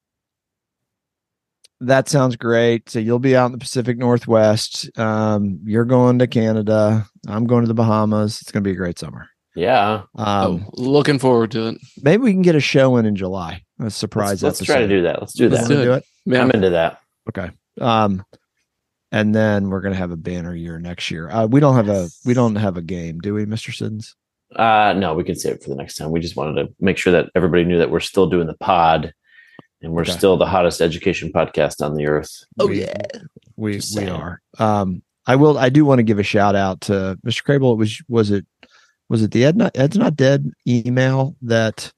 that 1.82 2.08
sounds 2.08 2.38
great 2.38 2.90
so 2.90 3.00
you'll 3.00 3.20
be 3.20 3.36
out 3.36 3.48
in 3.48 3.52
the 3.52 3.58
pacific 3.58 3.98
northwest 3.98 4.90
um 4.98 5.60
you're 5.66 5.84
going 5.86 6.20
to 6.20 6.26
canada 6.28 7.06
i'm 7.28 7.46
going 7.46 7.64
to 7.64 7.68
the 7.68 7.74
bahamas 7.74 8.42
it's 8.42 8.52
going 8.52 8.64
to 8.64 8.68
be 8.68 8.74
a 8.74 8.78
great 8.78 8.98
summer 8.98 9.28
Yeah. 9.56 10.04
um 10.16 10.66
oh, 10.68 10.70
looking 10.74 11.20
forward 11.20 11.52
to 11.52 11.68
it. 11.70 11.78
maybe 12.02 12.24
we 12.24 12.34
can 12.34 12.42
get 12.42 12.56
a 12.56 12.60
show 12.60 12.98
in 12.98 13.06
in 13.06 13.16
july 13.16 13.64
a 13.80 13.90
surprise 13.90 14.44
Let's, 14.44 14.60
let's 14.62 14.66
try 14.66 14.80
to 14.82 14.88
do 14.88 15.04
that. 15.04 15.20
Let's 15.22 15.34
do 15.34 15.50
that. 15.50 15.56
Let's 15.56 15.68
that. 15.70 15.76
do 15.76 15.84
do 15.84 15.94
it 15.94 16.04
Yeah. 16.26 16.42
I'm 16.42 16.52
into 16.52 16.70
that. 16.72 17.00
Okay. 17.30 17.52
Um, 17.82 18.24
and 19.12 19.34
then 19.34 19.70
we're 19.70 19.82
gonna 19.82 19.96
have 19.96 20.12
a 20.12 20.18
banner 20.18 20.54
year 20.56 20.80
next 20.80 21.10
year. 21.12 21.30
Uh, 21.30 21.46
we 21.46 21.60
don't 21.60 21.76
have 21.76 21.90
a 21.90 22.10
we 22.26 22.34
don't 22.34 22.56
have 22.56 22.78
a 22.78 22.82
game, 22.82 23.20
do 23.20 23.34
we, 23.34 23.46
Mister 23.46 23.72
Siddons? 23.72 24.16
Uh, 24.56 24.94
no, 24.98 25.14
we 25.14 25.24
can 25.24 25.36
save 25.36 25.54
it 25.56 25.64
for 25.64 25.70
the 25.70 25.76
next 25.76 25.96
time. 25.96 26.12
We 26.12 26.20
just 26.20 26.36
wanted 26.36 26.62
to 26.62 26.74
make 26.80 26.98
sure 26.98 27.12
that 27.14 27.30
everybody 27.36 27.64
knew 27.66 27.78
that 27.80 27.90
we're 27.92 28.00
still 28.00 28.28
doing 28.30 28.48
the 28.48 28.54
pod 28.56 29.14
and 29.82 29.92
we're 29.94 30.02
Okay. 30.04 30.12
still 30.12 30.38
the 30.38 30.46
hottest 30.46 30.82
education 30.82 31.32
podcast 31.34 31.84
on 31.86 31.96
the 31.96 32.08
earth. 32.08 32.44
Oh, 32.60 32.68
We- 32.68 32.82
yeah. 32.82 32.94
we 33.58 33.74
Just 33.74 33.96
we 33.98 34.06
saying. 34.06 34.10
are. 34.16 34.42
Um, 34.60 35.02
I 35.28 35.36
will. 35.36 35.58
I 35.58 35.70
do 35.70 35.84
want 35.86 36.00
to 36.00 36.04
give 36.04 36.20
a 36.20 36.24
shout 36.24 36.56
out 36.56 36.82
to 36.82 37.18
Mr. 37.26 37.44
Crable. 37.44 37.74
It 37.74 37.78
was 37.78 38.02
was 38.08 38.32
it 38.32 38.46
was 39.10 39.22
it 39.24 39.32
the 39.32 39.46
Ed 39.46 39.56
not 39.56 39.72
Ed's 39.78 39.98
not 39.98 40.16
dead 40.16 40.52
email 40.68 41.36
that 41.42 41.92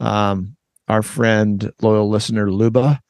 um 0.00 0.56
our 0.88 1.02
friend 1.02 1.72
loyal 1.80 2.08
listener 2.08 2.50
Luba 2.50 3.00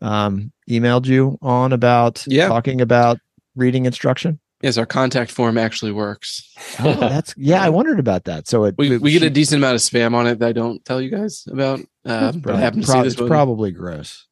um 0.00 0.52
emailed 0.68 1.06
you 1.06 1.38
on 1.42 1.72
about 1.72 2.24
Yeah. 2.26 2.48
talking 2.48 2.80
about 2.80 3.18
reading 3.56 3.86
instruction. 3.86 4.38
Yes, 4.62 4.78
our 4.78 4.86
contact 4.86 5.32
form 5.32 5.58
actually 5.58 5.90
works. 5.90 6.48
Oh, 6.78 6.94
that's 6.94 7.34
yeah. 7.36 7.60
I 7.62 7.68
wondered 7.68 7.98
about 7.98 8.24
that. 8.24 8.46
So 8.46 8.64
it 8.64 8.76
We, 8.78 8.96
we 8.98 9.10
get 9.10 9.24
a 9.24 9.30
decent 9.30 9.58
amount 9.58 9.74
of 9.74 9.80
spam 9.80 10.14
on 10.14 10.26
it 10.28 10.38
that 10.38 10.46
I 10.48 10.52
don't 10.52 10.84
tell 10.84 11.00
you 11.00 11.10
guys 11.10 11.44
about. 11.50 11.80
But 12.04 12.46
I 12.46 12.60
happen 12.60 12.80
to 12.82 12.86
see 12.86 13.02
this 13.02 13.14
it's 13.14 13.22
probably 13.22 13.72
gross. 13.72 14.26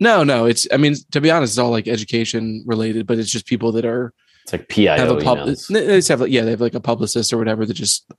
no, 0.00 0.24
no, 0.24 0.46
it's. 0.46 0.66
I 0.72 0.76
mean, 0.76 0.96
to 1.12 1.20
be 1.20 1.30
honest, 1.30 1.52
it's 1.52 1.58
all 1.58 1.70
like 1.70 1.86
education 1.86 2.64
related, 2.66 3.06
but 3.06 3.18
it's 3.18 3.30
just 3.30 3.46
people 3.46 3.70
that 3.72 3.84
are 3.84 4.12
It's 4.52 4.52
like 4.52 4.68
PIO 4.68 4.96
have 4.96 5.10
a 5.10 5.20
pub. 5.20 5.46
They 5.46 5.86
just 5.86 6.08
have 6.08 6.20
like 6.20 6.30
yeah, 6.30 6.42
they 6.42 6.50
have 6.50 6.60
like 6.60 6.74
a 6.74 6.80
publicist 6.80 7.32
or 7.32 7.38
whatever 7.38 7.64
that 7.64 7.74
just 7.74 8.10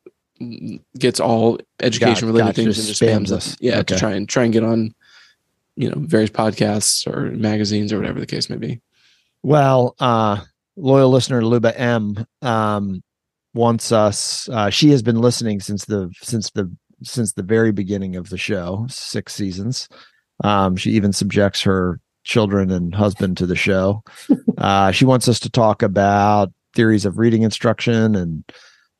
gets 0.97 1.19
all 1.19 1.59
education 1.81 2.27
related 2.27 2.47
gotcha, 2.47 2.61
things 2.63 2.75
just 2.75 3.01
and 3.01 3.09
just 3.09 3.31
spams, 3.31 3.33
spams 3.33 3.37
us. 3.37 3.47
us. 3.53 3.57
Yeah, 3.59 3.79
Okay. 3.79 3.93
to 3.95 3.99
try 3.99 4.11
and 4.13 4.29
try 4.29 4.43
and 4.45 4.53
get 4.53 4.63
on, 4.63 4.95
you 5.75 5.89
know, 5.89 5.95
various 5.97 6.29
podcasts 6.29 7.05
or 7.05 7.31
magazines 7.31 7.91
or 7.91 7.97
whatever 7.97 8.19
the 8.19 8.25
case 8.25 8.49
may 8.49 8.55
be. 8.55 8.79
Well, 9.43 9.95
uh, 9.99 10.41
loyal 10.77 11.09
listener 11.09 11.43
Luba 11.43 11.77
M 11.77 12.25
um, 12.41 13.03
wants 13.53 13.91
us. 13.91 14.47
Uh, 14.49 14.69
she 14.69 14.91
has 14.91 15.01
been 15.01 15.19
listening 15.19 15.59
since 15.59 15.85
the 15.85 16.11
since 16.21 16.49
the 16.51 16.73
since 17.03 17.33
the 17.33 17.43
very 17.43 17.71
beginning 17.71 18.15
of 18.15 18.29
the 18.29 18.37
show, 18.37 18.85
six 18.89 19.33
seasons. 19.33 19.89
Um, 20.43 20.75
she 20.77 20.91
even 20.91 21.11
subjects 21.13 21.63
her 21.63 21.99
children 22.23 22.71
and 22.71 22.93
husband 22.95 23.37
to 23.37 23.45
the 23.45 23.55
show. 23.55 24.03
uh, 24.57 24.91
she 24.91 25.05
wants 25.05 25.27
us 25.27 25.39
to 25.41 25.49
talk 25.49 25.81
about 25.81 26.51
theories 26.75 27.05
of 27.05 27.17
reading 27.17 27.41
instruction 27.41 28.15
and 28.15 28.43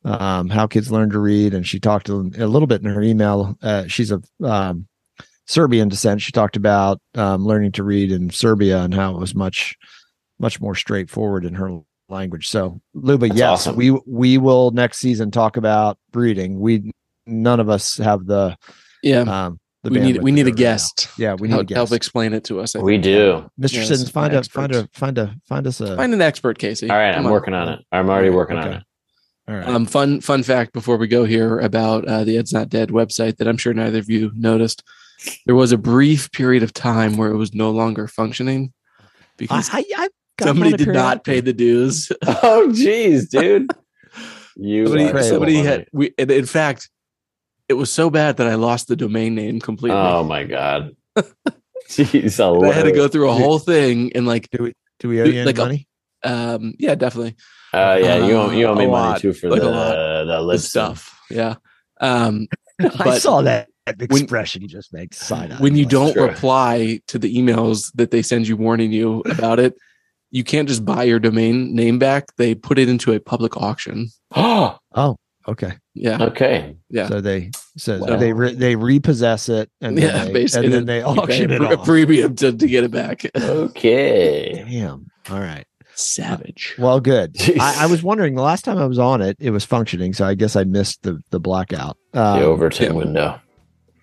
um, 0.03 0.49
how 0.49 0.67
kids 0.67 0.91
learn 0.91 1.09
to 1.11 1.19
read. 1.19 1.53
And 1.53 1.65
she 1.65 1.80
talked 1.80 2.09
a, 2.09 2.13
a 2.13 2.47
little 2.47 2.67
bit 2.67 2.82
in 2.82 2.89
her 2.89 3.01
email. 3.01 3.55
Uh, 3.61 3.86
she's 3.88 4.11
of 4.11 4.26
um, 4.43 4.88
Serbian 5.47 5.89
descent. 5.89 6.22
She 6.22 6.32
talked 6.32 6.55
about 6.55 6.99
um, 7.15 7.45
learning 7.45 7.74
to 7.74 7.84
read 7.84 8.11
in 8.11 8.30
Serbia 8.30 8.82
and 8.84 8.93
how 8.93 9.15
it 9.15 9.19
was 9.19 9.36
much 9.36 9.76
much 10.39 10.59
more 10.59 10.74
straightforward 10.74 11.45
in 11.45 11.53
her 11.53 11.80
language. 12.09 12.49
So, 12.49 12.82
Luba, 12.93 13.28
That's 13.28 13.38
yes, 13.38 13.49
awesome. 13.49 13.76
we 13.76 13.91
we 14.07 14.38
will 14.38 14.72
next 14.72 14.97
season 14.97 15.30
talk 15.32 15.55
about 15.55 15.97
reading. 16.13 16.59
We 16.59 16.91
none 17.28 17.59
of 17.59 17.69
us 17.69 17.97
have 17.97 18.26
the 18.26 18.57
Yeah, 19.03 19.22
um 19.22 19.59
the 19.59 19.61
we 19.84 19.99
need 19.99 20.21
we 20.21 20.32
need 20.32 20.41
a 20.45 20.49
it 20.49 20.51
right 20.51 20.55
guest. 20.57 21.07
now. 21.17 21.23
Yeah, 21.29 21.34
we 21.36 21.47
need 21.47 21.53
help, 21.53 21.61
a 21.63 21.65
guest. 21.65 21.75
help 21.77 21.91
explain 21.91 22.34
it 22.34 22.43
to 22.45 22.59
us. 22.59 22.75
I 22.75 22.79
we 22.79 22.93
think. 22.93 23.03
do. 23.05 23.49
Mr. 23.59 23.73
Yes, 23.73 23.88
Siddons, 23.88 24.09
find 24.11 24.34
a 24.34 24.38
expert. 24.38 24.53
find 24.53 24.75
a 24.75 24.89
find 24.93 25.17
a 25.17 25.36
find 25.47 25.67
us 25.67 25.82
a 25.82 25.95
Find 25.95 26.13
an 26.13 26.21
expert, 26.21 26.57
Casey. 26.59 26.89
All 26.89 26.95
right, 26.97 27.13
Come 27.15 27.21
I'm 27.21 27.25
on. 27.27 27.32
working 27.32 27.53
on 27.53 27.69
it. 27.69 27.79
I'm 27.91 28.09
already 28.09 28.27
Okay, 28.27 28.36
working 28.36 28.57
on 28.57 28.73
it. 28.73 28.84
all 29.47 29.55
right. 29.55 29.67
Um, 29.67 29.86
fun 29.86 30.21
fun 30.21 30.43
fact 30.43 30.73
before 30.73 30.97
we 30.97 31.07
go 31.07 31.23
here 31.25 31.57
about 31.59 32.05
uh, 32.05 32.23
the 32.23 32.38
Ed's 32.38 32.53
Not 32.53 32.69
Dead 32.69 32.89
website 32.89 33.38
that 33.38 33.47
I'm 33.47 33.57
sure 33.57 33.73
neither 33.73 33.99
of 33.99 34.09
you 34.09 34.32
noticed. 34.36 34.84
There 35.45 35.55
was 35.55 35.71
a 35.71 35.77
brief 35.77 36.32
period 36.32 36.63
of 36.63 36.73
time 36.73 37.15
where 37.17 37.29
it 37.32 37.38
was 37.38 37.53
no 37.53 37.69
longer 37.71 38.07
functioning 38.07 38.73
because 39.38 39.69
I, 39.71 39.84
I 39.97 40.09
got 40.38 40.47
somebody 40.47 40.73
did 40.73 40.88
not 40.89 41.23
pay 41.23 41.39
the 41.41 41.53
dues. 41.53 42.11
Oh, 42.27 42.67
jeez, 42.71 43.29
dude. 43.29 43.69
You 44.57 44.86
somebody 44.88 45.23
somebody 45.23 45.55
had 45.55 45.88
we 45.93 46.07
in 46.17 46.45
fact 46.45 46.89
it 47.72 47.78
was 47.78 47.89
so 47.91 48.09
bad 48.09 48.38
that 48.38 48.47
I 48.47 48.55
lost 48.55 48.88
the 48.89 48.95
domain 48.95 49.34
name 49.34 49.59
completely. 49.61 49.97
Oh 49.97 50.24
my 50.24 50.43
god. 50.43 50.95
Jeez, 51.89 52.39
I 52.39 52.74
had 52.74 52.84
to 52.84 52.91
go 52.91 53.07
through 53.07 53.30
a 53.30 53.34
whole 53.34 53.59
thing 53.59 54.11
and 54.15 54.26
like 54.28 54.49
Do 54.51 54.63
we 54.63 54.74
do 54.99 55.09
we 55.09 55.22
owe 55.22 55.26
you 55.26 55.34
any 55.41 55.45
Like 55.45 55.57
a- 55.57 55.61
money? 55.61 55.88
um 56.24 56.74
yeah 56.78 56.93
definitely 56.95 57.36
Uh, 57.74 57.97
yeah, 58.01 58.26
you 58.26 58.34
owe, 58.34 58.51
you 58.51 58.65
owe 58.67 58.76
me 58.76 58.86
money 58.86 58.91
lot, 59.09 59.19
too 59.22 59.34
for 59.34 59.49
like 59.49 59.61
the 59.61 59.69
lot. 59.72 59.91
the 60.26 60.45
the 60.51 60.57
stuff 60.59 61.19
yeah 61.32 61.55
um 61.99 62.47
I 62.99 63.17
saw 63.17 63.41
that 63.41 63.67
when- 64.07 64.22
expression 64.22 64.61
you 64.61 64.67
just 64.67 64.93
made 64.93 65.13
side 65.13 65.51
eye. 65.53 65.57
when 65.57 65.76
you 65.76 65.86
don't 65.86 66.13
Sure. 66.13 66.28
reply 66.28 66.99
to 67.07 67.17
the 67.17 67.36
emails 67.36 67.91
that 67.95 68.11
they 68.11 68.22
send 68.22 68.47
you 68.47 68.55
warning 68.57 68.91
you 68.91 69.22
about 69.26 69.59
it, 69.59 69.74
you 70.30 70.43
can't 70.43 70.67
just 70.69 70.86
buy 70.86 71.03
your 71.03 71.19
domain 71.19 71.76
name 71.76 71.97
back. 71.99 72.24
They 72.38 72.53
put 72.55 72.78
it 72.80 72.88
into 72.88 73.11
a 73.13 73.19
public 73.19 73.57
auction. 73.57 74.09
Oh, 74.93 75.15
okay. 75.48 75.74
Yeah. 75.94 76.22
okay. 76.24 76.76
Yeah. 76.89 77.08
So 77.08 77.22
they 77.22 77.52
so 77.78 78.00
Wow. 78.00 78.16
they 78.18 78.34
re, 78.34 78.54
they 78.54 78.76
repossess 78.76 79.50
it 79.50 79.70
and 79.82 79.98
then 79.98 80.04
Yeah, 80.16 80.26
they, 80.26 80.34
basically. 80.34 80.66
and 80.68 80.74
then 80.74 80.86
they 80.86 81.02
auction 81.04 81.52
it 81.52 81.58
pre- 81.60 81.68
a 81.68 81.78
off. 81.78 81.86
premium 81.86 82.36
to, 82.38 82.52
to 82.54 82.68
get 82.68 82.84
it 82.84 82.92
back. 82.92 83.26
Okay. 83.36 84.64
Damn. 84.68 85.08
All 85.30 85.39
right. 85.39 85.66
Savage. 85.96 86.76
Well, 86.80 87.00
good. 87.00 87.36
I, 87.60 87.84
I 87.84 87.86
was 87.88 88.02
wondering 88.02 88.36
the 88.36 88.42
last 88.42 88.66
time 88.66 88.78
I 88.78 88.86
was 88.86 88.98
on 89.00 89.22
it, 89.22 89.38
it 89.39 89.52
was 89.52 89.64
functioning, 89.66 90.14
so 90.14 90.26
I 90.26 90.34
guess 90.36 90.56
I 90.56 90.64
missed 90.64 91.04
the 91.04 91.20
the 91.32 91.39
blackout. 91.39 91.98
The 92.14 92.20
Uh, 92.22 92.39
Overton 92.42 92.86
yeah. 92.88 92.92
window. 92.94 93.42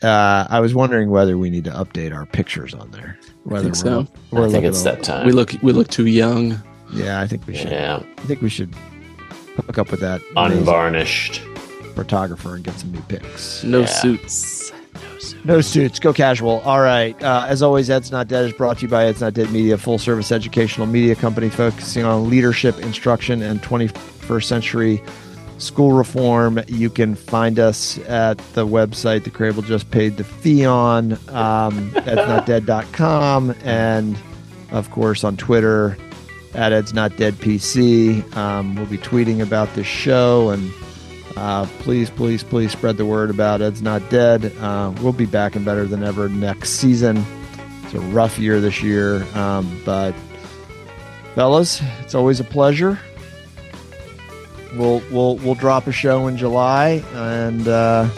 uh, 0.03 0.47
I 0.49 0.61
was 0.61 0.75
wondering 0.75 1.11
whether 1.11 1.37
we 1.39 1.51
need 1.51 1.65
to 1.65 1.71
update 1.73 2.15
our 2.15 2.25
pictures 2.27 2.73
on 2.75 2.91
there. 2.93 3.19
Whether 3.45 3.65
think 3.65 3.77
so. 3.77 4.07
we're, 4.31 4.41
we're 4.43 4.49
I 4.49 4.51
think 4.53 4.65
it's 4.67 4.81
a- 4.83 4.85
that 4.85 5.03
time. 5.03 5.27
We 5.27 5.33
look 5.33 5.55
we 5.63 5.73
look 5.73 5.89
too 5.89 6.07
young. 6.07 6.61
Yeah, 6.93 7.21
I 7.21 7.27
think 7.27 7.47
we 7.47 7.55
should. 7.57 7.71
yeah, 7.71 8.03
I 8.19 8.23
think 8.23 8.41
we 8.43 8.49
should 8.49 8.73
hook 9.63 9.79
up 9.79 9.91
with 9.91 10.01
that 10.01 10.21
unvarnished. 10.37 11.43
photographer 11.95 12.55
and 12.55 12.65
get 12.65 12.75
some 12.79 12.93
new 12.93 13.01
pics. 13.03 13.65
No 13.65 13.81
Yeah. 13.81 13.87
suits. 13.87 14.73
No 15.45 15.61
suits, 15.61 15.99
go 15.99 16.13
casual. 16.13 16.61
All 16.65 16.81
right. 16.81 17.21
Uh, 17.23 17.45
as 17.49 17.61
always, 17.63 17.91
Ed's 17.91 18.11
Not 18.13 18.29
Dead 18.29 18.45
is 18.45 18.53
brought 18.53 18.79
to 18.79 18.83
you 18.83 18.89
by 18.89 19.07
Ed's 19.07 19.21
Not 19.21 19.35
Dead 19.35 19.51
Media, 19.51 19.77
full 19.79 19.99
service 19.99 20.31
educational 20.31 20.87
media 20.87 21.15
company 21.15 21.49
focusing 21.49 22.05
on 22.05 22.31
leadership, 22.31 22.79
instruction, 22.81 23.43
and 23.43 23.61
21st 23.63 24.45
century 24.45 25.03
school 25.59 25.93
reform. 25.93 26.61
You 26.69 26.89
can 26.89 27.15
find 27.17 27.59
us 27.59 27.99
at 28.07 28.39
the 28.55 28.67
website 28.67 29.25
the 29.25 29.31
Crable 29.31 29.65
just 29.65 29.91
paid 29.91 30.17
the 30.19 30.25
fee 30.25 30.65
on, 30.65 31.13
um, 31.31 31.91
edsnotdead.com, 32.07 33.55
and 33.65 34.17
of 34.71 34.91
course 34.91 35.25
on 35.25 35.37
Twitter 35.37 35.97
at 36.55 36.73
Ed's 36.73 36.95
Not 36.95 37.17
Dead 37.17 37.35
PC. 37.35 38.35
Um, 38.37 38.75
we'll 38.77 38.87
be 38.87 38.99
tweeting 38.99 39.41
about 39.41 39.73
this 39.75 39.87
show 39.87 40.51
and 40.51 40.73
uh, 41.37 41.67
please, 41.81 42.11
please, 42.11 42.43
please 42.43 42.73
spread 42.73 42.97
the 42.97 43.07
word 43.07 43.31
about 43.31 43.63
Ed's 43.63 43.81
Not 43.81 44.09
Dead. 44.11 44.53
Uh, 44.59 44.93
we'll 45.01 45.13
be 45.13 45.27
back 45.27 45.55
and 45.55 45.65
better 45.65 45.87
than 45.87 46.03
ever 46.03 46.29
next 46.29 46.71
season. 46.71 47.25
It's 47.85 47.95
a 47.95 48.01
rough 48.01 48.39
year 48.39 48.61
this 48.61 48.83
year, 48.83 49.23
um, 49.37 49.81
but 49.85 50.15
fellas, 51.35 51.81
it's 52.01 52.15
always 52.15 52.41
a 52.41 52.45
pleasure. 52.45 52.99
We'll 54.75 55.01
we'll 55.11 55.37
we'll 55.37 55.55
drop 55.55 55.87
a 55.87 55.93
show 55.93 56.27
in 56.27 56.37
July, 56.37 57.03
and 57.15 57.67
uh, 57.67 58.09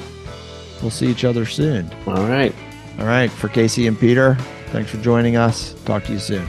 we'll 0.81 0.91
see 0.91 1.07
each 1.07 1.25
other 1.25 1.47
soon. 1.47 1.89
All 2.07 2.27
right. 2.27 2.55
All 2.99 3.07
right, 3.07 3.31
for 3.31 3.49
Casey 3.49 3.87
and 3.87 3.99
Peter, 3.99 4.35
thanks 4.73 4.91
for 4.91 4.97
joining 4.99 5.37
us. 5.37 5.75
Talk 5.85 6.05
to 6.05 6.13
you 6.13 6.19
soon. 6.19 6.47